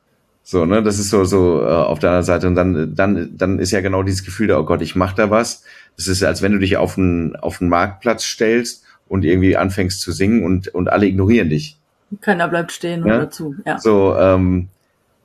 So, 0.43 0.65
ne, 0.65 0.83
das 0.83 0.99
ist 0.99 1.11
so, 1.11 1.25
so 1.25 1.63
äh, 1.63 1.67
auf 1.67 1.99
der 1.99 2.11
anderen 2.11 2.27
Seite. 2.27 2.49
Und 2.49 2.55
dann, 2.55 2.95
dann, 2.95 3.37
dann 3.37 3.59
ist 3.59 3.71
ja 3.71 3.81
genau 3.81 4.03
dieses 4.03 4.25
Gefühl 4.25 4.49
da, 4.49 4.59
oh 4.59 4.65
Gott, 4.65 4.83
ich 4.83 4.97
mach 4.97 5.13
da 5.13 5.31
was. 5.31 5.65
Das 5.97 6.07
ist, 6.07 6.23
als 6.23 6.43
wenn 6.43 6.53
du 6.53 6.59
dich 6.59 6.77
auf 6.77 6.99
einen, 6.99 7.37
auf 7.37 7.61
einen 7.61 7.71
Marktplatz 7.71 8.25
stellst 8.25 8.85
und 9.09 9.25
irgendwie 9.25 9.57
anfängst 9.57 10.01
zu 10.01 10.13
singen 10.13 10.45
und, 10.45 10.69
und 10.69 10.89
alle 10.89 11.07
ignorieren 11.07 11.51
dich. 11.51 11.79
Keiner 12.21 12.49
bleibt 12.49 12.73
stehen 12.73 13.07
ja? 13.07 13.17
oder 13.17 13.31
zu, 13.31 13.55
ja. 13.65 13.79
So, 13.79 14.17
ähm, 14.17 14.69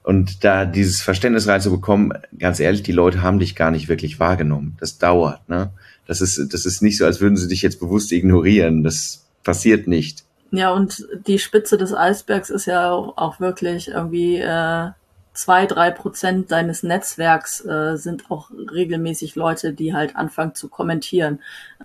und 0.05 0.43
da 0.43 0.65
dieses 0.65 1.01
Verständnis 1.01 1.47
reinzubekommen, 1.47 2.13
ganz 2.37 2.59
ehrlich, 2.59 2.83
die 2.83 2.91
Leute 2.91 3.23
haben 3.23 3.39
dich 3.39 3.55
gar 3.55 3.71
nicht 3.71 3.89
wirklich 3.89 4.19
wahrgenommen. 4.19 4.77
Das 4.79 4.99
dauert, 4.99 5.49
ne? 5.49 5.71
Das 6.05 6.21
ist, 6.21 6.53
das 6.53 6.67
ist 6.67 6.83
nicht 6.83 6.99
so, 6.99 7.05
als 7.05 7.21
würden 7.21 7.35
sie 7.35 7.47
dich 7.47 7.63
jetzt 7.63 7.79
bewusst 7.79 8.11
ignorieren. 8.11 8.83
Das 8.83 9.25
passiert 9.43 9.87
nicht. 9.87 10.23
Ja, 10.51 10.71
und 10.71 11.07
die 11.25 11.39
Spitze 11.39 11.79
des 11.79 11.91
Eisbergs 11.91 12.51
ist 12.51 12.67
ja 12.67 12.91
auch 12.91 13.39
wirklich 13.39 13.87
irgendwie 13.87 14.37
äh, 14.37 14.89
zwei, 15.35 15.65
drei 15.65 15.91
Prozent 15.91 16.51
deines 16.51 16.81
Netzwerks 16.81 17.63
äh, 17.65 17.97
sind 17.97 18.31
auch 18.31 18.49
regelmäßig 18.51 19.35
Leute, 19.35 19.73
die 19.73 19.93
halt 19.93 20.15
anfangen 20.15 20.55
zu 20.55 20.69
kommentieren. 20.69 21.41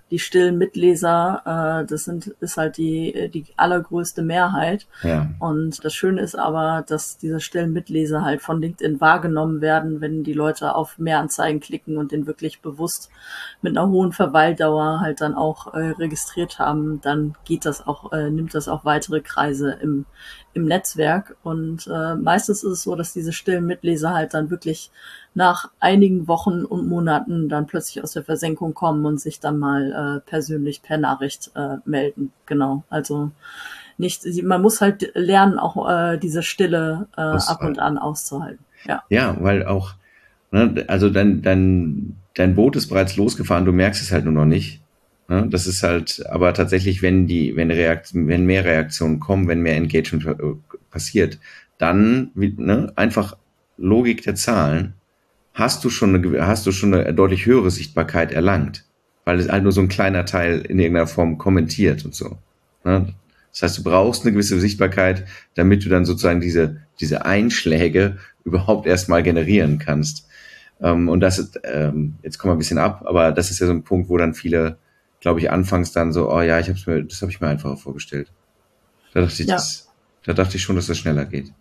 Die 0.09 0.19
stillen 0.19 0.57
Mitleser, 0.57 1.81
äh, 1.83 1.85
das 1.85 2.05
sind, 2.05 2.27
ist 2.39 2.57
halt 2.57 2.77
die, 2.77 3.29
die 3.31 3.45
allergrößte 3.57 4.21
Mehrheit. 4.21 4.87
Ja. 5.03 5.29
Und 5.39 5.83
das 5.83 5.93
Schöne 5.93 6.21
ist 6.21 6.35
aber, 6.35 6.83
dass 6.87 7.17
diese 7.17 7.41
stillen 7.41 7.73
Mitleser 7.73 8.23
halt 8.23 8.41
von 8.41 8.61
LinkedIn 8.61 9.01
wahrgenommen 9.01 9.59
werden, 9.59 9.99
wenn 9.99 10.23
die 10.23 10.33
Leute 10.33 10.73
auf 10.73 10.97
mehr 10.97 11.19
Anzeigen 11.19 11.59
klicken 11.59 11.97
und 11.97 12.13
den 12.13 12.27
wirklich 12.27 12.61
bewusst 12.61 13.09
mit 13.61 13.77
einer 13.77 13.89
hohen 13.89 14.13
Verweildauer 14.13 15.01
halt 15.01 15.19
dann 15.19 15.35
auch 15.35 15.73
äh, 15.73 15.91
registriert 15.91 16.57
haben, 16.57 17.01
dann 17.01 17.35
geht 17.43 17.65
das 17.65 17.85
auch, 17.85 18.13
äh, 18.13 18.29
nimmt 18.29 18.55
das 18.55 18.69
auch 18.69 18.85
weitere 18.85 19.19
Kreise 19.19 19.71
im, 19.81 20.05
im 20.53 20.65
Netzwerk. 20.65 21.35
Und 21.43 21.87
äh, 21.87 22.15
meistens 22.15 22.63
ist 22.63 22.71
es 22.71 22.83
so, 22.83 22.95
dass 22.95 23.13
diese 23.13 23.33
stillen 23.33 23.65
Mitleser 23.65 24.13
halt 24.13 24.33
dann 24.33 24.49
wirklich 24.49 24.91
nach 25.33 25.69
einigen 25.79 26.27
Wochen 26.27 26.65
und 26.65 26.87
Monaten 26.87 27.47
dann 27.49 27.67
plötzlich 27.67 28.03
aus 28.03 28.13
der 28.13 28.23
Versenkung 28.23 28.73
kommen 28.73 29.05
und 29.05 29.19
sich 29.19 29.39
dann 29.39 29.59
mal 29.59 30.21
äh, 30.23 30.29
persönlich 30.29 30.81
per 30.81 30.97
Nachricht 30.97 31.51
äh, 31.55 31.77
melden. 31.85 32.31
Genau. 32.45 32.83
Also 32.89 33.31
nicht, 33.97 34.25
man 34.43 34.61
muss 34.61 34.81
halt 34.81 35.11
lernen, 35.15 35.59
auch 35.59 35.89
äh, 35.89 36.17
diese 36.17 36.43
Stille 36.43 37.07
äh, 37.15 37.21
ab 37.21 37.63
und 37.63 37.79
an 37.79 37.97
auszuhalten. 37.97 38.63
Ja, 38.85 39.03
ja 39.09 39.37
weil 39.39 39.65
auch, 39.65 39.93
ne, 40.51 40.83
also 40.87 41.09
dein, 41.09 41.41
dein, 41.41 42.17
dein 42.33 42.55
Boot 42.55 42.75
ist 42.75 42.87
bereits 42.87 43.15
losgefahren, 43.15 43.65
du 43.65 43.71
merkst 43.71 44.01
es 44.01 44.11
halt 44.11 44.25
nur 44.25 44.33
noch 44.33 44.45
nicht. 44.45 44.81
Ne? 45.27 45.47
Das 45.49 45.67
ist 45.67 45.83
halt, 45.83 46.25
aber 46.29 46.53
tatsächlich, 46.53 47.01
wenn 47.01 47.27
die, 47.27 47.55
wenn 47.55 47.71
Reaktion, 47.71 48.27
wenn 48.27 48.45
mehr 48.45 48.65
Reaktionen 48.65 49.19
kommen, 49.19 49.47
wenn 49.47 49.61
mehr 49.61 49.75
Engagement 49.75 50.25
äh, 50.25 50.53
passiert, 50.89 51.39
dann 51.77 52.31
ne, 52.35 52.91
einfach 52.95 53.37
Logik 53.77 54.23
der 54.23 54.35
Zahlen, 54.35 54.93
hast 55.53 55.83
du 55.83 55.89
schon 55.89 56.15
eine, 56.15 56.45
hast 56.45 56.65
du 56.65 56.71
schon 56.71 56.93
eine 56.93 57.13
deutlich 57.13 57.45
höhere 57.45 57.71
Sichtbarkeit 57.71 58.31
erlangt, 58.31 58.85
weil 59.25 59.39
es 59.39 59.49
halt 59.49 59.63
nur 59.63 59.71
so 59.71 59.81
ein 59.81 59.89
kleiner 59.89 60.25
Teil 60.25 60.61
in 60.61 60.79
irgendeiner 60.79 61.07
Form 61.07 61.37
kommentiert 61.37 62.05
und 62.05 62.15
so. 62.15 62.37
Ne? 62.83 63.13
Das 63.51 63.63
heißt, 63.63 63.77
du 63.79 63.83
brauchst 63.83 64.23
eine 64.23 64.31
gewisse 64.31 64.59
Sichtbarkeit, 64.59 65.25
damit 65.55 65.83
du 65.83 65.89
dann 65.89 66.05
sozusagen 66.05 66.39
diese, 66.39 66.77
diese 66.99 67.25
Einschläge 67.25 68.17
überhaupt 68.45 68.87
erstmal 68.87 69.23
generieren 69.23 69.77
kannst. 69.77 70.27
Ähm, 70.81 71.09
und 71.09 71.19
das 71.19 71.39
ist, 71.39 71.59
ähm, 71.63 72.15
jetzt 72.23 72.37
kommen 72.37 72.51
wir 72.51 72.55
ein 72.55 72.59
bisschen 72.59 72.77
ab, 72.77 73.03
aber 73.05 73.31
das 73.31 73.51
ist 73.51 73.59
ja 73.59 73.67
so 73.67 73.73
ein 73.73 73.83
Punkt, 73.83 74.09
wo 74.09 74.17
dann 74.17 74.33
viele, 74.33 74.77
glaube 75.21 75.39
ich, 75.39 75.49
anfangs 75.49 75.93
dann 75.93 76.11
so, 76.11 76.29
oh 76.29 76.41
ja, 76.41 76.59
ich 76.59 76.69
hab's 76.69 76.85
mir, 76.85 77.03
das 77.03 77.21
habe 77.21 77.31
ich 77.31 77.39
mir 77.39 77.47
einfacher 77.47 77.77
vorgestellt. 77.77 78.31
Da 79.13 79.21
dachte 79.21 79.41
ich, 79.41 79.47
ja. 79.47 79.55
das, 79.55 79.89
da 80.25 80.33
dachte 80.33 80.57
ich 80.57 80.63
schon, 80.63 80.75
dass 80.75 80.87
das 80.87 80.97
schneller 80.97 81.25
geht 81.25 81.53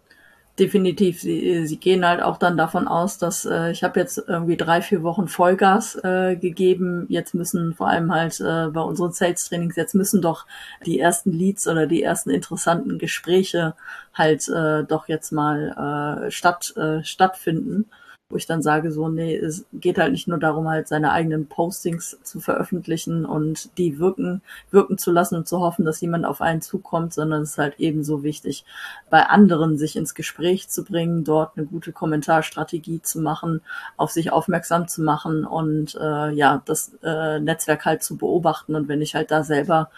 definitiv. 0.60 1.20
Sie, 1.20 1.66
sie 1.66 1.76
gehen 1.78 2.06
halt 2.06 2.22
auch 2.22 2.36
dann 2.36 2.56
davon 2.56 2.86
aus, 2.86 3.18
dass 3.18 3.46
äh, 3.46 3.70
ich 3.70 3.82
habe 3.82 3.98
jetzt 3.98 4.22
irgendwie 4.28 4.56
drei, 4.58 4.82
vier 4.82 5.02
Wochen 5.02 5.26
Vollgas 5.26 5.96
äh, 6.04 6.36
gegeben. 6.36 7.06
Jetzt 7.08 7.34
müssen 7.34 7.74
vor 7.74 7.88
allem 7.88 8.12
halt 8.12 8.38
äh, 8.40 8.68
bei 8.68 8.82
unseren 8.82 9.12
Sales-Trainings, 9.12 9.76
jetzt 9.76 9.94
müssen 9.94 10.20
doch 10.20 10.46
die 10.84 11.00
ersten 11.00 11.32
Leads 11.32 11.66
oder 11.66 11.86
die 11.86 12.02
ersten 12.02 12.30
interessanten 12.30 12.98
Gespräche 12.98 13.74
halt 14.12 14.48
äh, 14.48 14.84
doch 14.84 15.08
jetzt 15.08 15.32
mal 15.32 16.26
äh, 16.26 16.30
statt, 16.30 16.74
äh, 16.76 17.02
stattfinden 17.04 17.86
wo 18.30 18.36
ich 18.36 18.46
dann 18.46 18.62
sage, 18.62 18.92
so, 18.92 19.08
nee, 19.08 19.36
es 19.36 19.66
geht 19.72 19.98
halt 19.98 20.12
nicht 20.12 20.28
nur 20.28 20.38
darum, 20.38 20.68
halt 20.68 20.86
seine 20.86 21.10
eigenen 21.10 21.46
Postings 21.46 22.16
zu 22.22 22.38
veröffentlichen 22.38 23.26
und 23.26 23.76
die 23.76 23.98
wirken, 23.98 24.40
wirken 24.70 24.98
zu 24.98 25.10
lassen 25.10 25.34
und 25.34 25.48
zu 25.48 25.60
hoffen, 25.60 25.84
dass 25.84 26.00
jemand 26.00 26.24
auf 26.24 26.40
einen 26.40 26.62
zukommt, 26.62 27.12
sondern 27.12 27.42
es 27.42 27.50
ist 27.50 27.58
halt 27.58 27.74
ebenso 27.78 28.22
wichtig, 28.22 28.64
bei 29.10 29.26
anderen 29.26 29.76
sich 29.76 29.96
ins 29.96 30.14
Gespräch 30.14 30.68
zu 30.68 30.84
bringen, 30.84 31.24
dort 31.24 31.56
eine 31.56 31.66
gute 31.66 31.90
Kommentarstrategie 31.92 33.02
zu 33.02 33.20
machen, 33.20 33.62
auf 33.96 34.12
sich 34.12 34.30
aufmerksam 34.30 34.86
zu 34.86 35.02
machen 35.02 35.44
und 35.44 35.96
äh, 36.00 36.30
ja, 36.30 36.62
das 36.64 36.92
äh, 37.02 37.40
Netzwerk 37.40 37.84
halt 37.84 38.04
zu 38.04 38.16
beobachten. 38.16 38.76
Und 38.76 38.86
wenn 38.88 39.02
ich 39.02 39.16
halt 39.16 39.32
da 39.32 39.42
selber 39.42 39.90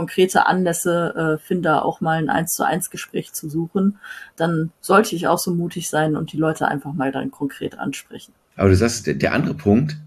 konkrete 0.00 0.46
Anlässe 0.46 1.14
äh, 1.14 1.46
finde, 1.46 1.84
auch 1.84 2.00
mal 2.00 2.16
ein 2.16 2.30
eins 2.30 2.54
zu 2.54 2.64
eins 2.64 2.88
Gespräch 2.88 3.34
zu 3.34 3.50
suchen, 3.50 3.98
dann 4.34 4.72
sollte 4.80 5.14
ich 5.14 5.28
auch 5.28 5.38
so 5.38 5.54
mutig 5.54 5.90
sein 5.90 6.16
und 6.16 6.32
die 6.32 6.38
Leute 6.38 6.66
einfach 6.66 6.94
mal 6.94 7.12
dann 7.12 7.30
konkret 7.30 7.78
ansprechen. 7.78 8.32
Aber 8.56 8.70
du 8.70 8.76
sagst, 8.76 9.06
der 9.06 9.34
andere 9.34 9.52
Punkt, 9.52 9.98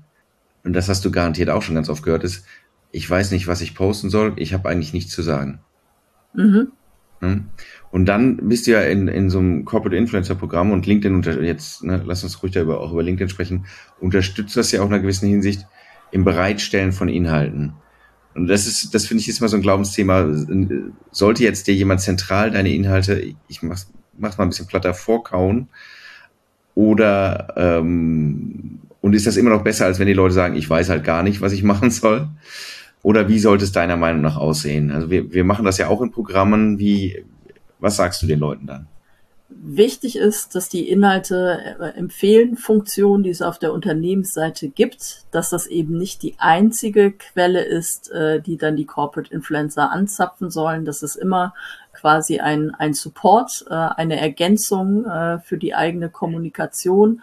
und 0.64 0.74
das 0.74 0.90
hast 0.90 1.06
du 1.06 1.12
garantiert 1.12 1.52
auch 1.52 1.62
schon 1.62 1.76
ganz 1.76 1.90
oft 1.90 2.02
gehört, 2.02 2.24
ist, 2.24 2.44
ich 2.92 3.08
weiß 3.08 3.30
nicht, 3.30 3.46
was 3.46 3.62
ich 3.62 3.76
posten 3.76 4.10
soll, 4.10 4.34
ich 4.38 4.56
habe 4.56 4.68
eigentlich 4.68 4.94
nichts 4.94 5.12
zu 5.12 5.22
sagen. 5.22 5.60
Mhm. 6.34 6.72
Hm? 7.20 7.46
Und 7.92 8.06
dann 8.08 8.38
bist 8.50 8.66
du 8.66 8.72
ja 8.72 8.82
in, 8.82 9.08
in 9.08 9.30
so 9.30 9.38
einem 9.38 9.64
Corporate 9.64 9.96
Influencer 9.96 10.34
Programm 10.34 10.72
und 10.72 10.88
LinkedIn 10.88 11.16
unter, 11.16 11.40
jetzt, 11.44 11.84
ne, 11.84 12.02
lass 12.04 12.24
uns 12.24 12.42
ruhig 12.42 12.52
da 12.52 12.62
über, 12.62 12.80
auch 12.80 12.94
über 12.94 13.04
LinkedIn 13.04 13.30
sprechen, 13.30 13.68
unterstützt 14.00 14.58
das 14.58 14.72
ja 14.72 14.82
auch 14.82 14.88
in 14.88 14.94
einer 14.94 15.04
gewissen 15.04 15.30
Hinsicht 15.30 15.68
im 16.10 16.24
Bereitstellen 16.24 16.94
von 16.94 17.10
Inhalten. 17.10 17.74
Und 18.36 18.48
das 18.48 18.68
ist, 18.68 18.94
das 18.94 19.06
finde 19.06 19.22
ich 19.22 19.30
ist 19.30 19.42
mal 19.42 19.48
so 19.48 19.58
ein 19.58 19.62
Glaubensthema. 19.62 20.28
Sollte 21.12 21.44
jetzt 21.44 21.68
dir 21.68 21.76
jemand 21.76 22.02
zentral 22.02 22.52
deine 22.52 22.74
Inhalte, 22.74 23.34
ich 23.48 23.62
mach's, 23.62 23.92
mach's 24.18 24.38
mal 24.38 24.46
ein 24.46 24.50
bisschen 24.50 24.68
platter, 24.68 24.94
vorkauen, 24.94 25.68
oder 26.76 27.54
ähm, 27.56 28.80
und 29.02 29.14
ist 29.14 29.28
das 29.28 29.38
immer 29.38 29.50
noch 29.50 29.64
besser, 29.64 29.86
als 29.86 30.00
wenn 30.00 30.08
die 30.08 30.14
Leute 30.14 30.34
sagen, 30.34 30.56
ich 30.56 30.70
weiß 30.70 30.90
halt 30.90 31.04
gar 31.04 31.24
nicht, 31.24 31.42
was 31.42 31.52
ich 31.52 31.64
machen 31.64 31.92
soll? 31.92 32.30
Oder 33.02 33.28
wie 33.28 33.38
sollte 33.38 33.66
es 33.66 33.74
deiner 33.74 33.98
Meinung 33.98 34.22
nach 34.22 34.38
aussehen? 34.38 34.90
Also 34.92 35.12
wir, 35.12 35.34
wir 35.34 35.44
machen 35.44 35.66
das 35.66 35.78
ja 35.78 35.90
auch 35.90 36.02
in 36.02 36.12
Programmen. 36.12 36.80
Wie, 36.80 37.26
was 37.80 37.98
sagst 37.98 38.22
du 38.22 38.28
den 38.28 38.40
Leuten 38.40 38.66
dann? 38.66 38.88
Wichtig 39.50 40.16
ist, 40.16 40.56
dass 40.56 40.70
die 40.70 40.90
Inhalte 40.90 41.76
äh, 41.80 41.98
empfehlen 41.98 42.56
Funktion, 42.56 43.24
die 43.24 43.30
es 43.30 43.42
auf 43.42 43.60
der 43.60 43.74
Unternehmensseite 43.74 44.70
gibt, 44.70 45.26
dass 45.32 45.50
das 45.50 45.68
eben 45.68 45.98
nicht 45.98 46.24
die 46.24 46.36
einzige 46.38 47.12
Quelle 47.12 47.62
ist, 47.62 48.10
äh, 48.12 48.42
die 48.42 48.58
dann 48.58 48.78
die 48.78 48.86
Corporate 48.86 49.34
Influencer 49.34 49.92
anzapfen 49.92 50.50
sollen, 50.50 50.86
dass 50.86 51.04
es 51.04 51.16
immer 51.16 51.54
quasi 51.94 52.40
ein, 52.40 52.74
ein 52.74 52.94
Support, 52.94 53.66
äh, 53.70 53.74
eine 53.74 54.20
Ergänzung 54.20 55.06
für 55.44 55.58
die 55.58 55.76
eigene 55.76 56.10
Kommunikation, 56.10 57.22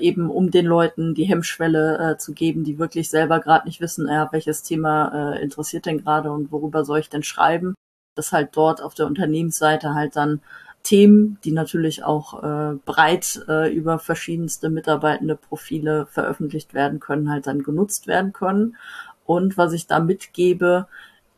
eben 0.00 0.30
um 0.30 0.50
den 0.50 0.66
Leuten 0.66 1.14
die 1.14 1.24
Hemmschwelle 1.24 2.16
zu 2.18 2.32
geben, 2.32 2.64
die 2.64 2.78
wirklich 2.78 3.08
selber 3.08 3.38
gerade 3.38 3.66
nicht 3.68 3.80
wissen, 3.80 4.08
ja, 4.08 4.28
welches 4.32 4.62
Thema 4.62 5.34
interessiert 5.34 5.86
denn 5.86 6.02
gerade 6.02 6.32
und 6.32 6.50
worüber 6.50 6.84
soll 6.84 6.98
ich 6.98 7.08
denn 7.08 7.22
schreiben, 7.22 7.74
dass 8.16 8.32
halt 8.32 8.50
dort 8.52 8.82
auf 8.82 8.94
der 8.94 9.06
Unternehmensseite 9.06 9.94
halt 9.94 10.16
dann 10.16 10.40
Themen, 10.82 11.38
die 11.44 11.52
natürlich 11.52 12.04
auch 12.04 12.42
äh, 12.42 12.76
breit 12.84 13.44
äh, 13.48 13.72
über 13.72 13.98
verschiedenste 13.98 14.70
mitarbeitende 14.70 15.36
Profile 15.36 16.06
veröffentlicht 16.06 16.74
werden 16.74 17.00
können, 17.00 17.30
halt 17.30 17.46
dann 17.46 17.62
genutzt 17.62 18.06
werden 18.06 18.32
können. 18.32 18.76
Und 19.24 19.56
was 19.58 19.72
ich 19.72 19.86
da 19.86 20.00
mitgebe, 20.00 20.86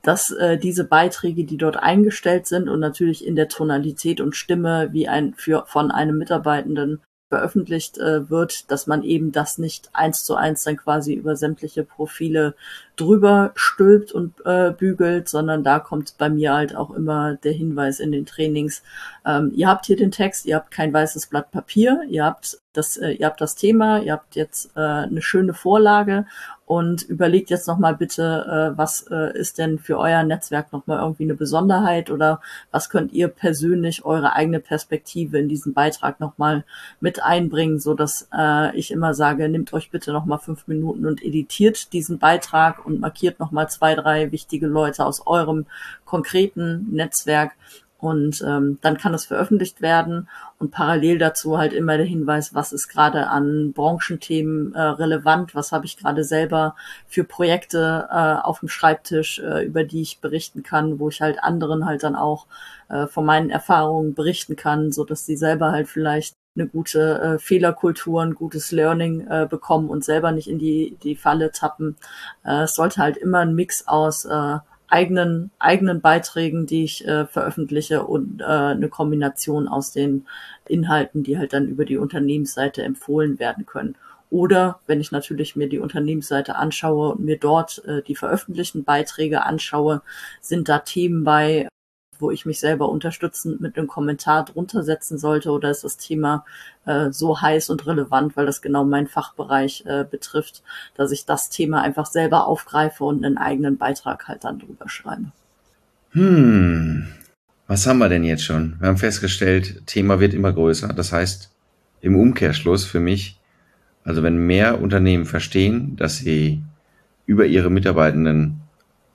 dass 0.02 0.30
äh, 0.32 0.58
diese 0.58 0.84
Beiträge, 0.84 1.44
die 1.44 1.56
dort 1.56 1.76
eingestellt 1.76 2.46
sind 2.46 2.68
und 2.68 2.80
natürlich 2.80 3.26
in 3.26 3.36
der 3.36 3.48
Tonalität 3.48 4.20
und 4.20 4.36
Stimme 4.36 4.88
wie 4.92 5.08
ein 5.08 5.34
für 5.34 5.64
von 5.66 5.90
einem 5.90 6.18
Mitarbeitenden 6.18 7.00
veröffentlicht 7.28 7.96
äh, 7.98 8.28
wird, 8.28 8.70
dass 8.70 8.86
man 8.86 9.02
eben 9.02 9.32
das 9.32 9.56
nicht 9.56 9.88
eins 9.94 10.24
zu 10.24 10.34
eins 10.34 10.64
dann 10.64 10.76
quasi 10.76 11.14
über 11.14 11.34
sämtliche 11.34 11.82
Profile 11.82 12.54
drüber 13.02 13.52
stülpt 13.54 14.12
und 14.12 14.34
äh, 14.44 14.70
bügelt, 14.70 15.28
sondern 15.28 15.64
da 15.64 15.78
kommt 15.78 16.14
bei 16.18 16.28
mir 16.28 16.54
halt 16.54 16.76
auch 16.76 16.90
immer 16.90 17.34
der 17.34 17.52
Hinweis 17.52 18.00
in 18.00 18.12
den 18.12 18.26
Trainings, 18.26 18.82
ähm, 19.24 19.52
ihr 19.54 19.68
habt 19.68 19.86
hier 19.86 19.96
den 19.96 20.10
Text, 20.10 20.46
ihr 20.46 20.56
habt 20.56 20.70
kein 20.70 20.92
weißes 20.92 21.28
Blatt 21.28 21.50
Papier, 21.50 22.02
ihr 22.08 22.24
habt 22.24 22.58
das, 22.72 22.96
äh, 22.96 23.12
ihr 23.12 23.26
habt 23.26 23.40
das 23.40 23.54
Thema, 23.54 24.00
ihr 24.00 24.12
habt 24.12 24.34
jetzt 24.34 24.72
äh, 24.76 24.80
eine 24.80 25.22
schöne 25.22 25.54
Vorlage 25.54 26.26
und 26.64 27.02
überlegt 27.02 27.50
jetzt 27.50 27.68
nochmal 27.68 27.94
bitte, 27.94 28.72
äh, 28.74 28.78
was 28.78 29.06
äh, 29.10 29.36
ist 29.38 29.58
denn 29.58 29.78
für 29.78 29.98
euer 29.98 30.22
Netzwerk 30.22 30.72
nochmal 30.72 31.00
irgendwie 31.00 31.24
eine 31.24 31.34
Besonderheit 31.34 32.10
oder 32.10 32.40
was 32.70 32.88
könnt 32.88 33.12
ihr 33.12 33.28
persönlich 33.28 34.04
eure 34.04 34.32
eigene 34.32 34.58
Perspektive 34.58 35.38
in 35.38 35.48
diesen 35.48 35.74
Beitrag 35.74 36.18
nochmal 36.18 36.64
mit 36.98 37.22
einbringen, 37.22 37.78
so 37.78 37.94
dass 37.94 38.28
äh, 38.36 38.74
ich 38.76 38.90
immer 38.90 39.12
sage, 39.14 39.48
nehmt 39.48 39.72
euch 39.72 39.90
bitte 39.90 40.12
nochmal 40.12 40.38
fünf 40.38 40.66
Minuten 40.66 41.04
und 41.04 41.22
editiert 41.22 41.92
diesen 41.92 42.18
Beitrag 42.18 42.84
und 42.84 42.91
markiert 43.00 43.40
nochmal 43.40 43.68
zwei, 43.70 43.94
drei 43.94 44.32
wichtige 44.32 44.66
Leute 44.66 45.04
aus 45.04 45.26
eurem 45.26 45.66
konkreten 46.04 46.88
Netzwerk, 46.90 47.52
und 48.02 48.42
ähm, 48.44 48.78
dann 48.80 48.98
kann 48.98 49.14
es 49.14 49.26
veröffentlicht 49.26 49.80
werden. 49.80 50.28
Und 50.58 50.72
parallel 50.72 51.18
dazu 51.18 51.56
halt 51.56 51.72
immer 51.72 51.96
der 51.96 52.04
Hinweis, 52.04 52.52
was 52.52 52.72
ist 52.72 52.88
gerade 52.88 53.28
an 53.28 53.72
Branchenthemen 53.72 54.74
äh, 54.74 54.80
relevant, 54.80 55.54
was 55.54 55.70
habe 55.70 55.86
ich 55.86 55.96
gerade 55.96 56.24
selber 56.24 56.74
für 57.06 57.22
Projekte 57.22 58.08
äh, 58.10 58.44
auf 58.44 58.58
dem 58.58 58.68
Schreibtisch, 58.68 59.38
äh, 59.38 59.64
über 59.64 59.84
die 59.84 60.02
ich 60.02 60.20
berichten 60.20 60.64
kann, 60.64 60.98
wo 60.98 61.10
ich 61.10 61.20
halt 61.20 61.44
anderen 61.44 61.86
halt 61.86 62.02
dann 62.02 62.16
auch 62.16 62.46
äh, 62.88 63.06
von 63.06 63.24
meinen 63.24 63.50
Erfahrungen 63.50 64.14
berichten 64.14 64.56
kann, 64.56 64.90
so 64.90 65.04
dass 65.04 65.24
sie 65.24 65.36
selber 65.36 65.70
halt 65.70 65.86
vielleicht 65.86 66.34
eine 66.54 66.68
gute 66.68 67.20
äh, 67.20 67.38
Fehlerkultur, 67.38 68.22
ein 68.22 68.34
gutes 68.34 68.72
Learning 68.72 69.26
äh, 69.26 69.46
bekommen 69.48 69.88
und 69.88 70.04
selber 70.04 70.32
nicht 70.32 70.48
in 70.48 70.58
die, 70.58 70.96
die 71.02 71.16
Falle 71.16 71.50
tappen. 71.50 71.96
Äh, 72.44 72.64
es 72.64 72.74
sollte 72.74 73.00
halt 73.00 73.16
immer 73.16 73.38
ein 73.38 73.54
Mix 73.54 73.88
aus 73.88 74.24
äh, 74.24 74.58
eigenen, 74.88 75.50
eigenen 75.58 76.02
Beiträgen, 76.02 76.66
die 76.66 76.84
ich 76.84 77.06
äh, 77.06 77.26
veröffentliche 77.26 78.04
und 78.04 78.42
äh, 78.42 78.44
eine 78.44 78.90
Kombination 78.90 79.66
aus 79.66 79.92
den 79.92 80.26
Inhalten, 80.68 81.22
die 81.22 81.38
halt 81.38 81.54
dann 81.54 81.66
über 81.66 81.86
die 81.86 81.96
Unternehmensseite 81.96 82.82
empfohlen 82.82 83.38
werden 83.38 83.64
können. 83.64 83.96
Oder 84.28 84.80
wenn 84.86 85.00
ich 85.00 85.10
natürlich 85.12 85.56
mir 85.56 85.68
die 85.68 85.78
Unternehmensseite 85.78 86.56
anschaue 86.56 87.12
und 87.12 87.24
mir 87.24 87.38
dort 87.38 87.82
äh, 87.86 88.02
die 88.02 88.16
veröffentlichten 88.16 88.84
Beiträge 88.84 89.44
anschaue, 89.44 90.02
sind 90.40 90.68
da 90.68 90.78
Themen 90.78 91.24
bei, 91.24 91.68
wo 92.18 92.30
ich 92.30 92.46
mich 92.46 92.60
selber 92.60 92.88
unterstützend 92.88 93.60
mit 93.60 93.76
einem 93.76 93.88
Kommentar 93.88 94.44
drunter 94.44 94.82
setzen 94.82 95.18
sollte 95.18 95.50
oder 95.50 95.70
ist 95.70 95.84
das 95.84 95.96
Thema 95.96 96.44
äh, 96.86 97.10
so 97.10 97.40
heiß 97.40 97.70
und 97.70 97.86
relevant, 97.86 98.36
weil 98.36 98.46
das 98.46 98.62
genau 98.62 98.84
meinen 98.84 99.08
Fachbereich 99.08 99.84
äh, 99.86 100.04
betrifft, 100.08 100.62
dass 100.94 101.10
ich 101.10 101.26
das 101.26 101.50
Thema 101.50 101.82
einfach 101.82 102.06
selber 102.06 102.46
aufgreife 102.46 103.04
und 103.04 103.24
einen 103.24 103.38
eigenen 103.38 103.76
Beitrag 103.76 104.28
halt 104.28 104.44
dann 104.44 104.58
drüber 104.58 104.88
schreibe. 104.88 105.32
Hm, 106.12 107.08
was 107.66 107.86
haben 107.86 107.98
wir 107.98 108.08
denn 108.08 108.24
jetzt 108.24 108.44
schon? 108.44 108.76
Wir 108.78 108.88
haben 108.88 108.98
festgestellt, 108.98 109.86
Thema 109.86 110.20
wird 110.20 110.34
immer 110.34 110.52
größer. 110.52 110.88
Das 110.88 111.12
heißt, 111.12 111.50
im 112.00 112.16
Umkehrschluss 112.16 112.84
für 112.84 113.00
mich, 113.00 113.38
also 114.04 114.22
wenn 114.22 114.36
mehr 114.36 114.80
Unternehmen 114.80 115.24
verstehen, 115.24 115.96
dass 115.96 116.18
sie 116.18 116.62
über 117.26 117.46
ihre 117.46 117.70
Mitarbeitenden 117.70 118.61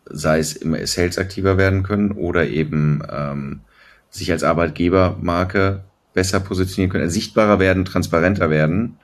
sei 0.10 0.40
es 0.40 0.54
im 0.56 0.76
Sales 0.86 1.18
aktiver 1.18 1.58
werden 1.58 1.84
können 1.84 2.12
oder 2.12 2.48
eben 2.48 3.02
ähm, 3.12 3.62
sich 4.10 4.32
als 4.32 4.44
Arbeitgebermarke 4.44 5.84
besser 6.14 6.40
positionieren 6.40 6.92
können, 6.92 7.10
sichtbarer 7.10 7.60
werden, 7.60 7.86
transparenter 7.86 8.50
werden, 8.50 8.98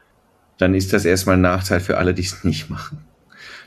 dann 0.57 0.73
ist 0.73 0.93
das 0.93 1.05
erstmal 1.05 1.35
ein 1.35 1.41
Nachteil 1.41 1.79
für 1.79 1.97
alle, 1.97 2.13
die 2.13 2.23
es 2.23 2.43
nicht 2.43 2.69
machen. 2.69 2.99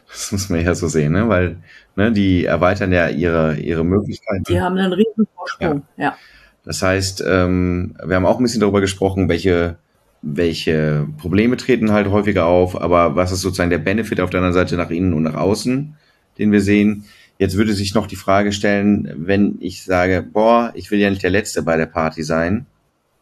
Das 0.09 0.32
muss 0.32 0.49
man 0.49 0.64
ja 0.64 0.74
so 0.74 0.89
sehen, 0.89 1.12
ne? 1.12 1.28
weil 1.28 1.57
ne, 1.97 2.12
die 2.12 2.45
erweitern 2.45 2.93
ja 2.93 3.09
ihre, 3.09 3.57
ihre 3.57 3.84
Möglichkeiten. 3.84 4.45
Die 4.49 4.61
haben 4.61 4.76
einen 4.76 4.93
riesen 4.93 5.26
Vorsprung, 5.34 5.82
ja. 5.97 6.05
ja. 6.05 6.16
Das 6.64 6.82
heißt, 6.82 7.22
ähm, 7.26 7.95
wir 8.05 8.16
haben 8.16 8.26
auch 8.26 8.39
ein 8.39 8.43
bisschen 8.43 8.61
darüber 8.61 8.80
gesprochen, 8.80 9.28
welche, 9.28 9.76
welche 10.22 11.07
Probleme 11.18 11.57
treten 11.57 11.93
halt 11.93 12.09
häufiger 12.09 12.47
auf, 12.47 12.80
aber 12.80 13.14
was 13.14 13.30
ist 13.30 13.43
sozusagen 13.43 13.70
der 13.70 13.78
Benefit 13.78 14.20
auf 14.20 14.30
der 14.30 14.39
anderen 14.39 14.55
Seite 14.55 14.76
nach 14.76 14.91
innen 14.91 15.12
und 15.12 15.22
nach 15.22 15.34
außen, 15.34 15.95
den 16.39 16.53
wir 16.53 16.61
sehen. 16.61 17.05
Jetzt 17.39 17.57
würde 17.57 17.74
sich 17.74 17.95
noch 17.95 18.07
die 18.07 18.16
Frage 18.16 18.53
stellen, 18.53 19.12
wenn 19.16 19.57
ich 19.61 19.84
sage, 19.84 20.22
boah, 20.22 20.72
ich 20.74 20.91
will 20.91 20.99
ja 20.99 21.11
nicht 21.11 21.22
der 21.22 21.30
Letzte 21.30 21.62
bei 21.62 21.76
der 21.76 21.87
Party 21.87 22.22
sein. 22.22 22.66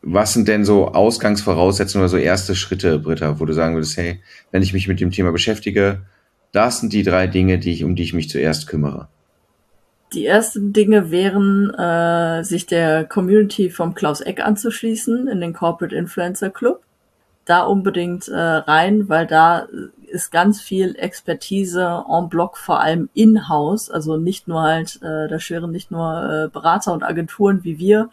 Was 0.03 0.35
sind 0.35 0.49
denn 0.49 0.65
so 0.65 0.89
Ausgangsvoraussetzungen 0.89 2.03
oder 2.03 2.11
so 2.11 2.17
erste 2.19 2.55
Schritte, 2.55 2.99
Britta, 2.99 3.41
wo 3.41 3.45
du 3.45 3.53
sagen 3.53 3.75
würdest, 3.75 3.97
hey, 3.97 4.21
wenn 4.53 4.63
ich 4.63 4.73
mich 4.73 4.87
mit 4.87 5.01
dem 5.01 5.11
Thema 5.11 5.33
beschäftige, 5.33 6.03
das 6.53 6.81
sind 6.81 6.93
die 6.93 7.03
drei 7.03 7.27
Dinge, 7.27 7.59
die 7.59 7.73
ich, 7.73 7.83
um 7.83 7.97
die 7.97 8.05
ich 8.05 8.15
mich 8.15 8.29
zuerst 8.29 8.69
kümmere? 8.69 9.09
Die 10.13 10.27
ersten 10.27 10.73
Dinge 10.73 11.11
wären, 11.11 11.71
äh, 11.75 12.45
sich 12.45 12.67
der 12.67 13.05
Community 13.05 13.71
vom 13.71 13.95
Klaus 13.95 14.21
Eck 14.21 14.41
anzuschließen 14.41 15.27
in 15.27 15.41
den 15.41 15.53
Corporate 15.53 15.97
Influencer 15.97 16.51
Club. 16.51 16.83
Da 17.45 17.63
unbedingt 17.65 18.29
äh, 18.29 18.37
rein, 18.37 19.09
weil 19.09 19.27
da 19.27 19.67
ist 20.15 20.31
ganz 20.31 20.61
viel 20.61 20.97
Expertise 20.97 22.05
en 22.09 22.29
bloc, 22.29 22.57
vor 22.57 22.81
allem 22.81 23.11
in-house. 23.15 23.91
Also 23.91 24.17
nicht 24.17 24.49
nur 24.49 24.63
halt, 24.63 25.03
äh, 25.03 25.29
da 25.29 25.39
schweren 25.39 25.73
nicht 25.73 25.91
nur 25.91 26.45
äh, 26.47 26.49
Berater 26.49 26.93
und 26.93 27.03
Agenturen 27.03 27.65
wie 27.65 27.79
wir 27.79 28.11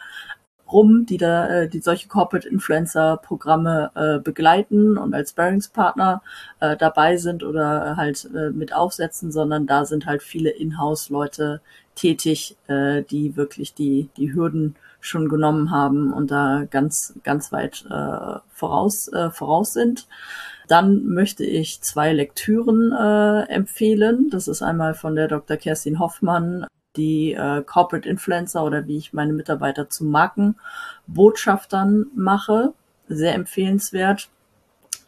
rum, 0.72 1.06
die 1.06 1.18
da, 1.18 1.46
äh, 1.48 1.68
die 1.68 1.80
solche 1.80 2.08
Corporate 2.08 2.48
Influencer 2.48 3.18
Programme 3.18 3.90
äh, 3.94 4.18
begleiten 4.18 4.98
und 4.98 5.14
als 5.14 5.32
Bearingspartner 5.32 6.22
äh, 6.60 6.76
dabei 6.76 7.16
sind 7.16 7.44
oder 7.44 7.96
halt 7.96 8.28
äh, 8.34 8.50
mit 8.50 8.74
aufsetzen, 8.74 9.30
sondern 9.30 9.66
da 9.66 9.84
sind 9.84 10.06
halt 10.06 10.22
viele 10.22 10.50
in-house 10.50 11.10
Leute 11.10 11.60
tätig, 11.94 12.56
äh, 12.68 13.02
die 13.02 13.36
wirklich 13.36 13.74
die, 13.74 14.08
die 14.16 14.34
Hürden 14.34 14.76
schon 15.00 15.28
genommen 15.28 15.70
haben 15.70 16.12
und 16.12 16.30
da 16.30 16.64
ganz, 16.70 17.14
ganz 17.24 17.52
weit 17.52 17.84
äh, 17.90 18.38
voraus, 18.50 19.08
äh, 19.08 19.30
voraus 19.30 19.72
sind. 19.72 20.06
Dann 20.68 21.04
möchte 21.06 21.44
ich 21.44 21.80
zwei 21.82 22.12
Lektüren 22.12 22.92
äh, 22.92 23.52
empfehlen. 23.52 24.30
Das 24.30 24.48
ist 24.48 24.62
einmal 24.62 24.94
von 24.94 25.16
der 25.16 25.28
Dr. 25.28 25.56
Kerstin 25.56 25.98
Hoffmann 25.98 26.66
die 26.96 27.32
äh, 27.32 27.62
Corporate 27.62 28.08
Influencer 28.08 28.64
oder 28.64 28.86
wie 28.86 28.98
ich 28.98 29.12
meine 29.12 29.32
Mitarbeiter 29.32 29.88
zu 29.88 30.04
Markenbotschaftern 30.04 32.06
mache. 32.14 32.72
Sehr 33.08 33.34
empfehlenswert. 33.34 34.28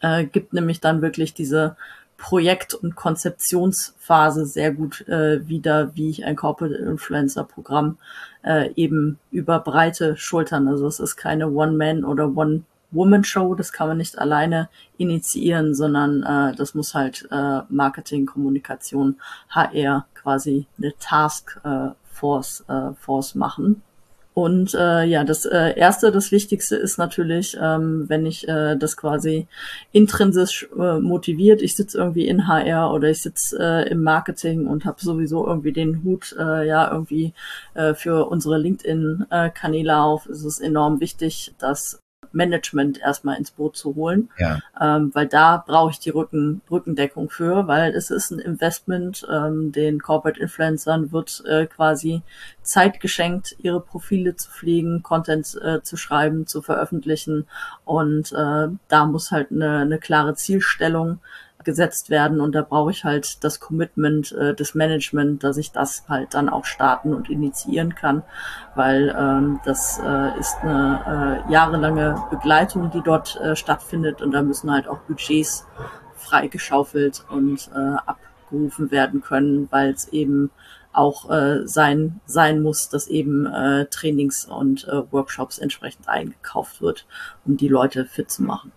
Äh, 0.01 0.25
gibt 0.25 0.53
nämlich 0.53 0.81
dann 0.81 1.01
wirklich 1.01 1.33
diese 1.33 1.77
Projekt- 2.17 2.73
und 2.73 2.95
Konzeptionsphase 2.95 4.45
sehr 4.45 4.71
gut 4.73 5.07
äh, 5.07 5.47
wieder, 5.47 5.95
wie 5.95 6.09
ich 6.09 6.25
ein 6.25 6.35
Corporate 6.35 6.75
Influencer 6.75 7.43
Programm 7.43 7.97
äh, 8.43 8.71
eben 8.75 9.19
über 9.31 9.59
breite 9.59 10.15
Schultern. 10.17 10.67
Also 10.67 10.87
es 10.87 10.99
ist 10.99 11.17
keine 11.17 11.49
One-Man- 11.49 12.05
oder 12.05 12.35
One-Woman-Show, 12.35 13.55
das 13.55 13.73
kann 13.73 13.89
man 13.89 13.97
nicht 13.97 14.17
alleine 14.17 14.69
initiieren, 14.97 15.75
sondern 15.75 16.23
äh, 16.23 16.55
das 16.55 16.73
muss 16.73 16.93
halt 16.93 17.27
äh, 17.31 17.61
Marketing, 17.69 18.25
Kommunikation, 18.25 19.19
HR 19.49 20.05
quasi 20.13 20.67
eine 20.77 20.93
Task 20.99 21.59
äh, 21.63 21.89
Force, 22.11 22.63
äh, 22.69 22.93
Force 22.93 23.35
machen. 23.35 23.81
Und 24.35 24.73
äh, 24.73 25.05
ja, 25.05 25.23
das 25.23 25.45
äh, 25.45 25.79
erste, 25.79 26.11
das 26.11 26.29
Wichtigste 26.33 26.75
ist 26.75 26.97
natürlich, 26.97 27.57
ähm, 27.59 28.03
wenn 28.09 28.25
ich 28.25 28.45
äh, 28.49 28.75
das 28.75 28.97
quasi 28.97 29.47
intrinsisch 29.93 30.67
äh, 30.77 30.99
motiviert, 30.99 31.61
ich 31.61 31.73
sitze 31.77 31.99
irgendwie 31.99 32.27
in 32.27 32.45
HR 32.45 32.93
oder 32.93 33.09
ich 33.09 33.21
sitze 33.21 33.57
äh, 33.57 33.89
im 33.89 34.03
Marketing 34.03 34.67
und 34.67 34.83
habe 34.83 35.01
sowieso 35.01 35.47
irgendwie 35.47 35.71
den 35.71 36.03
Hut 36.03 36.35
äh, 36.37 36.67
ja 36.67 36.91
irgendwie 36.91 37.33
äh, 37.75 37.93
für 37.93 38.25
unsere 38.29 38.57
LinkedIn-Kanäle 38.57 39.97
auf, 40.01 40.25
ist 40.25 40.43
es 40.43 40.59
enorm 40.59 40.99
wichtig, 40.99 41.55
dass 41.57 42.01
Management 42.35 42.99
erstmal 42.99 43.37
ins 43.37 43.51
Boot 43.51 43.75
zu 43.75 43.95
holen, 43.95 44.29
ja. 44.37 44.59
ähm, 44.79 45.11
weil 45.13 45.27
da 45.27 45.63
brauche 45.65 45.91
ich 45.91 45.99
die 45.99 46.09
Rücken, 46.09 46.61
Rückendeckung 46.69 47.29
für, 47.29 47.67
weil 47.67 47.95
es 47.95 48.11
ist 48.11 48.31
ein 48.31 48.39
Investment, 48.39 49.25
ähm, 49.31 49.71
den 49.71 49.99
Corporate 49.99 50.39
Influencern 50.39 51.11
wird 51.11 51.43
äh, 51.47 51.65
quasi 51.65 52.21
Zeit 52.61 52.99
geschenkt, 52.99 53.55
ihre 53.59 53.79
Profile 53.79 54.35
zu 54.35 54.49
pflegen, 54.51 55.01
Content 55.01 55.57
äh, 55.63 55.81
zu 55.81 55.97
schreiben, 55.97 56.45
zu 56.45 56.61
veröffentlichen 56.61 57.47
und 57.85 58.31
äh, 58.33 58.67
da 58.87 59.05
muss 59.05 59.31
halt 59.31 59.51
eine, 59.51 59.79
eine 59.79 59.97
klare 59.97 60.35
Zielstellung 60.35 61.19
gesetzt 61.65 62.09
werden 62.09 62.39
und 62.39 62.53
da 62.53 62.61
brauche 62.61 62.91
ich 62.91 63.03
halt 63.03 63.43
das 63.43 63.59
Commitment 63.59 64.31
äh, 64.31 64.53
des 64.53 64.75
Management, 64.75 65.43
dass 65.43 65.57
ich 65.57 65.71
das 65.71 66.07
halt 66.07 66.33
dann 66.33 66.47
auch 66.47 66.65
starten 66.65 67.13
und 67.13 67.29
initiieren 67.29 67.95
kann, 67.95 68.23
weil 68.75 69.13
ähm, 69.17 69.59
das 69.65 69.99
äh, 69.99 70.39
ist 70.39 70.57
eine 70.61 71.43
äh, 71.47 71.51
jahrelange 71.51 72.23
Begleitung, 72.29 72.91
die 72.91 73.01
dort 73.01 73.39
äh, 73.41 73.55
stattfindet 73.55 74.21
und 74.21 74.31
da 74.31 74.41
müssen 74.41 74.71
halt 74.71 74.87
auch 74.87 74.99
Budgets 74.99 75.65
freigeschaufelt 76.15 77.25
und 77.29 77.69
äh, 77.75 77.97
abgerufen 78.05 78.91
werden 78.91 79.21
können, 79.21 79.67
weil 79.71 79.91
es 79.91 80.07
eben 80.09 80.51
auch 80.93 81.29
äh, 81.29 81.67
sein 81.67 82.21
sein 82.25 82.61
muss, 82.61 82.87
dass 82.87 83.07
eben 83.07 83.45
äh, 83.45 83.85
Trainings 83.87 84.45
und 84.45 84.87
äh, 84.87 85.11
Workshops 85.11 85.57
entsprechend 85.57 86.07
eingekauft 86.07 86.81
wird, 86.81 87.05
um 87.45 87.57
die 87.57 87.67
Leute 87.67 88.05
fit 88.05 88.31
zu 88.31 88.43
machen 88.43 88.71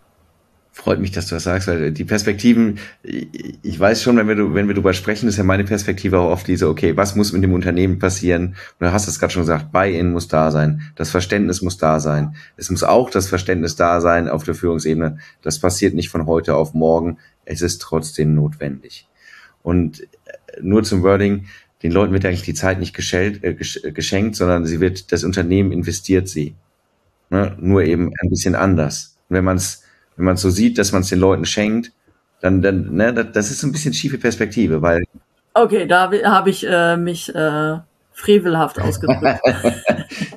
freut 0.79 1.01
mich, 1.01 1.11
dass 1.11 1.27
du 1.27 1.35
das 1.35 1.43
sagst, 1.43 1.67
weil 1.67 1.91
die 1.91 2.05
Perspektiven, 2.05 2.79
ich 3.03 3.81
weiß 3.81 4.01
schon, 4.01 4.17
wenn 4.17 4.29
wir, 4.29 4.55
wenn 4.55 4.69
wir 4.69 4.75
darüber 4.75 4.95
sprechen, 4.95 5.29
ist 5.29 5.37
ja 5.37 5.43
meine 5.43 5.65
Perspektive 5.65 6.21
auch 6.21 6.31
oft 6.31 6.47
diese, 6.47 6.69
okay, 6.69 6.97
was 6.97 7.17
muss 7.17 7.33
mit 7.33 7.43
dem 7.43 7.53
Unternehmen 7.53 7.99
passieren? 7.99 8.55
Und 8.79 8.87
du 8.87 8.93
hast 8.93 9.09
es 9.09 9.19
gerade 9.19 9.33
schon 9.33 9.43
gesagt, 9.43 9.73
Buy-in 9.73 10.13
muss 10.13 10.29
da 10.29 10.53
sein, 10.53 10.83
das 10.95 11.11
Verständnis 11.11 11.63
muss 11.63 11.79
da 11.79 11.99
sein. 11.99 12.37
Es 12.57 12.71
muss 12.71 12.85
auch 12.85 13.11
das 13.11 13.27
Verständnis 13.27 13.75
da 13.75 14.01
sein 14.01 14.29
auf 14.29 14.45
der 14.45 14.55
Führungsebene. 14.55 15.19
Das 15.43 15.59
passiert 15.59 15.95
nicht 15.95 16.11
von 16.11 16.27
heute 16.27 16.55
auf 16.55 16.75
morgen. 16.75 17.19
Es 17.45 17.61
ist 17.61 17.83
trotzdem 17.83 18.37
notwendig. 18.37 19.09
Und 19.65 20.07
nur 20.63 20.85
zum 20.85 21.03
Wording, 21.03 21.47
den 21.83 21.91
Leuten 21.91 22.13
wird 22.13 22.25
eigentlich 22.25 22.43
die 22.43 22.55
Zeit 22.55 22.79
nicht 22.79 22.95
geschenkt, 22.95 23.43
äh, 23.43 23.55
geschenkt 23.93 24.37
sondern 24.37 24.65
sie 24.65 24.79
wird, 24.79 25.11
das 25.11 25.25
Unternehmen 25.25 25.73
investiert 25.73 26.29
sie. 26.29 26.55
Ne? 27.31 27.57
Nur 27.61 27.83
eben 27.83 28.13
ein 28.23 28.31
bisschen 28.31 28.55
anders. 28.55 29.17
Und 29.29 29.35
wenn 29.35 29.45
man 29.45 29.57
es 29.57 29.83
wenn 30.19 30.25
man 30.25 30.37
so 30.37 30.51
sieht, 30.51 30.77
dass 30.79 30.93
man 30.93 31.03
es 31.03 31.09
den 31.09 31.21
Leuten 31.21 31.47
schenkt, 31.47 31.93
dann, 32.41 32.61
dann, 32.61 32.95
ne, 32.95 33.15
das 33.15 33.51
ist 33.51 33.63
ein 33.63 33.73
bisschen 33.73 33.95
schiefe 33.95 34.19
Perspektive, 34.19 34.83
weil. 34.83 35.05
Okay, 35.55 35.87
da 35.87 36.11
habe 36.25 36.51
ich 36.51 36.67
äh, 36.69 36.97
mich 36.97 37.35
äh, 37.35 37.79
frevelhaft 38.13 38.81
ausgedrückt. 38.81 39.41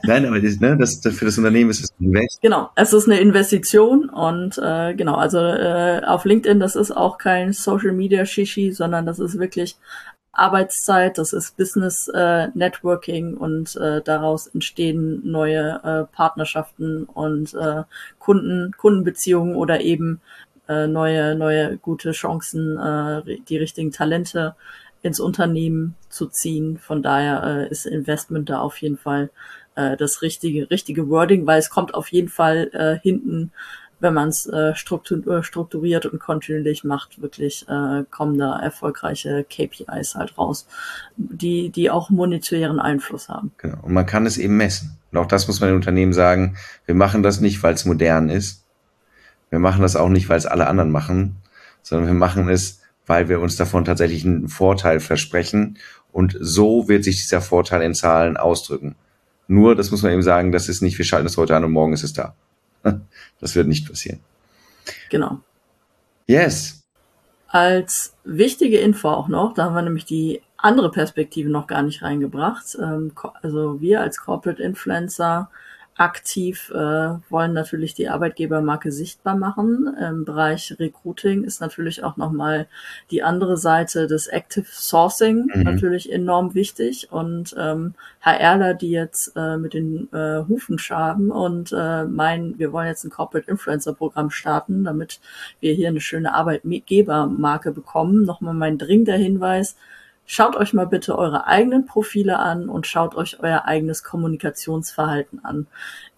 Nein, 0.03 0.25
aber 0.25 0.39
das, 0.39 0.59
ne, 0.59 0.77
das, 0.77 1.01
für 1.01 1.25
das 1.25 1.37
Unternehmen 1.37 1.71
ist 1.71 1.83
es 1.83 1.91
ein 1.99 2.05
Invest. 2.05 2.41
Genau, 2.41 2.69
es 2.75 2.93
ist 2.93 3.07
eine 3.07 3.19
Investition 3.19 4.09
und 4.09 4.57
äh, 4.59 4.93
genau, 4.93 5.15
also 5.15 5.39
äh, 5.39 6.01
auf 6.05 6.25
LinkedIn, 6.25 6.59
das 6.59 6.75
ist 6.75 6.91
auch 6.91 7.17
kein 7.17 7.51
Social 7.51 7.91
Media 7.91 8.25
Shishi, 8.25 8.71
sondern 8.71 9.05
das 9.05 9.19
ist 9.19 9.39
wirklich 9.39 9.77
Arbeitszeit, 10.33 11.17
das 11.17 11.33
ist 11.33 11.57
Business 11.57 12.07
äh, 12.07 12.47
Networking 12.53 13.35
und 13.35 13.75
äh, 13.75 14.01
daraus 14.01 14.47
entstehen 14.47 15.21
neue 15.29 15.81
äh, 15.83 16.15
Partnerschaften 16.15 17.03
und 17.03 17.53
äh, 17.53 17.83
Kunden, 18.17 18.71
Kundenbeziehungen 18.77 19.55
oder 19.55 19.81
eben 19.81 20.21
äh, 20.69 20.87
neue, 20.87 21.35
neue 21.35 21.77
gute 21.77 22.11
Chancen, 22.11 22.77
äh, 22.77 23.39
die 23.49 23.57
richtigen 23.57 23.91
Talente 23.91 24.55
ins 25.01 25.19
Unternehmen 25.19 25.95
zu 26.09 26.27
ziehen. 26.27 26.77
Von 26.77 27.03
daher 27.03 27.43
äh, 27.43 27.69
ist 27.69 27.85
Investment 27.85 28.49
da 28.49 28.61
auf 28.61 28.77
jeden 28.77 28.97
Fall 28.97 29.31
äh, 29.75 29.97
das 29.97 30.21
richtige, 30.21 30.69
richtige 30.69 31.09
Wording, 31.09 31.45
weil 31.45 31.59
es 31.59 31.69
kommt 31.69 31.93
auf 31.93 32.07
jeden 32.09 32.29
Fall 32.29 32.69
äh, 32.73 32.99
hinten 33.01 33.51
wenn 34.01 34.13
man 34.13 34.29
es 34.29 34.47
äh, 34.47 34.75
struktur 34.75 35.43
strukturiert 35.43 36.05
und 36.07 36.19
kontinuierlich 36.19 36.83
macht, 36.83 37.21
wirklich 37.21 37.65
äh, 37.69 38.03
kommen 38.09 38.37
da 38.37 38.59
erfolgreiche 38.59 39.45
KPIs 39.45 40.15
halt 40.15 40.37
raus, 40.37 40.67
die, 41.15 41.69
die 41.69 41.91
auch 41.91 42.09
monetären 42.09 42.79
Einfluss 42.79 43.29
haben. 43.29 43.51
Genau. 43.57 43.77
Und 43.83 43.93
man 43.93 44.05
kann 44.05 44.25
es 44.25 44.37
eben 44.37 44.57
messen. 44.57 44.97
Und 45.11 45.19
auch 45.19 45.27
das 45.27 45.47
muss 45.47 45.59
man 45.59 45.69
den 45.69 45.75
Unternehmen 45.75 46.13
sagen, 46.13 46.57
wir 46.85 46.95
machen 46.95 47.21
das 47.21 47.39
nicht, 47.41 47.61
weil 47.63 47.75
es 47.75 47.85
modern 47.85 48.29
ist. 48.29 48.65
Wir 49.49 49.59
machen 49.59 49.81
das 49.81 49.95
auch 49.95 50.09
nicht, 50.09 50.29
weil 50.29 50.37
es 50.37 50.45
alle 50.45 50.67
anderen 50.67 50.91
machen, 50.91 51.37
sondern 51.83 52.07
wir 52.07 52.15
machen 52.15 52.49
es, 52.49 52.81
weil 53.05 53.29
wir 53.29 53.39
uns 53.39 53.55
davon 53.55 53.85
tatsächlich 53.85 54.25
einen 54.25 54.47
Vorteil 54.47 54.99
versprechen. 54.99 55.77
Und 56.11 56.37
so 56.39 56.87
wird 56.87 57.03
sich 57.03 57.17
dieser 57.17 57.41
Vorteil 57.41 57.81
in 57.81 57.93
Zahlen 57.93 58.35
ausdrücken. 58.35 58.95
Nur, 59.47 59.75
das 59.75 59.91
muss 59.91 60.01
man 60.01 60.13
eben 60.13 60.23
sagen, 60.23 60.51
das 60.51 60.69
ist 60.69 60.81
nicht, 60.81 60.97
wir 60.97 61.05
schalten 61.05 61.27
es 61.27 61.37
heute 61.37 61.55
an 61.55 61.65
und 61.65 61.71
morgen 61.71 61.93
ist 61.93 62.03
es 62.03 62.13
da. 62.13 62.35
Das 63.39 63.55
wird 63.55 63.67
nicht 63.67 63.87
passieren. 63.87 64.19
Genau. 65.09 65.39
Yes. 66.27 66.83
Als 67.47 68.13
wichtige 68.23 68.77
Info 68.77 69.09
auch 69.09 69.27
noch, 69.27 69.53
da 69.53 69.65
haben 69.65 69.73
wir 69.75 69.81
nämlich 69.81 70.05
die 70.05 70.41
andere 70.57 70.91
Perspektive 70.91 71.49
noch 71.49 71.67
gar 71.67 71.81
nicht 71.81 72.01
reingebracht. 72.03 72.77
Ähm, 72.79 73.11
also 73.41 73.81
wir 73.81 74.01
als 74.01 74.19
Corporate 74.19 74.61
Influencer 74.61 75.49
aktiv 75.97 76.71
äh, 76.73 76.77
wollen 77.29 77.53
natürlich 77.53 77.93
die 77.93 78.09
Arbeitgebermarke 78.09 78.91
sichtbar 78.91 79.35
machen. 79.35 79.95
Im 79.99 80.25
Bereich 80.25 80.75
Recruiting 80.79 81.43
ist 81.43 81.61
natürlich 81.61 82.03
auch 82.03 82.17
nochmal 82.17 82.67
die 83.11 83.23
andere 83.23 83.57
Seite 83.57 84.07
des 84.07 84.27
Active 84.27 84.65
Sourcing 84.67 85.49
mhm. 85.53 85.63
natürlich 85.63 86.11
enorm 86.11 86.55
wichtig. 86.55 87.11
Und 87.11 87.55
ähm, 87.57 87.93
HRler, 88.21 88.73
die 88.73 88.89
jetzt 88.89 89.33
äh, 89.35 89.57
mit 89.57 89.73
den 89.73 90.11
äh, 90.13 90.43
Hufen 90.47 90.79
schaben 90.79 91.29
und 91.29 91.71
äh, 91.71 92.05
meinen, 92.05 92.57
wir 92.57 92.71
wollen 92.71 92.87
jetzt 92.87 93.03
ein 93.03 93.11
Corporate 93.11 93.49
Influencer 93.49 93.93
Programm 93.93 94.31
starten, 94.31 94.83
damit 94.83 95.19
wir 95.59 95.73
hier 95.73 95.89
eine 95.89 96.01
schöne 96.01 96.33
Arbeitgebermarke 96.33 97.71
bekommen. 97.71 98.25
Nochmal 98.25 98.53
mein 98.53 98.77
dringender 98.77 99.15
Hinweis, 99.15 99.75
Schaut 100.25 100.55
euch 100.55 100.73
mal 100.73 100.87
bitte 100.87 101.17
eure 101.17 101.47
eigenen 101.47 101.85
Profile 101.85 102.39
an 102.39 102.69
und 102.69 102.87
schaut 102.87 103.15
euch 103.15 103.39
euer 103.41 103.65
eigenes 103.65 104.03
Kommunikationsverhalten 104.03 105.43
an. 105.43 105.67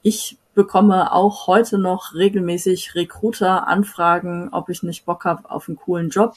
Ich 0.01 0.37
bekomme 0.53 1.11
auch 1.11 1.47
heute 1.47 1.77
noch 1.77 2.13
regelmäßig 2.13 2.95
Recruiter-Anfragen, 2.95 4.49
ob 4.51 4.69
ich 4.69 4.83
nicht 4.83 5.05
Bock 5.05 5.25
habe 5.25 5.49
auf 5.49 5.67
einen 5.67 5.77
coolen 5.77 6.09
Job, 6.09 6.35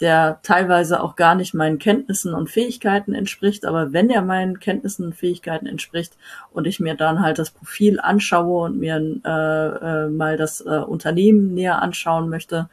der 0.00 0.38
teilweise 0.42 1.02
auch 1.02 1.16
gar 1.16 1.34
nicht 1.34 1.54
meinen 1.54 1.78
Kenntnissen 1.78 2.34
und 2.34 2.50
Fähigkeiten 2.50 3.14
entspricht. 3.14 3.64
Aber 3.64 3.92
wenn 3.92 4.10
er 4.10 4.22
meinen 4.22 4.60
Kenntnissen 4.60 5.06
und 5.06 5.16
Fähigkeiten 5.16 5.66
entspricht 5.66 6.16
und 6.52 6.66
ich 6.66 6.78
mir 6.78 6.94
dann 6.94 7.20
halt 7.20 7.38
das 7.38 7.50
Profil 7.50 7.98
anschaue 7.98 8.66
und 8.66 8.78
mir 8.78 8.96
äh, 8.96 10.04
äh, 10.04 10.08
mal 10.08 10.36
das 10.36 10.60
äh, 10.60 10.78
Unternehmen 10.78 11.54
näher 11.54 11.82
anschauen 11.82 12.28
möchte, 12.28 12.68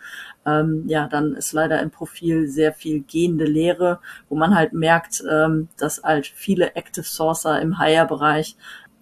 ähm, 0.45 0.83
ja, 0.87 1.07
dann 1.07 1.33
ist 1.33 1.53
leider 1.53 1.81
im 1.81 1.89
Profil 1.89 2.47
sehr 2.47 2.71
viel 2.71 3.01
gehende 3.01 3.45
Lehre, 3.45 3.99
wo 4.29 4.35
man 4.35 4.53
halt 4.55 4.73
merkt, 4.73 5.23
ähm, 5.27 5.69
dass 5.77 6.03
halt 6.03 6.27
viele 6.27 6.75
Active 6.75 7.05
Sourcer 7.05 7.59
im 7.59 7.79
Hire-Bereich 7.79 8.55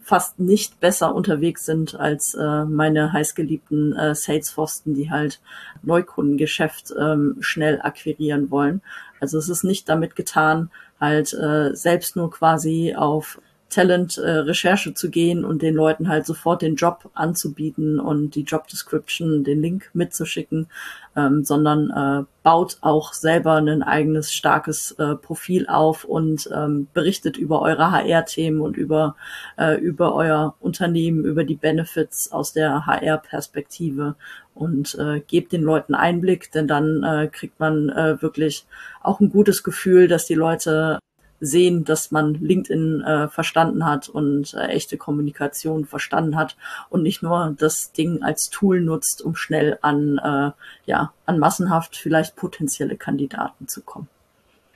fast 0.04 0.40
nicht 0.40 0.80
besser 0.80 1.16
unterwegs 1.16 1.66
sind 1.66 1.96
als 1.96 2.36
äh, 2.36 2.66
meine 2.66 3.14
heißgeliebten 3.14 3.96
äh, 3.96 4.14
Salesforsten, 4.14 4.94
die 4.94 5.10
halt 5.10 5.40
Neukundengeschäft 5.82 6.94
ähm, 7.00 7.38
schnell 7.40 7.82
akquirieren 7.82 8.52
wollen. 8.52 8.82
Also 9.22 9.38
es 9.38 9.48
ist 9.48 9.64
nicht 9.64 9.88
damit 9.88 10.16
getan, 10.16 10.70
halt 11.00 11.34
äh, 11.34 11.74
selbst 11.74 12.16
nur 12.16 12.30
quasi 12.30 12.96
auf 12.96 13.40
Talent-Recherche 13.74 14.94
zu 14.94 15.10
gehen 15.10 15.44
und 15.44 15.62
den 15.62 15.74
Leuten 15.74 16.08
halt 16.08 16.26
sofort 16.26 16.62
den 16.62 16.76
Job 16.76 17.10
anzubieten 17.14 18.00
und 18.00 18.36
die 18.36 18.44
Job 18.44 18.68
Description, 18.68 19.44
den 19.44 19.62
Link 19.62 19.90
mitzuschicken, 19.94 20.68
ähm, 21.16 21.44
sondern 21.44 21.90
äh, 21.90 22.26
baut 22.44 22.78
auch 22.82 23.14
selber 23.14 23.56
ein 23.56 23.84
eigenes 23.84 24.34
starkes 24.34 24.92
äh, 24.94 25.16
Profil 25.16 25.68
auf 25.68 26.04
und 26.04 26.50
ähm, 26.54 26.88
berichtet 26.94 27.38
über 27.38 27.62
eure 27.62 27.92
HR-Themen 27.92 28.62
und 28.62 28.78
über, 28.78 29.16
äh, 29.58 29.76
über 29.76 30.14
euer 30.16 30.56
Unternehmen, 30.60 31.26
über 31.26 31.44
die 31.44 31.56
Benefits 31.56 32.32
aus 32.32 32.54
der 32.54 32.86
HR-Perspektive 32.86 34.16
und 34.54 34.96
äh, 35.00 35.20
gebt 35.22 35.52
den 35.52 35.64
Leuten 35.64 35.96
Einblick, 35.96 36.52
denn 36.52 36.68
dann 36.68 37.04
äh, 37.04 37.28
kriegt 37.28 37.60
man 37.60 37.90
äh, 37.90 38.22
wirklich 38.22 38.66
auch 39.02 39.20
ein 39.20 39.32
gutes 39.32 39.64
Gefühl, 39.64 40.08
dass 40.08 40.26
die 40.26 40.36
Leute 40.36 41.00
sehen, 41.44 41.84
dass 41.84 42.12
man 42.12 42.36
LinkedIn 42.36 43.02
äh, 43.02 43.28
verstanden 43.28 43.86
hat 43.86 44.08
und 44.08 44.54
äh, 44.54 44.68
echte 44.68 44.98
Kommunikation 44.98 45.86
verstanden 45.86 46.36
hat 46.36 46.56
und 46.90 47.04
nicht 47.04 47.22
nur 47.22 47.54
das 47.58 47.92
Ding 47.92 48.24
als 48.24 48.50
Tool 48.50 48.82
nutzt, 48.82 49.22
um 49.22 49.36
schnell 49.36 49.78
an, 49.82 50.18
äh, 50.24 50.52
ja, 50.86 51.14
an 51.26 51.40
massenhaft 51.40 51.98
vielleicht 51.98 52.36
potenzielle 52.36 52.96
Kandidaten 52.96 53.68
zu 53.68 53.82
kommen. 53.82 54.08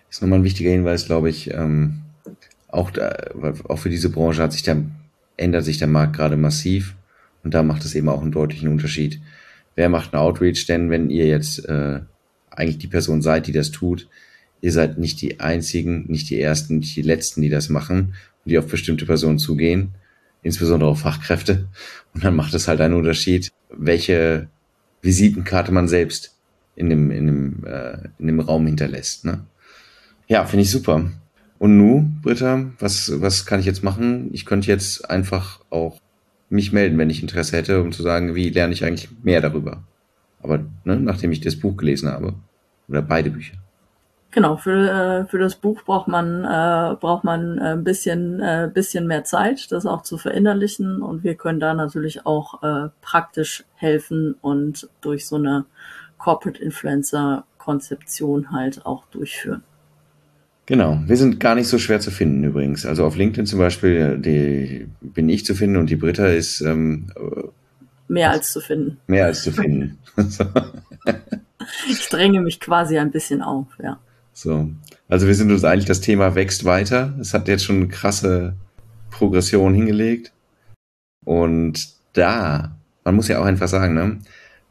Das 0.07 0.18
ist 0.18 0.22
nochmal 0.22 0.39
ein 0.39 0.43
wichtiger 0.45 0.72
Hinweis, 0.72 1.05
glaube 1.05 1.30
ich. 1.30 1.53
Ähm, 1.53 2.01
auch, 2.68 2.91
da, 2.91 3.15
auch 3.70 3.80
für 3.80 3.89
diese 3.89 4.09
Branche 4.09 4.43
hat 4.43 4.51
sich 4.51 4.63
der, 4.63 4.84
ändert 5.38 5.63
sich 5.63 5.78
der 5.78 5.88
Markt 5.88 6.15
gerade 6.15 6.36
massiv 6.36 6.95
und 7.43 7.53
da 7.53 7.63
macht 7.63 7.86
es 7.86 7.95
eben 7.95 8.09
auch 8.09 8.22
einen 8.22 8.32
deutlichen 8.32 8.70
Unterschied. 8.70 9.22
Wer 9.76 9.89
macht 9.89 10.13
einen 10.13 10.22
Outreach 10.22 10.65
denn, 10.65 10.89
wenn 10.89 11.09
ihr 11.09 11.28
jetzt 11.28 11.63
äh, 11.65 12.01
eigentlich 12.49 12.78
die 12.78 12.88
Person 12.88 13.22
seid, 13.22 13.47
die 13.47 13.53
das 13.53 13.72
tut? 13.72 14.09
Ihr 14.61 14.71
seid 14.71 14.97
nicht 14.97 15.21
die 15.21 15.39
einzigen, 15.39 16.05
nicht 16.07 16.29
die 16.29 16.39
ersten, 16.39 16.79
nicht 16.79 16.95
die 16.95 17.01
letzten, 17.01 17.41
die 17.41 17.49
das 17.49 17.69
machen 17.69 18.13
und 18.45 18.51
die 18.51 18.57
auf 18.57 18.67
bestimmte 18.67 19.05
Personen 19.05 19.39
zugehen, 19.39 19.95
insbesondere 20.43 20.89
auf 20.89 21.01
Fachkräfte. 21.01 21.67
Und 22.13 22.23
dann 22.23 22.35
macht 22.35 22.53
es 22.53 22.67
halt 22.67 22.81
einen 22.81 22.95
Unterschied, 22.95 23.51
welche 23.69 24.47
Visitenkarte 25.01 25.71
man 25.71 25.87
selbst 25.87 26.35
in 26.75 26.89
dem, 26.89 27.11
in 27.11 27.27
dem, 27.27 27.65
äh, 27.65 27.97
in 28.19 28.27
dem 28.27 28.39
Raum 28.39 28.65
hinterlässt. 28.65 29.25
Ne? 29.25 29.45
Ja, 30.27 30.45
finde 30.45 30.63
ich 30.63 30.71
super. 30.71 31.11
Und 31.59 31.77
nu, 31.77 32.09
Britta, 32.21 32.71
was, 32.79 33.11
was 33.19 33.45
kann 33.45 33.59
ich 33.59 33.65
jetzt 33.65 33.83
machen? 33.83 34.29
Ich 34.31 34.45
könnte 34.45 34.67
jetzt 34.67 35.09
einfach 35.09 35.59
auch 35.69 35.99
mich 36.49 36.71
melden, 36.71 36.97
wenn 36.97 37.09
ich 37.09 37.21
Interesse 37.21 37.57
hätte, 37.57 37.81
um 37.81 37.91
zu 37.91 38.03
sagen, 38.03 38.35
wie 38.35 38.49
lerne 38.49 38.73
ich 38.73 38.85
eigentlich 38.85 39.09
mehr 39.23 39.41
darüber. 39.41 39.83
Aber 40.41 40.65
ne, 40.85 40.97
nachdem 40.97 41.31
ich 41.31 41.41
das 41.41 41.55
Buch 41.55 41.75
gelesen 41.77 42.09
habe. 42.09 42.35
Oder 42.87 43.01
beide 43.01 43.31
Bücher. 43.31 43.55
Genau, 44.32 44.57
für, 44.57 44.89
äh, 44.89 45.25
für 45.25 45.39
das 45.39 45.55
Buch 45.55 45.84
braucht 45.84 46.07
man, 46.07 46.43
äh, 46.43 46.95
braucht 46.99 47.23
man 47.23 47.59
ein 47.59 47.84
bisschen, 47.84 48.41
äh, 48.41 48.69
bisschen 48.71 49.07
mehr 49.07 49.23
Zeit, 49.23 49.71
das 49.71 49.86
auch 49.86 50.03
zu 50.03 50.17
verinnerlichen. 50.17 51.01
Und 51.01 51.23
wir 51.23 51.36
können 51.36 51.59
da 51.59 51.73
natürlich 51.73 52.25
auch 52.25 52.61
äh, 52.61 52.89
praktisch 53.01 53.63
helfen 53.75 54.36
und 54.41 54.89
durch 55.01 55.25
so 55.25 55.38
eine 55.38 55.65
Corporate 56.17 56.61
Influencer 56.61 57.45
Konzeption 57.57 58.51
halt 58.51 58.86
auch 58.86 59.05
durchführen. 59.07 59.61
Genau, 60.67 60.99
wir 61.05 61.17
sind 61.17 61.39
gar 61.39 61.55
nicht 61.55 61.67
so 61.67 61.78
schwer 61.78 61.99
zu 61.99 62.11
finden 62.11 62.43
übrigens. 62.43 62.86
Also 62.86 63.05
auf 63.05 63.15
LinkedIn 63.15 63.45
zum 63.45 63.59
Beispiel 63.59 64.17
die, 64.17 64.88
bin 65.01 65.30
ich 65.30 65.45
zu 65.45 65.55
finden 65.55 65.78
und 65.78 65.89
die 65.89 65.95
Britta 65.95 66.28
ist 66.28 66.61
ähm, 66.61 67.07
mehr 68.07 68.32
als 68.32 68.51
zu 68.51 68.59
finden. 68.59 68.99
Mehr 69.07 69.25
als 69.25 69.43
zu 69.43 69.51
finden. 69.51 69.97
ich 71.89 72.07
dränge 72.09 72.41
mich 72.41 72.59
quasi 72.59 72.97
ein 72.97 73.11
bisschen 73.11 73.41
auf, 73.41 73.67
ja. 73.82 73.99
So. 74.38 74.69
Also 75.07 75.25
wir 75.25 75.33
sind 75.33 75.51
uns 75.51 75.63
eigentlich, 75.63 75.85
das 75.85 75.99
Thema 75.99 76.35
wächst 76.35 76.63
weiter. 76.63 77.15
Es 77.19 77.33
hat 77.33 77.47
jetzt 77.47 77.65
schon 77.65 77.77
eine 77.77 77.88
krasse 77.88 78.53
Progression 79.09 79.73
hingelegt. 79.73 80.31
Und 81.25 81.88
da, 82.13 82.77
man 83.03 83.15
muss 83.15 83.29
ja 83.29 83.39
auch 83.39 83.45
einfach 83.45 83.67
sagen, 83.67 83.95
ne, 83.95 84.19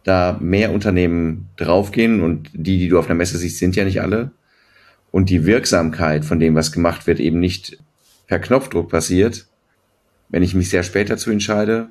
da 0.05 0.39
mehr 0.41 0.71
Unternehmen 0.71 1.49
draufgehen 1.57 2.23
und 2.23 2.49
die, 2.53 2.79
die 2.79 2.89
du 2.89 2.97
auf 2.97 3.09
der 3.09 3.17
Messe 3.17 3.39
siehst, 3.39 3.59
sind 3.59 3.75
ja 3.75 3.85
nicht 3.85 4.01
alle. 4.01 4.31
Und 5.11 5.31
die 5.31 5.47
Wirksamkeit 5.47 6.25
von 6.25 6.39
dem, 6.39 6.55
was 6.55 6.71
gemacht 6.71 7.09
wird, 7.09 7.19
eben 7.19 7.41
nicht 7.41 7.77
per 8.29 8.39
Knopfdruck 8.39 8.89
passiert. 8.89 9.49
Wenn 10.29 10.45
ich 10.45 10.55
mich 10.55 10.71
sehr 10.71 10.85
spät 10.85 11.11
dazu 11.11 11.33
entscheide, 11.33 11.89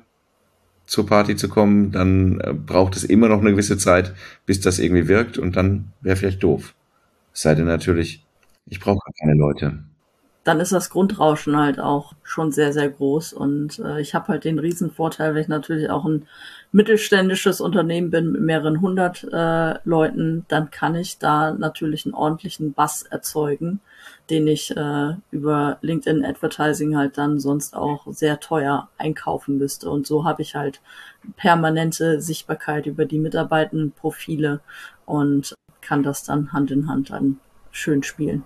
zur 0.86 1.04
Party 1.04 1.36
zu 1.36 1.50
kommen, 1.50 1.92
dann 1.92 2.40
äh, 2.40 2.54
braucht 2.54 2.96
es 2.96 3.04
immer 3.04 3.28
noch 3.28 3.40
eine 3.40 3.50
gewisse 3.50 3.76
Zeit, 3.76 4.14
bis 4.46 4.60
das 4.60 4.78
irgendwie 4.78 5.08
wirkt 5.08 5.36
und 5.36 5.56
dann 5.56 5.92
wäre 6.00 6.16
vielleicht 6.16 6.42
doof. 6.42 6.74
Es 7.36 7.42
sei 7.42 7.54
denn 7.54 7.66
natürlich, 7.66 8.24
ich 8.64 8.80
brauche 8.80 9.12
keine 9.20 9.34
Leute. 9.34 9.80
Dann 10.44 10.58
ist 10.58 10.72
das 10.72 10.88
Grundrauschen 10.88 11.54
halt 11.54 11.78
auch 11.78 12.14
schon 12.22 12.50
sehr, 12.50 12.72
sehr 12.72 12.88
groß. 12.88 13.34
Und 13.34 13.78
äh, 13.78 14.00
ich 14.00 14.14
habe 14.14 14.28
halt 14.28 14.44
den 14.44 14.58
Riesenvorteil, 14.58 15.34
weil 15.34 15.42
ich 15.42 15.48
natürlich 15.48 15.90
auch 15.90 16.06
ein 16.06 16.26
mittelständisches 16.72 17.60
Unternehmen 17.60 18.10
bin 18.10 18.32
mit 18.32 18.40
mehreren 18.40 18.80
hundert 18.80 19.22
äh, 19.30 19.74
Leuten, 19.84 20.46
dann 20.48 20.70
kann 20.70 20.94
ich 20.94 21.18
da 21.18 21.50
natürlich 21.50 22.06
einen 22.06 22.14
ordentlichen 22.14 22.72
Bass 22.72 23.02
erzeugen, 23.02 23.80
den 24.30 24.46
ich 24.46 24.74
äh, 24.74 25.12
über 25.30 25.76
LinkedIn 25.82 26.24
Advertising 26.24 26.96
halt 26.96 27.18
dann 27.18 27.38
sonst 27.38 27.76
auch 27.76 28.06
sehr 28.12 28.40
teuer 28.40 28.88
einkaufen 28.96 29.58
müsste. 29.58 29.90
Und 29.90 30.06
so 30.06 30.24
habe 30.24 30.40
ich 30.40 30.54
halt 30.54 30.80
permanente 31.36 32.18
Sichtbarkeit 32.22 32.86
über 32.86 33.04
die 33.04 33.18
Mitarbeitendenprofile 33.18 34.60
und 35.04 35.54
kann 35.86 36.02
das 36.02 36.24
dann 36.24 36.52
Hand 36.52 36.70
in 36.70 36.88
Hand 36.88 37.10
dann 37.10 37.38
schön 37.70 38.02
spielen. 38.02 38.42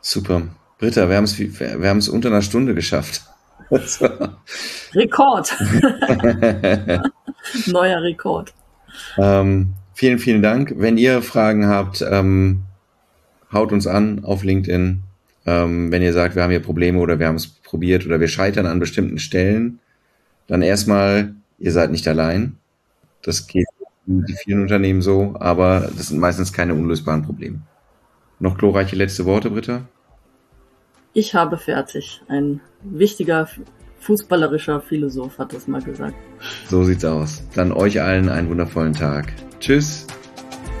Super. 0.00 0.48
Britta, 0.78 1.08
wir 1.08 1.16
haben 1.16 1.24
es 1.24 1.38
wir 1.38 1.88
haben 1.88 1.98
es 1.98 2.08
unter 2.08 2.28
einer 2.28 2.42
Stunde 2.42 2.74
geschafft. 2.74 3.22
Rekord. 4.94 5.54
Neuer 7.66 8.02
Rekord. 8.02 8.54
Ähm, 9.18 9.74
vielen, 9.92 10.18
vielen 10.18 10.40
Dank. 10.40 10.72
Wenn 10.76 10.96
ihr 10.96 11.20
Fragen 11.20 11.66
habt, 11.66 12.00
ähm, 12.08 12.62
haut 13.52 13.72
uns 13.72 13.86
an 13.86 14.24
auf 14.24 14.42
LinkedIn. 14.44 15.02
Ähm, 15.44 15.92
wenn 15.92 16.02
ihr 16.02 16.14
sagt, 16.14 16.34
wir 16.34 16.42
haben 16.42 16.50
hier 16.50 16.60
Probleme 16.60 16.98
oder 16.98 17.18
wir 17.18 17.26
haben 17.26 17.36
es 17.36 17.48
probiert 17.48 18.06
oder 18.06 18.20
wir 18.20 18.28
scheitern 18.28 18.64
an 18.66 18.78
bestimmten 18.80 19.18
Stellen, 19.18 19.80
dann 20.46 20.62
erstmal, 20.62 21.34
ihr 21.58 21.72
seid 21.72 21.90
nicht 21.90 22.08
allein. 22.08 22.56
Das 23.22 23.46
geht 23.46 23.66
die 24.08 24.34
vielen 24.34 24.62
Unternehmen 24.62 25.02
so, 25.02 25.34
aber 25.38 25.90
das 25.94 26.08
sind 26.08 26.18
meistens 26.18 26.52
keine 26.52 26.74
unlösbaren 26.74 27.22
Probleme. 27.22 27.60
Noch 28.40 28.56
glorreiche 28.56 28.96
letzte 28.96 29.26
Worte, 29.26 29.50
Britta? 29.50 29.82
Ich 31.12 31.34
habe 31.34 31.58
fertig. 31.58 32.22
Ein 32.28 32.60
wichtiger 32.82 33.48
fußballerischer 34.00 34.80
Philosoph 34.80 35.38
hat 35.38 35.52
das 35.52 35.66
mal 35.68 35.82
gesagt. 35.82 36.14
So 36.68 36.84
sieht's 36.84 37.04
aus. 37.04 37.42
Dann 37.54 37.72
euch 37.72 38.00
allen 38.00 38.28
einen 38.28 38.48
wundervollen 38.48 38.94
Tag. 38.94 39.32
Tschüss. 39.60 40.06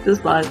Bis 0.04 0.20
bald. 0.20 0.48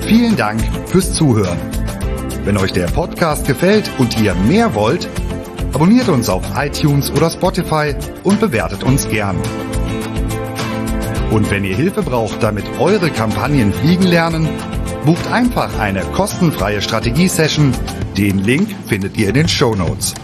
Vielen 0.00 0.36
Dank 0.36 0.60
fürs 0.88 1.14
Zuhören. 1.14 1.58
Wenn 2.44 2.56
euch 2.56 2.72
der 2.72 2.86
Podcast 2.86 3.46
gefällt 3.46 3.90
und 3.98 4.18
ihr 4.20 4.34
mehr 4.34 4.74
wollt, 4.74 5.06
Abonniert 5.72 6.08
uns 6.08 6.28
auf 6.28 6.42
iTunes 6.56 7.10
oder 7.10 7.30
Spotify 7.30 7.94
und 8.24 8.40
bewertet 8.40 8.82
uns 8.84 9.08
gern. 9.08 9.36
Und 11.30 11.50
wenn 11.50 11.64
ihr 11.64 11.76
Hilfe 11.76 12.02
braucht, 12.02 12.42
damit 12.42 12.64
eure 12.78 13.10
Kampagnen 13.10 13.72
fliegen 13.72 14.04
lernen, 14.04 14.48
bucht 15.04 15.26
einfach 15.30 15.78
eine 15.78 16.00
kostenfreie 16.00 16.80
Strategie-Session. 16.80 17.72
Den 18.16 18.38
Link 18.38 18.74
findet 18.86 19.16
ihr 19.18 19.28
in 19.28 19.34
den 19.34 19.48
Show 19.48 19.74
Notes. 19.74 20.14